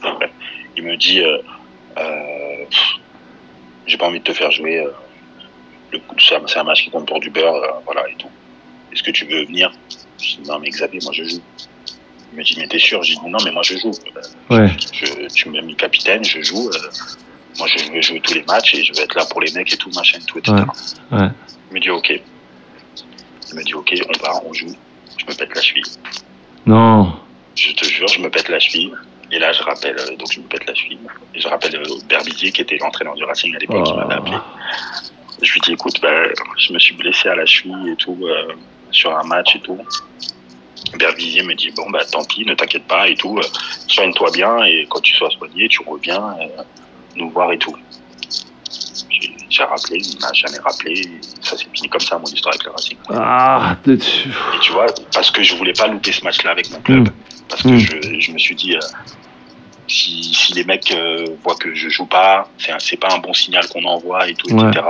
Il 0.76 0.84
me 0.84 0.96
dit 0.96 1.20
euh, 1.22 1.38
euh, 1.98 2.64
j'ai 3.86 3.96
pas 3.96 4.06
envie 4.06 4.18
de 4.18 4.24
te 4.24 4.32
faire 4.32 4.50
jouer. 4.50 4.78
euh, 4.78 4.92
c'est 6.18 6.58
un- 6.58 6.64
match 6.64 6.84
qui 6.84 6.90
compte 6.90 7.06
pour 7.08 7.20
du 7.20 7.30
beurre, 7.30 7.62
voilà 7.86 8.02
et 8.10 8.14
tout. 8.18 8.30
Est-ce 8.92 9.02
que 9.02 9.10
tu 9.10 9.24
veux 9.26 9.44
venir? 9.44 9.72
Je 10.20 10.36
dis 10.42 10.48
non 10.48 10.58
mais 10.58 10.68
Xavier, 10.70 10.98
moi 11.02 11.12
je 11.14 11.24
joue. 11.24 11.42
Il 12.32 12.38
me 12.38 12.42
dit 12.44 12.54
mais 12.58 12.68
t'es 12.68 12.78
sûr? 12.78 13.02
Je 13.02 13.12
dis 13.14 13.18
non 13.26 13.38
mais 13.44 13.52
moi 13.52 13.62
je 13.62 13.76
joue. 13.78 13.92
Ouais, 14.50 14.66
je, 14.92 15.28
tu 15.34 15.48
m'as 15.48 15.62
mis 15.62 15.76
capitaine, 15.76 16.24
je 16.24 16.42
joue. 16.42 16.70
Moi 17.58 17.66
je 17.68 17.90
veux 17.92 18.00
jouer 18.02 18.20
tous 18.20 18.34
les 18.34 18.44
matchs 18.44 18.74
et 18.74 18.84
je 18.84 18.92
vais 18.94 19.02
être 19.02 19.14
là 19.14 19.24
pour 19.30 19.40
les 19.40 19.52
mecs 19.52 19.72
et 19.72 19.76
tout 19.76 19.90
machin 19.94 20.18
tout 20.26 20.38
etc. 20.38 20.54
Ouais, 21.10 21.18
ouais. 21.18 21.28
Il 21.70 21.74
me 21.74 21.80
dit 21.80 21.90
ok. 21.90 22.12
Il 23.50 23.58
me 23.58 23.62
dit 23.64 23.74
ok, 23.74 23.94
on 24.08 24.24
va, 24.24 24.40
on 24.44 24.52
joue. 24.52 24.74
Je 25.16 25.24
me 25.26 25.36
pète 25.36 25.54
la 25.54 25.60
cheville. 25.62 25.82
non, 26.66 27.12
Je 27.56 27.72
te 27.72 27.84
jure, 27.84 28.08
je 28.08 28.20
me 28.20 28.30
pète 28.30 28.48
la 28.48 28.60
cheville. 28.60 28.92
Et 29.30 29.38
là, 29.38 29.52
je 29.52 29.62
rappelle, 29.62 29.96
euh, 29.98 30.16
donc 30.16 30.32
je 30.32 30.40
me 30.40 30.46
pète 30.46 30.66
la 30.66 30.74
cheville. 30.74 30.98
Et 31.34 31.40
je 31.40 31.48
rappelle 31.48 31.76
euh, 31.76 31.84
Berbizier, 32.08 32.50
qui 32.50 32.62
était 32.62 32.78
l'entraîneur 32.78 33.14
du 33.14 33.24
Racing 33.24 33.54
à 33.54 33.58
l'époque, 33.58 33.84
qui 33.84 33.92
m'avait 33.92 34.14
appelé. 34.14 34.36
oh, 34.36 35.32
Je 35.42 35.52
lui 35.52 35.60
dis, 35.60 35.72
écoute, 35.72 36.00
ben, 36.00 36.30
je 36.56 36.72
me 36.72 36.78
suis 36.78 36.94
blessé 36.94 37.28
à 37.28 37.34
la 37.34 37.44
cheville 37.44 37.90
et 37.90 37.96
tout, 37.96 38.16
euh, 38.22 38.54
sur 38.90 39.14
un 39.14 39.24
match 39.24 39.56
et 39.56 39.60
tout. 39.60 39.78
Berbizier 40.98 41.42
me 41.42 41.54
dit, 41.54 41.70
bon, 41.72 41.90
bah, 41.90 42.04
tant 42.10 42.24
pis, 42.24 42.44
ne 42.46 42.54
t'inquiète 42.54 42.84
pas 42.86 43.08
et 43.08 43.16
tout. 43.16 43.38
Soigne-toi 43.88 44.30
bien 44.32 44.62
et 44.64 44.86
quand 44.88 45.00
tu 45.00 45.14
sois 45.14 45.30
soigné, 45.30 45.68
tu 45.68 45.80
reviens 45.86 46.36
euh, 46.40 46.62
nous 47.18 47.30
voir 47.30 47.52
et 47.52 47.58
tout. 47.58 47.74
J'ai- 49.10 49.64
rappelé, 49.64 49.98
il 49.98 50.20
m'a 50.20 50.32
jamais 50.32 50.58
rappelé. 50.58 51.20
Ça 51.42 51.56
s'est 51.56 51.66
fini 51.74 51.88
comme 51.88 52.00
ça, 52.00 52.16
mon 52.18 52.26
histoire 52.26 52.54
avec 52.54 52.64
le 52.64 52.70
Racing. 52.70 52.96
ah, 53.10 53.76
Et 53.86 54.58
tu 54.62 54.72
vois, 54.72 54.86
parce 55.12 55.30
que 55.32 55.42
je 55.42 55.56
voulais 55.56 55.72
pas 55.72 55.88
louper 55.88 56.12
ce 56.12 56.22
match-là 56.24 56.52
avec 56.52 56.70
mon 56.70 56.80
club. 56.80 57.08
Mm. 57.08 57.12
Parce 57.48 57.62
que 57.62 57.68
Mm. 57.68 57.78
je, 57.78 58.20
je 58.20 58.30
me 58.32 58.38
suis 58.38 58.54
dit, 58.54 58.76
euh, 58.76 58.80
si, 59.88 60.32
si 60.32 60.52
les 60.52 60.62
mecs 60.64 60.92
euh, 60.92 61.24
voient 61.42 61.56
que 61.56 61.74
je 61.74 61.88
joue 61.88 62.06
pas, 62.06 62.48
c'est 62.78 62.96
pas 62.98 63.08
un 63.12 63.18
bon 63.18 63.32
signal 63.34 63.66
qu'on 63.68 63.84
envoie 63.84 64.28
et 64.28 64.34
tout, 64.34 64.48
Ouais. 64.54 64.68
etc. 64.68 64.84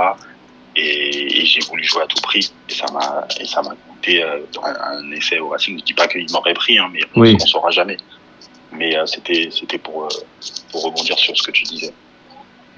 Et, 0.75 1.41
et 1.41 1.45
j'ai 1.47 1.61
voulu 1.61 1.83
jouer 1.83 2.03
à 2.03 2.07
tout 2.07 2.21
prix. 2.21 2.51
Et 2.69 2.73
ça 2.75 3.61
m'a 3.63 3.75
coûté 3.89 4.21
euh, 4.23 4.39
un, 4.63 4.97
un 4.99 5.11
essai 5.13 5.39
au 5.39 5.49
Racing. 5.49 5.79
Je 5.79 5.83
dis 5.83 5.93
pas 5.93 6.07
qu'il 6.07 6.29
m'aurait 6.31 6.53
pris, 6.53 6.77
hein, 6.77 6.89
mais 6.93 6.99
on, 7.15 7.21
Oui. 7.21 7.35
on 7.41 7.45
saura 7.47 7.71
jamais. 7.71 7.97
Mais 8.71 8.95
euh, 8.95 9.05
c'était 9.07 9.49
c'était 9.51 9.79
pour, 9.79 10.07
pour 10.71 10.83
rebondir 10.83 11.17
sur 11.17 11.35
ce 11.35 11.41
que 11.41 11.49
tu 11.51 11.63
disais. 11.63 11.91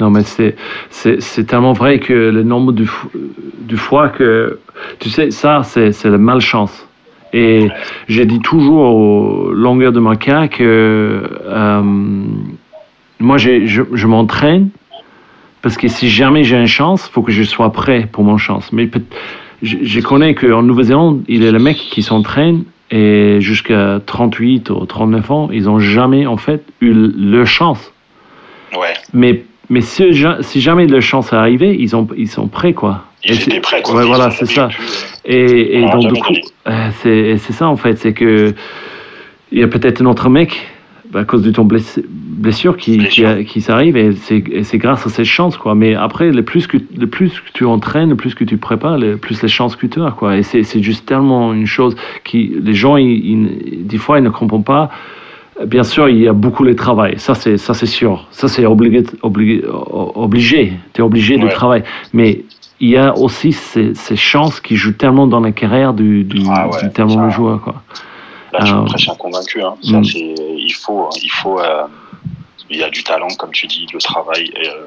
Non, 0.01 0.09
mais 0.09 0.23
c'est, 0.23 0.55
c'est, 0.89 1.21
c'est 1.21 1.43
tellement 1.43 1.73
vrai 1.73 1.99
que 1.99 2.11
le 2.11 2.41
nombre 2.41 2.71
du, 2.71 2.89
du 3.59 3.77
fois 3.77 4.09
que. 4.09 4.57
Tu 4.99 5.11
sais, 5.11 5.29
ça, 5.29 5.61
c'est, 5.63 5.91
c'est 5.91 6.09
la 6.09 6.17
malchance. 6.17 6.87
Et 7.33 7.67
j'ai 8.09 8.25
dit 8.25 8.39
toujours 8.39 8.95
au 8.95 9.51
longueur 9.53 9.91
de 9.91 9.99
ma 9.99 10.15
carrière 10.15 10.49
que 10.49 11.21
euh, 11.45 11.81
moi, 13.19 13.37
je, 13.37 13.83
je 13.93 14.07
m'entraîne 14.07 14.69
parce 15.61 15.77
que 15.77 15.87
si 15.87 16.09
jamais 16.09 16.43
j'ai 16.43 16.57
une 16.57 16.65
chance, 16.65 17.07
il 17.07 17.13
faut 17.13 17.21
que 17.21 17.31
je 17.31 17.43
sois 17.43 17.71
prêt 17.71 18.09
pour 18.11 18.23
mon 18.23 18.39
chance. 18.39 18.73
Mais 18.73 18.89
je, 19.61 19.77
je 19.83 19.99
connais 19.99 20.33
qu'en 20.33 20.63
Nouvelle-Zélande, 20.63 21.23
il 21.27 21.43
y 21.43 21.47
a 21.47 21.51
les 21.51 21.59
mecs 21.59 21.77
qui 21.77 22.01
s'entraînent 22.01 22.63
et 22.89 23.39
jusqu'à 23.39 23.99
38 24.03 24.71
ou 24.71 24.83
39 24.83 25.31
ans, 25.31 25.49
ils 25.53 25.65
n'ont 25.65 25.79
jamais 25.79 26.25
en 26.25 26.37
fait 26.37 26.65
eu 26.81 26.91
leur 26.91 27.45
chance. 27.45 27.93
Ouais, 28.75 28.93
Mais 29.13 29.43
mais 29.71 29.81
si, 29.81 30.11
ja- 30.13 30.37
si 30.41 30.59
jamais 30.61 30.85
le 30.85 30.99
chance 31.01 31.31
est 31.33 31.35
arrivé, 31.35 31.75
ils, 31.79 31.95
ont, 31.95 32.07
ils 32.17 32.27
sont 32.27 32.47
prêts, 32.47 32.73
quoi. 32.73 33.05
Ils 33.23 33.31
Et 33.31 33.43
étaient 33.43 33.59
prêts, 33.61 33.81
quoi. 33.81 33.95
Ouais, 33.95 34.05
voilà, 34.05 34.29
c'est 34.31 34.45
ça. 34.45 34.69
Et, 35.25 35.81
donc, 35.91 36.07
du 36.13 36.21
coup, 36.21 36.33
euh, 36.67 36.89
c'est 37.37 37.53
ça, 37.53 37.67
en 37.67 37.77
fait, 37.77 37.97
c'est 37.97 38.13
que 38.13 38.53
il 39.51 39.59
y 39.59 39.63
a 39.63 39.67
peut-être 39.67 40.01
un 40.01 40.05
autre 40.07 40.29
mec, 40.29 40.67
bah, 41.11 41.21
à 41.21 41.23
cause 41.25 41.41
de 41.43 41.51
ton 41.51 41.63
bless- 41.65 42.01
blessure, 42.09 42.75
qui, 42.77 42.97
qui, 43.09 43.23
qui 43.45 43.61
s'arrive, 43.61 43.95
et 43.97 44.11
c'est 44.13 44.77
grâce 44.77 45.05
à 45.05 45.09
cette 45.09 45.25
chance, 45.25 45.57
quoi. 45.57 45.73
Mais 45.75 45.93
après, 45.95 46.31
le 46.31 46.43
plus 46.43 46.67
que, 46.67 46.77
le 46.97 47.07
plus 47.07 47.29
que 47.39 47.51
tu 47.53 47.65
entraînes, 47.65 48.09
le 48.09 48.15
plus 48.15 48.33
que 48.35 48.43
tu 48.43 48.57
prépares, 48.57 48.97
le 48.97 49.17
plus 49.17 49.41
les 49.41 49.49
chances 49.49 49.75
que 49.75 49.87
tu 49.87 50.01
as, 50.01 50.11
quoi. 50.11 50.37
Et 50.37 50.43
c'est 50.43 50.63
c'est 50.63 50.81
juste 50.81 51.05
tellement 51.05 51.53
une 51.53 51.65
chose 51.67 51.95
qui, 52.23 52.51
les 52.61 52.73
gens, 52.73 52.97
ils, 52.97 53.25
ils- 53.31 53.87
des 53.87 53.97
fois, 53.97 54.19
ils 54.19 54.23
ne 54.23 54.29
comprennent 54.29 54.63
pas. 54.63 54.89
Bien 55.65 55.83
sûr, 55.83 56.09
il 56.09 56.19
y 56.19 56.27
a 56.27 56.33
beaucoup 56.33 56.65
de 56.65 56.73
travail. 56.73 57.19
Ça, 57.19 57.35
c'est 57.35 57.57
ça, 57.57 57.73
c'est 57.73 57.85
sûr. 57.85 58.27
Ça, 58.31 58.47
c'est 58.47 58.65
obligé, 58.65 59.03
obligé, 59.21 59.63
obligé. 59.67 60.73
Tu 60.93 61.01
es 61.01 61.03
obligé 61.03 61.37
de 61.37 61.45
Ouais. 61.45 61.51
travailler. 61.51 61.83
Mais 62.13 62.43
il 62.79 62.89
y 62.89 62.97
a 62.97 63.15
aussi 63.17 63.51
ces, 63.51 63.93
ces 63.93 64.15
chances 64.15 64.59
qui 64.59 64.75
jouent 64.75 64.93
tellement 64.93 65.27
dans 65.27 65.39
la 65.41 65.51
carrière 65.51 65.93
du, 65.93 66.23
du, 66.23 66.41
Ah 66.49 66.67
ouais, 66.67 66.81
du 66.83 66.89
tellement 66.91 67.15
ça- 67.15 67.25
de 67.25 67.29
joueur, 67.31 67.61
quoi. 67.61 67.83
Là, 68.53 68.65
je 68.65 68.73
Ah. 68.73 68.83
prêche 68.85 69.07
un 69.09 69.15
convaincu. 69.15 69.61
Hein. 69.61 69.75
Ça, 69.83 69.97
Mm. 69.99 70.03
il 70.03 70.73
faut, 70.73 71.09
il 71.21 71.29
faut, 71.29 71.59
euh, 71.59 71.83
il 72.69 72.77
y 72.77 72.83
a 72.83 72.89
du 72.89 73.03
talent, 73.03 73.27
comme 73.37 73.51
tu 73.51 73.67
dis, 73.67 73.85
le 73.93 73.99
travail, 73.99 74.51
euh, 74.65 74.85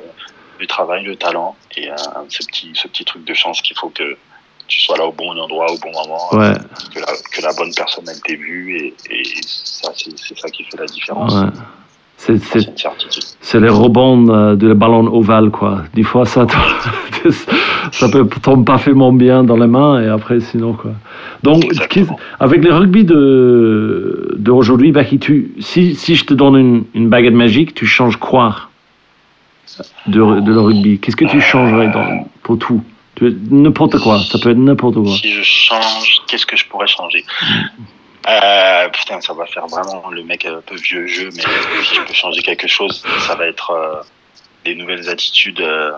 le 0.58 0.66
travail, 0.66 1.04
le 1.04 1.14
talent, 1.14 1.54
et 1.76 1.90
euh, 1.90 1.94
ce 2.28 2.44
petit, 2.46 2.70
ce 2.74 2.88
petit 2.88 3.04
truc 3.04 3.24
de 3.24 3.34
chance 3.34 3.60
qu'il 3.62 3.76
faut 3.76 3.90
que 3.90 4.16
tu 4.68 4.80
sois 4.80 4.96
là 4.96 5.04
au 5.04 5.12
bon 5.12 5.30
endroit, 5.38 5.66
au 5.70 5.78
bon 5.78 5.92
moment, 5.92 6.28
Ouais, 6.32 6.54
que, 6.94 7.00
la, 7.00 7.06
que 7.06 7.42
la 7.42 7.52
bonne 7.56 7.72
personne 7.76 8.04
elle 8.08 8.20
t'ait 8.22 8.36
vu, 8.36 8.76
et, 8.76 8.94
et 9.10 9.22
ça, 9.44 9.90
c'est, 9.94 10.16
ça 10.38 10.48
qui 10.48 10.64
fait 10.64 10.78
la 10.78 10.86
différence. 10.86 11.34
ouais. 11.34 11.50
C'est, 12.16 13.60
les 13.60 13.68
rebonds 13.68 14.28
euh, 14.30 14.56
de 14.56 14.66
le 14.68 14.74
ballon 14.74 15.06
ovale, 15.12 15.50
quoi. 15.50 15.82
Des 15.92 16.04
fois, 16.04 16.24
ça, 16.24 16.46
ça 17.92 18.08
peut 18.08 18.26
tomber 18.42 18.64
parfaitement 18.64 19.12
bien 19.12 19.44
dans 19.44 19.56
les 19.58 19.66
mains, 19.66 20.00
et 20.02 20.08
après, 20.08 20.40
sinon, 20.40 20.72
quoi. 20.72 20.92
Donc, 21.42 21.66
avec 22.40 22.64
le 22.64 22.72
rugby 22.74 23.04
de, 23.04 24.34
d'aujourd'hui, 24.38 24.92
Baki, 24.92 25.18
tu, 25.18 25.52
si, 25.60 25.94
si 25.94 26.14
je 26.14 26.24
te 26.24 26.32
donne 26.32 26.56
une, 26.56 26.84
une 26.94 27.08
baguette 27.10 27.34
magique, 27.34 27.74
tu 27.74 27.84
changes 27.84 28.16
quoi 28.16 28.56
de, 30.06 30.40
de 30.40 30.52
le 30.52 30.60
rugby? 30.60 30.98
Qu'est-ce 31.00 31.16
que 31.16 31.26
tu 31.26 31.40
changerais 31.42 31.88
dans, 31.88 32.26
pour 32.42 32.58
tout? 32.58 32.82
N'importe 33.20 33.98
quoi, 33.98 34.22
ça 34.24 34.38
peut 34.38 34.50
être 34.50 34.56
n'importe 34.56 34.96
quoi. 34.96 35.16
Si 35.16 35.32
je 35.32 35.42
change, 35.42 36.22
qu'est-ce 36.26 36.46
que 36.46 36.56
je 36.56 36.66
pourrais 36.66 36.86
changer? 36.86 37.24
Euh, 38.26 38.88
Putain, 38.88 39.20
ça 39.20 39.32
va 39.34 39.46
faire 39.46 39.66
vraiment 39.66 40.10
le 40.10 40.24
mec 40.24 40.44
un 40.46 40.60
peu 40.60 40.76
vieux 40.76 41.06
jeu, 41.06 41.30
mais 41.34 41.42
si 41.84 41.94
je 41.94 42.00
peux 42.02 42.14
changer 42.14 42.42
quelque 42.42 42.66
chose, 42.66 43.04
ça 43.26 43.34
va 43.34 43.46
être 43.46 43.70
euh, 43.70 44.02
des 44.64 44.74
nouvelles 44.74 45.08
attitudes 45.08 45.60
euh, 45.60 45.92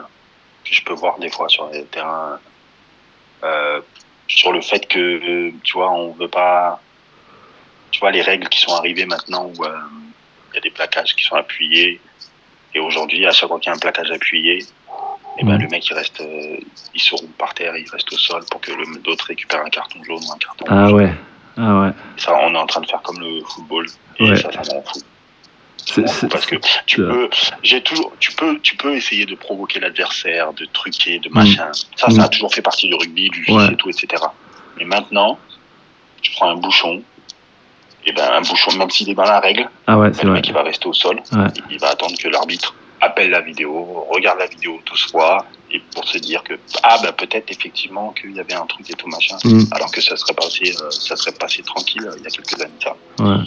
que 0.65 0.75
je 0.75 0.83
peux 0.83 0.95
voir 0.95 1.19
des 1.19 1.31
fois 1.31 1.49
sur 1.49 1.69
les 1.71 1.85
terrains. 1.85 2.39
Euh, 3.45 3.81
sur 4.29 4.53
le 4.53 4.61
fait 4.61 4.87
que, 4.89 5.53
tu 5.63 5.73
vois, 5.75 5.93
on 5.93 6.13
veut 6.13 6.29
pas. 6.29 6.81
Tu 7.93 8.01
vois, 8.01 8.11
les 8.11 8.23
règles 8.23 8.49
qui 8.49 8.61
sont 8.61 8.75
arrivées 8.75 9.07
maintenant 9.07 9.47
où 9.57 9.65
euh, 9.65 9.79
il 10.51 10.55
y 10.57 10.59
a 10.59 10.61
des 10.61 10.71
plaquages 10.71 11.15
qui 11.15 11.25
sont 11.25 11.37
appuyés. 11.37 12.01
Et 12.75 12.81
aujourd'hui, 12.81 13.25
à 13.25 13.31
chaque 13.31 13.49
fois 13.49 13.59
qu'il 13.59 13.71
y 13.71 13.73
a 13.73 13.77
un 13.77 13.79
plaquage 13.79 14.11
appuyé, 14.11 14.65
et 15.39 15.45
ben, 15.45 15.57
Mm. 15.59 15.63
le 15.63 15.69
mec, 15.69 15.89
il 15.89 15.95
reste, 15.95 16.21
euh, 16.21 16.57
il 16.95 17.01
se 17.01 17.15
roule 17.15 17.29
par 17.39 17.53
terre, 17.55 17.77
il 17.77 17.89
reste 17.91 18.13
au 18.13 18.17
sol 18.17 18.43
pour 18.51 18.61
que 18.61 18.73
l'autre 19.07 19.27
récupère 19.27 19.61
un 19.65 19.69
carton 19.71 20.03
jaune 20.05 20.23
ou 20.27 20.33
un 20.33 20.39
carton 20.39 20.65
Ah 20.69 20.85
rouge. 20.87 20.93
ouais, 20.95 21.15
ah 21.59 21.81
ouais. 21.81 21.91
Ça, 22.17 22.35
on 22.43 22.55
est 22.55 22.59
en 22.59 22.67
train 22.67 22.81
de 22.81 22.87
faire 22.87 23.03
comme 23.03 23.21
le 23.21 23.43
football. 23.45 23.87
Et 24.19 24.31
Ouais. 24.31 24.37
ça, 24.37 24.51
ça 24.53 24.63
m'en 24.75 24.83
fout. 24.83 25.05
Ça 25.87 26.27
parce 26.29 26.47
que 26.47 26.57
tu 26.87 26.97
peux, 26.97 27.31
j'ai 27.63 27.81
toujours, 27.81 28.13
tu 28.19 28.33
peux, 28.33 28.59
tu 28.61 28.77
peux 28.77 28.95
essayer 28.97 29.25
de 29.25 29.37
provoquer 29.37 29.79
l'adversaire, 29.79 30.53
de 30.53 30.65
truquer, 30.73 31.19
de 31.21 31.29
Mm. 31.29 31.33
machin. 31.35 31.71
Ça, 31.97 32.09
Mm. 32.09 32.11
ça 32.13 32.23
a 32.25 32.29
toujours 32.29 32.53
fait 32.53 32.63
partie 32.63 32.89
du 32.89 32.95
rugby, 32.95 33.29
du 33.31 33.45
Ouais. 33.53 33.73
et 33.73 33.77
tout, 33.77 33.89
etc. 33.91 34.23
Mais 34.79 34.85
maintenant, 34.85 35.39
tu 36.23 36.33
prends 36.33 36.51
un 36.51 36.57
bouchon, 36.57 37.03
et 38.05 38.13
ben, 38.13 38.33
un 38.33 38.41
bouchon, 38.41 38.77
même 38.79 38.91
s'il 38.91 39.11
est 39.11 39.15
dans 39.15 39.23
la 39.25 39.39
règle, 39.39 39.69
Ah 39.87 39.97
ouais, 39.99 40.11
ben, 40.11 40.17
le 40.23 40.29
vrai. 40.31 40.39
mec, 40.39 40.49
il 40.49 40.55
va 40.55 40.63
rester 40.63 40.87
au 40.89 40.93
sol. 40.93 41.17
Ouais. 41.33 41.47
Il 41.71 41.79
va 41.79 41.91
attendre 41.91 42.17
que 42.19 42.29
l'arbitre 42.29 42.75
appelle 43.07 43.31
la 43.31 43.41
vidéo, 43.41 43.71
regarde 44.11 44.39
la 44.39 44.47
vidéo 44.47 44.73
tous 44.85 45.03
fois, 45.11 45.47
et 45.73 45.81
pour 45.95 46.07
se 46.07 46.19
dire 46.19 46.43
que, 46.43 46.55
ah, 46.83 46.97
ben, 47.03 47.13
peut-être 47.13 47.51
effectivement 47.51 48.13
qu'il 48.17 48.33
y 48.39 48.41
avait 48.41 48.55
un 48.55 48.67
truc 48.67 48.89
et 48.91 48.95
tout 48.95 49.09
machin. 49.09 49.37
Mm. 49.45 49.65
Alors 49.73 49.91
que 49.91 50.01
ça 50.01 50.17
serait 50.17 50.35
passé, 50.35 50.65
euh, 50.81 50.91
ça 50.91 51.17
serait 51.17 51.37
passé 51.45 51.63
tranquille 51.63 52.07
euh, 52.07 52.19
il 52.19 52.25
y 52.25 52.27
a 52.27 52.31
quelques 52.31 52.61
années, 52.65 52.81
ça. 52.83 52.95
Ouais. 53.25 53.43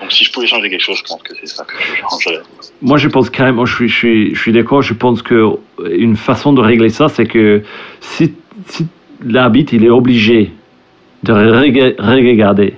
Donc 0.00 0.10
si 0.12 0.24
je 0.24 0.32
pouvais 0.32 0.46
changer 0.46 0.70
quelque 0.70 0.82
chose, 0.82 0.98
je 0.98 1.04
pense 1.10 1.22
que 1.22 1.34
c'est 1.38 1.46
ça 1.46 1.64
que 1.64 1.74
je 1.78 2.00
changerais. 2.00 2.42
Moi, 2.80 2.96
je 2.96 3.08
pense 3.08 3.28
carrément, 3.28 3.66
je 3.66 3.74
suis, 3.74 3.88
je 3.88 3.96
suis, 4.02 4.34
je 4.34 4.40
suis 4.40 4.52
d'accord. 4.52 4.82
Je 4.82 4.94
pense 4.94 5.20
que 5.20 5.38
une 5.90 6.16
façon 6.16 6.54
de 6.54 6.62
régler 6.62 6.88
ça, 6.88 7.08
c'est 7.08 7.26
que 7.26 7.62
si, 8.00 8.34
si 8.66 8.86
l'arbitre 9.22 9.74
il 9.74 9.84
est 9.84 9.90
obligé 9.90 10.52
de 11.22 11.32
rega- 11.34 11.94
regarder, 11.98 12.76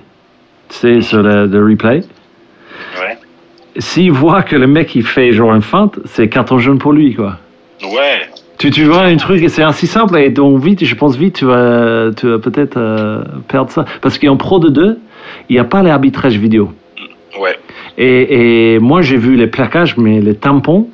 sais, 0.73 1.01
sur 1.01 1.21
le, 1.23 1.45
le 1.45 1.65
replay. 1.65 2.03
S'il 3.77 4.11
voit 4.11 4.43
que 4.43 4.55
le 4.55 4.67
mec 4.67 4.95
il 4.95 5.03
fait 5.03 5.31
genre 5.31 5.53
une 5.53 5.61
feinte, 5.61 5.99
c'est 6.05 6.29
carton 6.29 6.57
jaune 6.59 6.77
pour 6.77 6.93
lui, 6.93 7.13
quoi. 7.15 7.37
Ouais. 7.83 8.21
Tu, 8.59 8.69
tu 8.71 8.83
vois 8.85 9.01
un 9.03 9.17
truc 9.17 9.41
et 9.43 9.49
c'est 9.49 9.63
assez 9.63 9.87
simple 9.87 10.17
et 10.17 10.29
donc 10.29 10.61
vite, 10.63 10.85
je 10.85 10.95
pense 10.95 11.17
vite, 11.17 11.35
tu 11.37 11.45
vas, 11.45 12.11
tu 12.15 12.27
vas 12.29 12.39
peut-être 12.39 12.77
euh, 12.77 13.23
perdre 13.47 13.71
ça. 13.71 13.83
Parce 14.01 14.17
qu'en 14.19 14.37
pro 14.37 14.59
de 14.59 14.69
2, 14.69 14.99
il 15.49 15.53
n'y 15.53 15.59
a 15.59 15.63
pas 15.65 15.81
l'arbitrage 15.83 16.37
vidéo. 16.37 16.71
Ouais. 17.41 17.57
Et, 17.97 18.75
et 18.75 18.79
moi, 18.79 19.01
j'ai 19.01 19.17
vu 19.17 19.35
les 19.35 19.47
plaquages, 19.47 19.97
mais 19.97 20.21
les 20.21 20.35
tampons 20.35 20.87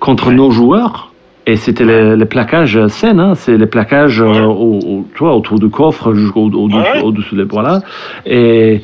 contre 0.00 0.28
Ouais. 0.28 0.34
nos 0.34 0.50
joueurs. 0.50 1.12
Et 1.46 1.56
c'était 1.56 1.84
les, 1.84 2.16
les 2.16 2.24
plaquages 2.24 2.86
saines, 2.88 3.20
hein, 3.20 3.34
c'est 3.34 3.58
les 3.58 3.66
plaquages 3.66 4.22
euh, 4.22 4.44
au, 4.44 4.78
au- 4.78 5.06
tu 5.14 5.18
vois, 5.18 5.36
autour 5.36 5.58
du 5.58 5.68
coffre, 5.68 6.14
jusqu'au 6.14 6.48
au, 6.50 6.68
Ouais, 6.70 7.02
au-dessous 7.02 7.36
des 7.36 7.44
voilà. 7.44 7.80
Et, 8.24 8.80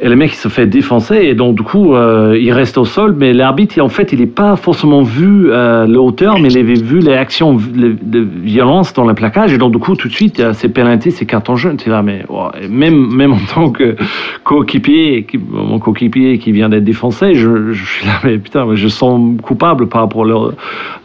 et 0.00 0.08
le 0.08 0.16
mec, 0.16 0.32
il 0.32 0.36
se 0.36 0.48
fait 0.48 0.66
défoncer, 0.66 1.16
et 1.16 1.34
donc 1.34 1.54
du 1.56 1.62
coup, 1.62 1.94
euh, 1.94 2.36
il 2.40 2.50
reste 2.52 2.78
au 2.78 2.84
sol, 2.84 3.14
mais 3.16 3.32
l'arbitre, 3.32 3.80
en 3.80 3.88
fait, 3.88 4.12
il 4.12 4.18
n'est 4.20 4.26
pas 4.26 4.56
forcément 4.56 5.02
vu 5.02 5.50
euh, 5.50 5.86
le 5.86 5.98
hauteur, 6.00 6.38
mais 6.40 6.48
il 6.52 6.58
avait 6.58 6.74
vu 6.74 6.98
les 6.98 7.12
actions 7.14 7.54
de 7.54 8.18
violence 8.42 8.92
dans 8.92 9.06
le 9.06 9.14
plaquage, 9.14 9.52
et 9.52 9.58
donc 9.58 9.72
du 9.72 9.78
coup, 9.78 9.94
tout 9.94 10.08
de 10.08 10.12
suite, 10.12 10.38
il 10.38 10.40
y 10.42 10.44
a 10.44 10.52
ces 10.52 10.68
pénalités, 10.68 11.10
ces 11.10 11.26
cartons 11.26 11.54
jaunes. 11.56 11.76
Tu 11.76 11.88
es 11.88 11.92
là, 11.92 12.02
mais 12.02 12.24
et 12.60 12.68
même, 12.68 13.14
même 13.14 13.32
en 13.34 13.38
tant 13.54 13.70
que 13.70 13.94
coéquipier, 14.42 15.24
qui- 15.24 15.38
mon 15.38 15.78
coéquipier 15.78 16.38
qui 16.38 16.52
vient 16.52 16.68
d'être 16.68 16.84
défoncé, 16.84 17.34
je, 17.34 17.72
je 17.72 17.84
suis 17.84 18.06
là, 18.06 18.14
mais 18.24 18.38
putain, 18.38 18.66
je 18.74 18.88
sens 18.88 19.20
coupable 19.42 19.88
par 19.88 20.00
rapport 20.02 20.24
à 20.24 20.50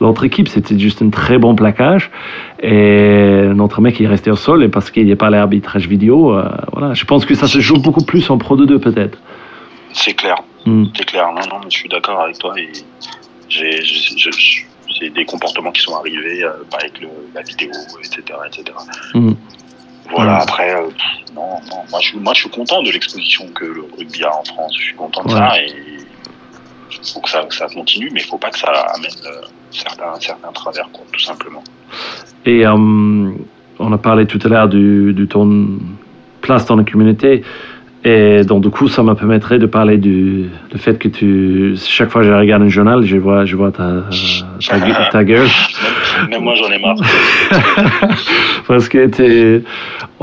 l'autre 0.01 0.23
équipe. 0.25 0.47
C'était 0.47 0.77
juste 0.77 1.01
un 1.01 1.09
très 1.09 1.37
bon 1.37 1.55
plaquage. 1.55 2.09
Et 2.61 3.47
notre 3.55 3.79
mec, 3.81 3.99
il 3.99 4.05
est 4.05 4.09
resté 4.09 4.29
au 4.31 4.35
sol, 4.35 4.63
et 4.63 4.69
parce 4.69 4.91
qu'il 4.91 5.05
n'y 5.05 5.11
a 5.13 5.15
pas 5.15 5.29
l'arbitrage 5.29 5.87
vidéo, 5.87 6.35
euh, 6.37 6.43
voilà. 6.73 6.93
Je 6.93 7.05
pense 7.05 7.25
que 7.25 7.33
ça 7.33 7.47
se 7.47 7.59
joue 7.59 7.79
beaucoup 7.79 8.03
plus 8.03 8.29
en 8.29 8.37
Pro 8.37 8.55
de 8.57 8.65
2, 8.65 8.79
peut-être. 8.79 9.17
C'est 9.93 10.13
clair. 10.13 10.35
Hmm. 10.65 10.85
C'est 10.95 11.05
clair. 11.05 11.27
Non, 11.33 11.41
non, 11.49 11.61
je 11.69 11.77
suis 11.77 11.89
d'accord 11.89 12.19
avec 12.21 12.37
toi. 12.37 12.53
Et 12.59 12.69
j'ai, 13.47 13.79
c'est 14.99 15.09
des 15.09 15.25
comportements 15.25 15.71
qui 15.71 15.81
sont 15.81 15.95
arrivés 15.95 16.43
euh, 16.43 16.51
avec 16.77 16.99
le, 16.99 17.07
la 17.33 17.41
vidéo, 17.43 17.71
etc., 17.99 18.21
etc. 18.47 18.63
Hmm. 19.13 19.31
Voilà. 20.11 20.37
Après, 20.41 20.73
euh, 20.75 20.89
non, 21.35 21.59
non. 21.69 21.83
Moi, 21.91 21.99
je, 22.01 22.07
suis- 22.09 22.19
moi, 22.19 22.33
je 22.33 22.41
suis 22.41 22.49
content 22.49 22.81
de 22.83 22.91
l'exposition 22.91 23.47
que 23.53 23.65
le 23.65 23.85
rugby 23.97 24.23
a 24.23 24.35
en 24.35 24.43
France. 24.43 24.73
Je 24.77 24.83
suis 24.83 24.95
content 24.95 25.23
de 25.23 25.29
Ouais. 25.33 25.37
ça 25.39 25.61
et 25.61 25.67
il 26.91 27.13
faut 27.13 27.21
que 27.21 27.29
ça, 27.29 27.43
que 27.43 27.55
ça 27.55 27.67
continue, 27.67 28.09
mais 28.11 28.19
il 28.19 28.25
faut 28.25 28.37
pas 28.37 28.49
que 28.49 28.57
ça 28.59 28.67
amène 28.95 29.11
certains, 29.71 30.19
certains 30.19 30.51
travers, 30.51 30.89
quoi, 30.91 31.05
tout 31.13 31.19
simplement. 31.19 31.63
Et 32.45 32.65
euh, 32.65 32.73
on 33.79 33.91
a 33.93 33.97
parlé 33.97 34.25
tout 34.25 34.39
à 34.43 34.47
l'heure 34.49 34.67
du, 34.69 35.13
du 35.13 35.27
ton 35.27 35.67
place 36.41 36.65
dans 36.65 36.75
la 36.75 36.83
communauté. 36.83 37.43
Et 38.05 38.43
donc, 38.45 38.63
du 38.63 38.69
coup, 38.69 38.87
ça 38.87 39.03
me 39.03 39.13
permettrait 39.13 39.59
de 39.59 39.65
parler 39.65 39.97
du 39.97 40.45
le 40.71 40.77
fait 40.79 40.97
que 40.97 41.09
tu. 41.09 41.75
Chaque 41.85 42.09
fois 42.09 42.21
que 42.21 42.27
je 42.29 42.33
regarde 42.33 42.63
un 42.63 42.69
journal, 42.69 43.03
je 43.03 43.17
vois, 43.17 43.43
je 43.43 43.57
vois 43.57 43.71
ta, 43.71 44.05
ta, 44.69 44.79
gu- 44.79 44.93
ta 45.11 45.23
gueule. 45.25 45.47
Même, 46.21 46.29
même 46.29 46.43
moi, 46.43 46.53
j'en 46.55 46.71
ai 46.71 46.79
marre. 46.79 46.95
Parce 48.67 48.87
que 48.87 49.05
t'es- 49.07 49.63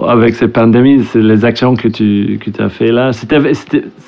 avec 0.09 0.35
cette 0.37 0.53
pandémie, 0.55 1.05
c'est 1.05 1.21
les 1.21 1.45
actions 1.45 1.75
que 1.77 1.89
tu 1.89 2.39
que 2.43 2.63
as 2.63 2.69
fait 2.71 2.91
là. 2.93 3.13
C'était 3.13 3.37
avec, 3.37 3.57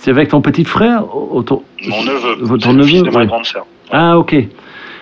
avec 0.07 0.29
ton 0.29 0.41
petit 0.41 0.65
frère 0.65 1.05
ou 1.15 1.43
ton- 1.43 1.63
Mon 1.89 2.03
neveu, 2.05 2.59
Ton 2.59 2.83
fils 2.83 3.03
neveu, 3.03 3.11
ma 3.11 3.27
grande 3.27 3.45
sœur. 3.45 3.67
Ah, 3.91 4.19
ok. 4.19 4.35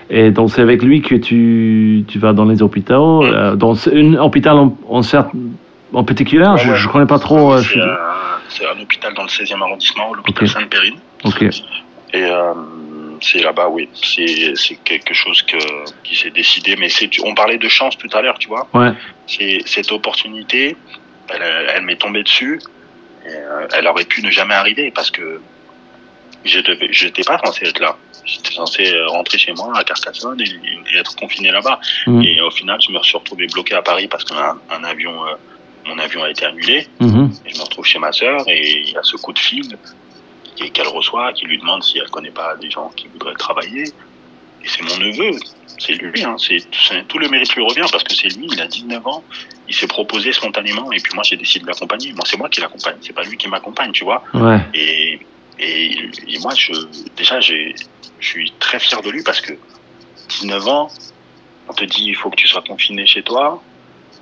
Et 0.09 0.31
donc, 0.31 0.51
c'est 0.51 0.63
avec 0.63 0.83
lui 0.83 1.03
que 1.03 1.15
tu, 1.17 2.05
tu 2.07 2.19
vas 2.19 2.33
dans 2.33 2.45
les 2.45 2.63
hôpitaux. 2.63 3.25
euh, 3.25 3.57
dans 3.57 3.89
un 3.89 4.15
hôpital 4.15 4.57
en, 4.57 4.77
en, 4.89 6.05
particulier, 6.05 6.47
Ouais, 6.47 6.59
je 6.59 6.87
ne 6.87 6.93
connais 6.93 7.07
pas 7.07 7.19
trop. 7.19 7.55
euh, 7.55 7.63
C'est 8.49 8.65
un, 8.67 8.81
hôpital 8.81 9.15
dans 9.15 9.23
le 9.23 9.29
16e 9.29 9.61
arrondissement, 9.61 10.15
l'hôpital 10.15 10.45
Ok. 10.45 10.51
Sainte-Périne. 10.51 10.97
Ok. 11.25 11.43
Et 11.43 11.51
euh, 12.25 12.53
c'est 13.21 13.41
là-bas, 13.43 13.69
oui. 13.69 13.89
C'est 13.95 14.53
c'est 14.55 14.77
quelque 14.85 15.13
chose 15.13 15.43
que, 15.43 15.57
qui 16.05 16.15
s'est 16.15 16.31
décidé. 16.31 16.77
Mais 16.77 16.89
on 17.25 17.35
parlait 17.35 17.59
de 17.59 17.69
chance 17.69 17.99
tout 17.99 18.09
à 18.17 18.23
l'heure, 18.23 18.39
tu 18.39 18.49
vois. 18.49 18.69
Ouais. 18.75 18.93
C'est 19.27 19.59
cette 19.67 19.91
opportunité, 19.91 20.77
elle, 21.29 21.43
elle 21.75 21.83
m'est 21.85 21.97
tombée 21.97 22.23
dessus. 22.23 22.61
Et, 23.27 23.29
euh, 23.31 23.67
elle 23.77 23.89
aurait 23.89 24.05
pu 24.05 24.23
ne 24.23 24.31
jamais 24.31 24.55
arriver 24.55 24.93
parce 24.95 25.11
que 25.11 25.41
je 26.47 26.61
devais, 26.61 26.89
j'étais 26.93 27.23
pas 27.23 27.39
censé 27.45 27.67
être 27.67 27.81
là. 27.81 27.97
J'étais 28.25 28.55
censé 28.55 28.93
euh, 28.93 29.07
rentrer 29.09 29.39
chez 29.39 29.53
moi 29.53 29.73
à 29.77 29.85
Carcassonne 29.85 30.41
et, 30.41 30.45
et 30.45 30.99
être 30.99 31.15
confiné 31.17 31.51
là-bas. 31.51 31.79
Mhm. 32.07 32.23
Et 32.23 32.41
au 32.41 32.51
final, 32.51 32.79
je 32.81 32.93
me 32.93 33.01
suis 33.03 33.17
retrouvé 33.17 33.47
bloqué 33.47 33.75
à 33.75 33.83
Paris 33.83 34.09
parce 34.09 34.25
qu'un 34.25 34.59
un 34.71 34.85
avion, 34.85 35.25
euh, 35.27 35.35
mon 35.87 35.99
avion 35.99 36.23
a 36.25 36.31
été 36.31 36.45
annulé. 36.45 36.89
Mhm. 37.01 37.31
Et 37.47 37.51
je 37.53 37.59
me 37.59 37.63
retrouve 37.63 37.85
chez 37.85 37.99
ma 37.99 38.13
sœur 38.13 38.43
et 38.49 38.81
il 38.81 38.91
y 38.91 38.97
a 38.97 39.03
ce 39.03 39.17
coup 39.17 39.33
de 39.33 39.39
fil 39.39 39.77
qu'elle 40.73 40.89
reçoit, 40.89 41.33
qui 41.35 41.45
lui 41.45 41.59
demande 41.59 41.83
si 41.83 41.99
elle 41.99 42.09
connaît 42.09 42.31
pas 42.31 42.57
des 42.57 42.71
gens 42.71 42.91
qui 42.97 43.09
voudraient 43.09 43.35
travailler. 43.35 43.85
Et 43.85 44.69
c'est 44.69 44.83
mon 44.83 44.97
neveu, 45.05 45.31
c'est 45.79 45.93
lui, 45.93 46.25
hein, 46.25 46.37
c'est 46.39 46.59
c'est- 46.73 47.07
tout 47.07 47.19
le 47.19 47.29
mérite 47.29 47.55
lui 47.55 47.63
revient 47.63 47.85
parce 47.93 48.03
que 48.03 48.15
c'est 48.15 48.29
lui, 48.29 48.49
il 48.51 48.61
a 48.61 48.67
19 48.67 49.07
ans, 49.07 49.23
il 49.69 49.75
s'est 49.75 49.87
proposé 49.87 50.33
spontanément 50.33 50.91
et 50.93 50.99
puis 50.99 51.13
moi 51.15 51.23
j'ai 51.25 51.37
décidé 51.37 51.63
de 51.63 51.69
l'accompagner. 51.69 52.13
Moi 52.15 52.23
c'est 52.27 52.39
moi 52.39 52.49
qui 52.49 52.61
l'accompagne, 52.61 52.97
c'est 53.01 53.13
pas 53.13 53.23
lui 53.23 53.37
qui 53.37 53.49
m'accompagne, 53.49 53.93
tu 53.93 54.05
vois. 54.05 54.25
Ouais. 54.35 54.59
Et, 54.75 55.21
et, 55.59 56.11
et 56.29 56.39
moi 56.41 56.53
je 56.55 56.73
déjà 57.17 57.41
je 57.41 57.73
suis 58.21 58.53
très 58.59 58.79
fier 58.79 59.01
de 59.03 59.11
lui 59.11 59.23
parce 59.23 59.41
que 59.41 59.53
19 60.41 60.69
ans, 60.69 60.89
on 61.69 61.73
te 61.73 61.85
dit 61.85 62.05
il 62.07 62.17
faut 62.17 62.31
que 62.31 62.37
tu 62.37 62.47
sois 62.49 62.63
confiné 62.63 63.07
chez 63.07 63.23
toi. 63.23 63.63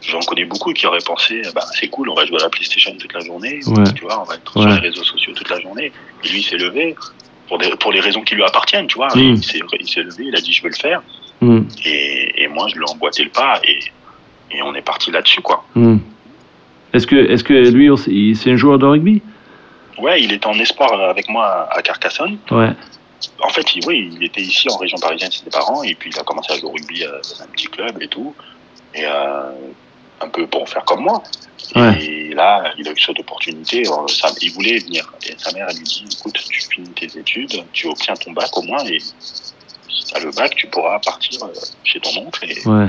J'en 0.03 0.21
connais 0.21 0.45
beaucoup 0.45 0.73
qui 0.75 0.87
auraient 0.87 0.99
pensé, 1.05 1.41
bah, 1.55 1.65
c'est 1.81 1.89
cool, 1.89 2.11
on 2.11 2.15
va 2.15 2.27
jouer 2.27 2.37
à 2.39 2.43
la 2.45 2.49
PlayStation 2.51 2.95
toute 2.99 3.15
la 3.15 3.21
journée, 3.21 3.61
Ouais. 3.69 3.85
tu 3.95 4.03
vois, 4.05 4.21
on 4.21 4.25
va 4.25 4.35
être 4.35 4.53
sur 4.53 4.67
les 4.69 4.75
réseaux 4.79 5.03
sociaux 5.05 5.33
toute 5.35 5.49
la 5.49 5.59
journée. 5.61 5.93
Et 6.23 6.29
lui, 6.29 6.41
il 6.41 6.43
s'est 6.43 6.59
levé 6.59 6.95
pour, 7.49 7.57
des, 7.57 7.71
pour 7.81 7.91
les 7.91 8.01
raisons 8.01 8.21
qui 8.21 8.35
lui 8.35 8.45
appartiennent, 8.45 8.87
tu 8.87 8.97
vois. 8.97 9.09
Mm. 9.17 9.37
Il 9.37 9.43
s'est 9.43 10.03
levé, 10.03 10.25
il 10.27 10.37
a 10.37 10.41
dit 10.43 10.53
je 10.53 10.63
veux 10.63 10.69
le 10.69 10.75
faire. 10.77 11.03
Mhm. 11.41 11.69
Et, 11.87 12.43
et 12.43 12.49
moi, 12.49 12.67
je 12.69 12.75
lui 12.75 12.85
ai 12.87 12.91
emboîté 12.91 13.25
le 13.25 13.31
pas 13.31 13.61
et, 13.65 13.79
et 14.51 14.63
on 14.63 14.75
est 14.75 14.83
parti 14.83 15.11
là-dessus, 15.11 15.41
quoi. 15.41 15.65
Mhm. 15.75 16.01
Est-ce 16.93 17.07
que, 17.07 17.17
est-ce 17.17 17.43
que 17.43 17.55
lui 17.55 18.35
c'est 18.37 18.51
un 18.51 18.57
joueur 18.57 18.79
de 18.79 18.85
rugby? 18.85 19.23
Ouais, 19.99 20.23
il 20.23 20.33
était 20.33 20.47
en 20.47 20.59
espoir 20.59 20.93
avec 21.11 21.29
moi 21.29 21.69
à 21.71 21.83
Carcassonne. 21.83 22.39
Ouais. 22.51 22.71
En 23.43 23.49
fait, 23.49 23.75
il, 23.77 23.87
oui, 23.87 24.11
il 24.15 24.25
était 24.25 24.41
ici 24.43 24.69
en 24.71 24.77
région 24.77 24.99
parisienne 24.99 25.31
chez 25.33 25.45
ses 25.45 25.51
parents 25.51 25.83
et 25.83 25.95
puis 25.95 26.11
il 26.13 26.19
a 26.19 26.23
commencé 26.25 26.53
à 26.53 26.57
jouer 26.57 26.69
au 26.69 26.73
rugby 26.73 27.05
euh, 27.05 27.21
dans 27.37 27.43
un 27.43 27.47
petit 27.49 27.67
club 27.69 28.01
et 28.03 28.09
tout. 28.09 28.35
Et 28.95 29.05
euh, 29.05 29.51
un 30.21 30.29
peu 30.29 30.47
pour 30.47 30.69
faire 30.69 30.85
comme 30.85 31.03
moi. 31.03 31.23
Ouais. 31.75 32.03
Et 32.05 32.35
là, 32.35 32.73
il 32.79 32.87
a 32.89 32.93
eu 32.93 32.99
cette 32.99 33.19
opportunité. 33.19 33.83
euh, 33.89 34.07
ça- 34.09 34.31
il 34.41 34.53
voulait 34.53 34.79
venir. 34.79 35.11
Et 35.27 35.35
sa 35.39 35.53
mère, 35.53 35.67
elle 35.71 35.77
lui 35.77 35.85
dit, 35.85 36.05
écoute, 36.13 36.35
tu 36.49 36.61
finis 36.71 36.91
tes 36.91 37.19
études, 37.19 37.65
tu 37.73 37.87
obtiens 37.89 38.15
ton 38.15 38.33
bac 38.33 38.57
au 38.57 38.63
moins 38.63 38.85
et 38.85 38.99
si 39.01 40.05
tu 40.07 40.15
as 40.17 40.21
le 40.21 40.31
bac, 40.33 40.55
tu 40.57 40.67
pourras 40.69 40.99
partir 41.01 41.43
euh, 41.45 41.53
chez 41.85 42.01
ton 42.01 42.11
oncle. 42.27 42.45
Et, 42.51 42.67
Ouais. 42.69 42.87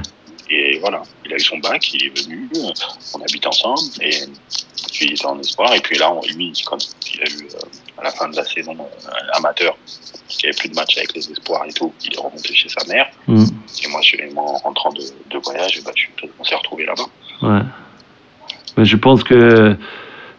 Et 0.49 0.77
voilà, 0.79 1.01
il 1.25 1.33
a 1.33 1.35
eu 1.37 1.39
son 1.39 1.57
bac, 1.57 1.93
il 1.93 2.05
est 2.05 2.23
venu, 2.23 2.49
euh, 2.55 2.71
on 3.15 3.21
habite 3.21 3.47
ensemble 3.47 3.79
et 4.01 4.11
puis 4.93 5.05
il 5.07 5.13
était 5.13 5.25
en 5.25 5.39
espoir. 5.39 5.73
Et 5.73 5.79
puis 5.79 5.97
là, 5.97 6.11
on, 6.11 6.21
lui, 6.35 6.53
quand 6.65 6.77
il 7.13 7.21
a 7.21 7.25
eu 7.25 7.47
euh, 7.55 7.59
à 7.99 8.03
la 8.03 8.11
fin 8.11 8.29
de 8.29 8.35
la 8.35 8.43
saison 8.45 8.75
euh, 8.79 9.09
amateur, 9.37 9.75
qu'il 10.27 10.47
n'y 10.47 10.49
avait 10.49 10.57
plus 10.59 10.69
de 10.69 10.75
match 10.75 10.97
avec 10.97 11.13
les 11.15 11.31
espoirs 11.31 11.63
et 11.67 11.73
tout, 11.73 11.93
il 12.03 12.13
est 12.13 12.17
remonté 12.19 12.53
chez 12.53 12.69
sa 12.69 12.85
mère. 12.87 13.07
Mhm. 13.27 13.45
Et 13.83 13.87
moi, 13.89 14.01
je, 14.03 14.15
moi 14.33 14.43
en 14.43 14.57
rentrant 14.57 14.91
de, 14.91 15.01
de 15.29 15.37
voyage, 15.43 15.81
bah, 15.83 15.91
je- 15.95 16.27
on 16.39 16.43
s'est 16.43 16.55
retrouvés 16.55 16.85
là-bas. 16.85 17.05
Ouais. 17.47 17.61
Mais 18.77 18.85
je 18.85 18.95
pense 18.97 19.23
que 19.23 19.75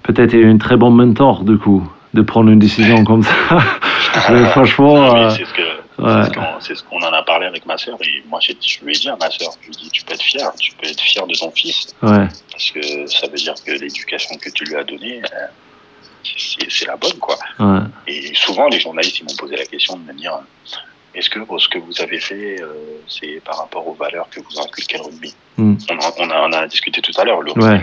peut-être 0.02 0.32
il 0.34 0.40
est 0.40 0.50
un 0.50 0.58
très 0.58 0.76
bon 0.76 0.90
mentor, 0.90 1.42
du 1.44 1.58
coup, 1.58 1.82
de 2.14 2.22
prendre 2.22 2.50
une 2.50 2.58
décision 2.58 3.02
comme 3.04 3.22
ça. 3.22 3.32
Mais 4.30 4.44
franchement, 4.46 4.96
Ah, 5.12 5.28
mais 5.38 5.44
c'est 5.98 6.24
ce 6.24 6.30
que 6.30 6.38
ouais. 6.40 6.46
c'est 6.60 6.74
ce 6.74 6.82
qu'on- 6.82 7.00
ce 7.00 7.06
en 7.06 7.12
a 7.12 7.22
parlé 7.22 7.46
avec 7.46 7.64
ma 7.66 7.78
sœur 7.78 7.96
et 8.02 8.22
moi 8.28 8.38
je 8.40 8.52
lui 8.84 8.94
ai 8.94 8.98
dit 8.98 9.08
à 9.08 9.16
ma 9.16 9.30
sœur, 9.30 9.50
je 9.60 9.66
lui 9.68 9.74
ai 9.74 9.78
dit 9.84 9.90
tu 9.90 10.04
peux 10.04 10.14
être 10.14 10.22
fier, 10.22 10.52
tu 10.60 10.72
peux 10.74 10.86
être 10.86 11.00
fier 11.00 11.26
de 11.26 11.34
ton 11.34 11.50
fils 11.50 11.94
ouais. 12.02 12.26
parce 12.52 12.70
que 12.70 13.06
ça 13.06 13.26
veut 13.26 13.36
dire 13.36 13.54
que 13.64 13.72
l'éducation 13.72 14.36
que 14.36 14.50
tu 14.50 14.64
lui 14.64 14.76
as 14.76 14.84
donnée, 14.84 15.22
euh, 15.22 15.46
c'est 16.24 16.70
c'est 16.70 16.86
la 16.86 16.96
bonne 16.96 17.18
quoi. 17.18 17.36
Ouais. 17.60 17.80
Et 18.06 18.34
souvent 18.34 18.68
les 18.68 18.80
journalistes 18.80 19.20
ils 19.20 19.24
m'ont 19.24 19.36
posé 19.36 19.56
la 19.56 19.64
question 19.66 19.96
de 19.96 20.02
me 20.02 20.12
dire 20.12 20.38
est-ce 21.16 21.30
que 21.30 21.40
ce 21.58 21.68
que 21.68 21.78
vous 21.78 22.00
avez 22.00 22.20
fait 22.20 22.60
euh, 22.60 23.00
c'est 23.08 23.40
par 23.44 23.58
rapport 23.58 23.86
aux 23.88 23.94
valeurs 23.94 24.28
que 24.30 24.40
vous 24.40 24.60
inculquez 24.60 24.98
le 24.98 25.04
rugby 25.04 25.34
Mm. 25.58 25.74
on, 25.90 25.98
a, 25.98 26.12
on, 26.18 26.28
a, 26.30 26.48
on 26.48 26.52
a 26.52 26.66
discuté 26.66 27.00
tout 27.00 27.18
à 27.18 27.24
l'heure, 27.24 27.40
le 27.40 27.50
rugby 27.52 27.64
Ouais. 27.64 27.82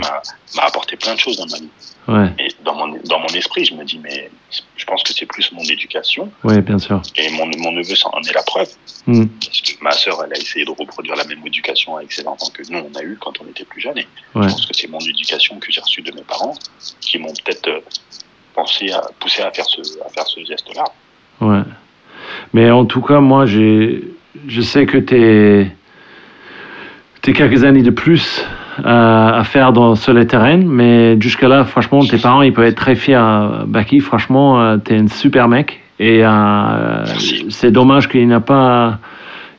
m'a 0.55 0.61
apporté 0.63 0.95
plein 0.95 1.15
de 1.15 1.19
choses 1.19 1.37
dans 1.37 1.47
ma 1.47 1.57
vie. 1.57 1.69
Ouais. 2.07 2.29
Et 2.37 2.49
dans 2.63 2.75
mon, 2.75 2.95
dans 3.05 3.17
mon 3.17 3.25
esprit, 3.29 3.65
je 3.65 3.73
me 3.73 3.83
dis, 3.83 3.97
mais 3.97 4.29
je 4.77 4.85
pense 4.85 5.01
que 5.01 5.11
c'est 5.11 5.25
plus 5.25 5.51
mon 5.53 5.63
éducation. 5.63 6.31
Ouais, 6.43 6.61
bien 6.61 6.77
sûr. 6.77 7.01
Et 7.15 7.31
mon, 7.31 7.47
mon 7.57 7.71
neveu 7.71 7.95
en 8.05 8.21
est 8.21 8.33
la 8.35 8.43
preuve. 8.43 8.69
Mhm. 9.07 9.27
Parce 9.43 9.61
que 9.61 9.71
ma 9.83 9.89
sœur, 9.89 10.23
elle 10.23 10.33
a 10.33 10.37
essayé 10.37 10.65
de 10.65 10.69
reproduire 10.69 11.15
la 11.15 11.23
même 11.23 11.41
éducation 11.47 11.97
avec 11.97 12.11
ses 12.11 12.27
enfants 12.27 12.51
que 12.53 12.61
nous, 12.69 12.77
on 12.77 12.95
a 12.95 13.01
eu 13.01 13.17
quand 13.19 13.41
on 13.41 13.47
était 13.47 13.65
plus 13.65 13.81
jeunes. 13.81 13.97
Et 13.97 14.07
Ouais. 14.35 14.43
je 14.43 14.49
pense 14.49 14.67
que 14.67 14.75
c'est 14.75 14.87
mon 14.87 14.99
éducation 14.99 15.57
que 15.57 15.71
j'ai 15.71 15.81
reçue 15.81 16.03
de 16.03 16.11
mes 16.11 16.21
parents 16.21 16.53
qui 17.01 17.17
m'ont 17.17 17.33
peut-être 17.43 17.67
euh, 17.69 17.79
pensé 18.53 18.91
à, 18.91 19.01
poussé 19.19 19.41
à 19.41 19.51
faire 19.51 19.65
ce, 19.65 19.81
à 20.05 20.09
faire 20.09 20.27
ce 20.27 20.45
geste-là. 20.45 20.83
Ouais. 21.41 21.63
Mais 22.53 22.71
en 22.71 22.85
tout 22.85 23.01
cas, 23.01 23.19
moi, 23.19 23.45
je 23.45 24.61
sais 24.61 24.85
que 24.85 24.97
tu 24.97 25.15
es, 25.15 25.71
quelques 27.33 27.63
années 27.63 27.83
de 27.83 27.91
plus 27.91 28.45
euh, 28.79 29.39
à 29.39 29.43
faire 29.43 29.71
dans, 29.73 29.95
sur 29.95 30.13
le 30.13 30.25
terrain, 30.25 30.57
mais 30.57 31.19
jusque-là, 31.21 31.63
franchement, 31.63 32.03
tes 32.05 32.17
parents, 32.17 32.41
ils 32.41 32.53
peuvent 32.53 32.65
être 32.65 32.77
très 32.77 32.95
fiers. 32.95 33.19
Baki, 33.67 33.99
franchement, 33.99 34.77
tu 34.79 34.93
es 34.93 34.97
un 34.97 35.07
super 35.07 35.47
mec. 35.47 35.79
Et 35.99 36.21
euh, 36.23 37.05
c'est 37.49 37.71
dommage 37.71 38.09
qu'il 38.09 38.27
n'y 38.27 38.33
a 38.33 38.39
pas. 38.39 38.99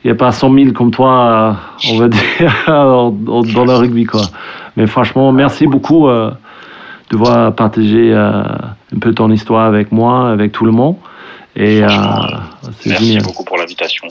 Il 0.03 0.09
n'y 0.09 0.11
a 0.11 0.15
pas 0.15 0.31
100 0.31 0.53
000 0.53 0.71
comme 0.73 0.91
toi, 0.91 1.57
euh, 1.89 1.91
on 1.91 1.97
va 1.97 2.07
dire, 2.09 2.53
dans, 2.67 3.09
dans 3.09 3.65
le 3.65 3.73
rugby. 3.73 4.03
Quoi. 4.03 4.21
Mais 4.77 4.85
franchement, 4.85 5.31
merci 5.31 5.65
beaucoup 5.65 6.07
euh, 6.07 6.29
de 7.09 7.17
voir 7.17 7.55
partager 7.55 8.13
euh, 8.13 8.43
un 8.95 8.99
peu 9.01 9.15
ton 9.15 9.31
histoire 9.31 9.65
avec 9.65 9.91
moi, 9.91 10.29
avec 10.29 10.51
tout 10.51 10.63
le 10.63 10.71
monde. 10.71 10.97
Et 11.55 11.81
euh, 11.81 11.87
Merci 12.85 13.05
génial. 13.05 13.23
beaucoup 13.23 13.43
pour 13.45 13.57
l'invitation. 13.57 14.07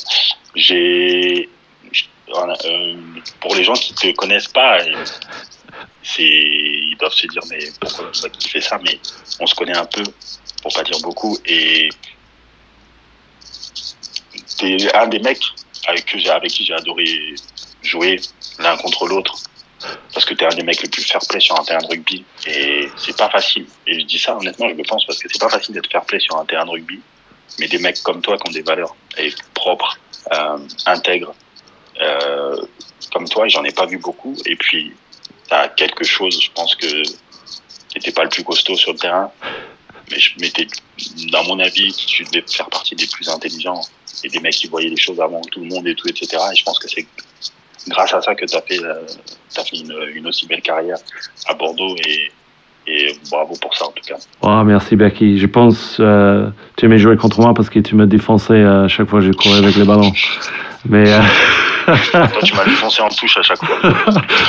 J'ai, 0.54 1.48
voilà, 2.32 2.54
euh, 2.64 2.96
pour 3.40 3.54
les 3.54 3.64
gens 3.64 3.74
qui 3.74 3.94
te 3.94 4.10
connaissent 4.12 4.48
pas, 4.48 4.80
euh, 4.80 5.04
c'est, 6.02 6.22
ils 6.22 6.96
doivent 6.98 7.12
se 7.12 7.26
dire 7.26 7.42
mais 7.50 7.58
pourquoi 7.80 8.10
tu 8.38 8.48
fais 8.48 8.60
ça 8.60 8.78
Mais 8.82 8.98
on 9.40 9.46
se 9.46 9.54
connaît 9.54 9.76
un 9.76 9.84
peu, 9.84 10.02
pour 10.62 10.72
pas 10.72 10.82
dire 10.84 10.98
beaucoup, 11.02 11.36
et 11.44 11.90
t'es 14.56 14.94
un 14.94 15.06
des 15.08 15.18
mecs 15.18 15.42
avec, 15.86 16.06
que 16.06 16.18
j'ai- 16.18 16.30
avec 16.30 16.50
qui 16.50 16.64
j'ai 16.64 16.74
adoré 16.74 17.34
jouer 17.82 18.18
l'un 18.58 18.76
contre 18.78 19.06
l'autre. 19.06 19.34
Parce 20.14 20.24
que 20.24 20.32
t'es 20.32 20.46
un 20.46 20.54
des 20.54 20.62
mecs 20.62 20.80
les 20.82 20.88
plus 20.88 21.02
fair 21.02 21.20
play 21.28 21.40
sur 21.40 21.60
un 21.60 21.64
terrain 21.64 21.80
de 21.82 21.88
rugby. 21.88 22.24
Et 22.46 22.88
c'est 22.96 23.16
pas 23.18 23.28
facile. 23.28 23.66
Et 23.86 24.00
je 24.00 24.06
dis 24.06 24.18
ça 24.18 24.34
honnêtement, 24.34 24.66
je 24.70 24.74
le 24.74 24.82
pense 24.84 25.04
parce 25.04 25.18
que 25.18 25.28
c'est 25.30 25.38
pas 25.40 25.50
facile 25.50 25.74
d'être 25.74 25.90
fair 25.92 26.02
play 26.06 26.18
sur 26.20 26.36
un 26.38 26.44
terrain 26.46 26.64
de 26.64 26.70
rugby. 26.70 27.00
Mais 27.58 27.68
des 27.68 27.78
mecs 27.78 28.02
comme 28.02 28.20
toi 28.20 28.36
qui 28.38 28.48
ont 28.48 28.52
des 28.52 28.62
valeurs 28.62 28.94
et 29.18 29.32
propres, 29.54 29.98
euh, 30.32 30.58
intègres, 30.86 31.34
euh, 32.00 32.56
comme 33.12 33.28
toi, 33.28 33.46
j'en 33.48 33.64
ai 33.64 33.72
pas 33.72 33.86
vu 33.86 33.98
beaucoup. 33.98 34.36
Et 34.46 34.56
puis, 34.56 34.92
t'as 35.48 35.68
quelque 35.68 36.04
chose, 36.04 36.40
je 36.42 36.50
pense 36.52 36.74
que 36.74 37.02
t'étais 37.92 38.12
pas 38.12 38.24
le 38.24 38.30
plus 38.30 38.44
costaud 38.44 38.76
sur 38.76 38.92
le 38.92 38.98
terrain. 38.98 39.30
Mais 40.10 40.18
je 40.18 40.32
m'étais, 40.40 40.66
dans 41.30 41.44
mon 41.44 41.58
avis, 41.60 41.92
tu 41.92 42.24
devais 42.24 42.44
faire 42.46 42.68
partie 42.68 42.94
des 42.94 43.06
plus 43.06 43.28
intelligents 43.28 43.80
et 44.22 44.28
des 44.28 44.40
mecs 44.40 44.54
qui 44.54 44.66
voyaient 44.66 44.90
les 44.90 44.96
choses 44.96 45.20
avant 45.20 45.40
tout 45.40 45.60
le 45.60 45.66
monde 45.66 45.86
et 45.86 45.94
tout, 45.94 46.08
etc. 46.08 46.42
Et 46.52 46.56
je 46.56 46.64
pense 46.64 46.78
que 46.78 46.88
c'est 46.88 47.06
grâce 47.88 48.12
à 48.12 48.20
ça 48.20 48.34
que 48.34 48.44
tu 48.44 48.56
as 48.56 48.62
fait, 48.62 48.82
euh, 48.82 49.06
t'as 49.54 49.64
fait 49.64 49.76
une, 49.76 49.96
une 50.14 50.26
aussi 50.26 50.46
belle 50.46 50.62
carrière 50.62 50.98
à 51.46 51.54
Bordeaux 51.54 51.96
et, 52.06 52.30
et 52.86 53.12
bravo 53.30 53.54
pour 53.60 53.74
ça 53.74 53.86
en 53.86 53.88
tout 53.90 54.02
cas. 54.06 54.16
Oh, 54.42 54.62
merci 54.64 54.96
Becky. 54.96 55.38
Je 55.38 55.46
pense 55.46 55.96
euh, 56.00 56.48
tu 56.76 56.84
aimais 56.86 56.98
jouer 56.98 57.16
contre 57.16 57.40
moi 57.40 57.54
parce 57.54 57.70
que 57.70 57.78
tu 57.80 57.94
me 57.94 58.06
défonçais 58.06 58.62
à 58.62 58.88
chaque 58.88 59.08
fois 59.08 59.20
que 59.20 59.26
je 59.26 59.32
courais 59.32 59.58
avec 59.58 59.76
le 59.76 59.84
ballon. 59.84 60.10
Mais 60.88 61.04
euh, 61.08 61.18
Toi, 62.12 62.28
tu 62.42 62.54
m'as 62.54 62.64
défoncé 62.64 63.02
en 63.02 63.08
touche 63.08 63.36
à 63.38 63.42
chaque 63.42 63.62
fois. 63.64 63.92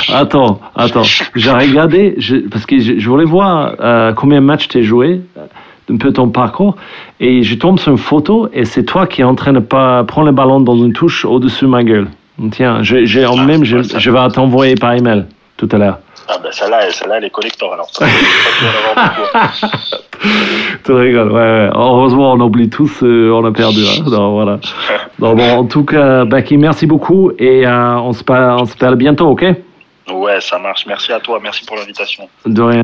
attends, 0.14 0.60
attends. 0.74 1.02
J'ai 1.34 1.50
regardé 1.50 2.14
je- 2.18 2.36
parce 2.48 2.64
que 2.66 2.78
je, 2.78 2.98
je 2.98 3.08
voulais 3.08 3.24
voir 3.26 3.74
euh, 3.80 4.12
combien 4.14 4.40
de 4.40 4.46
matchs 4.46 4.68
tu 4.68 4.78
as 4.78 4.82
joué, 4.82 5.20
euh, 5.36 5.42
un 5.90 5.96
peu 5.98 6.12
ton 6.12 6.28
parcours, 6.30 6.76
et 7.20 7.42
je 7.42 7.54
tombe 7.54 7.78
sur 7.78 7.92
une 7.92 7.98
photo 7.98 8.48
et 8.52 8.64
c'est 8.64 8.84
toi 8.84 9.06
qui 9.06 9.20
es 9.20 9.24
en 9.24 9.34
train 9.34 9.52
de 9.52 9.58
pas 9.60 10.02
prendre 10.04 10.26
le 10.26 10.32
ballon 10.32 10.60
dans 10.60 10.76
une 10.76 10.92
touche 10.92 11.24
au-dessus 11.24 11.64
de 11.64 11.70
ma 11.70 11.84
gueule. 11.84 12.08
Tiens, 12.50 12.78
j'ai 12.82 13.24
en 13.24 13.38
Ah, 13.38 13.44
même, 13.44 13.64
je, 13.64 13.78
je 13.82 14.10
vais 14.10 14.28
t'envoyer 14.28 14.74
par 14.74 14.92
email 14.92 15.24
tout 15.56 15.68
à 15.72 15.78
l'heure. 15.78 15.98
Ah 16.28 16.38
ben 16.42 16.50
celle-là, 16.50 16.90
celle-là 16.90 17.18
elle 17.18 17.24
est 17.24 17.30
collector 17.30 17.72
alors. 17.72 17.90
Tu 20.84 20.92
rigoles, 20.92 21.30
ouais, 21.30 21.38
ouais. 21.38 21.70
Heureusement, 21.74 22.32
on 22.32 22.40
oublie 22.40 22.70
tous, 22.70 23.02
euh, 23.02 23.30
on 23.32 23.44
a 23.44 23.52
perdu. 23.52 23.82
Hein. 23.82 24.04
Non, 24.10 24.32
voilà. 24.32 24.58
Non, 25.18 25.34
bon, 25.34 25.58
en 25.58 25.64
tout 25.64 25.84
cas, 25.84 26.24
Becky, 26.24 26.56
merci 26.56 26.86
beaucoup 26.86 27.32
et 27.38 27.66
euh, 27.66 27.96
on, 27.98 28.12
se 28.12 28.24
parle, 28.24 28.60
on 28.60 28.64
se 28.64 28.76
parle 28.76 28.96
bientôt, 28.96 29.28
ok? 29.28 29.44
Ouais, 30.12 30.40
ça 30.40 30.58
marche. 30.58 30.86
Merci 30.86 31.12
à 31.12 31.20
toi. 31.20 31.38
Merci 31.42 31.64
pour 31.64 31.76
l'invitation. 31.76 32.28
De 32.44 32.62
rien. 32.62 32.82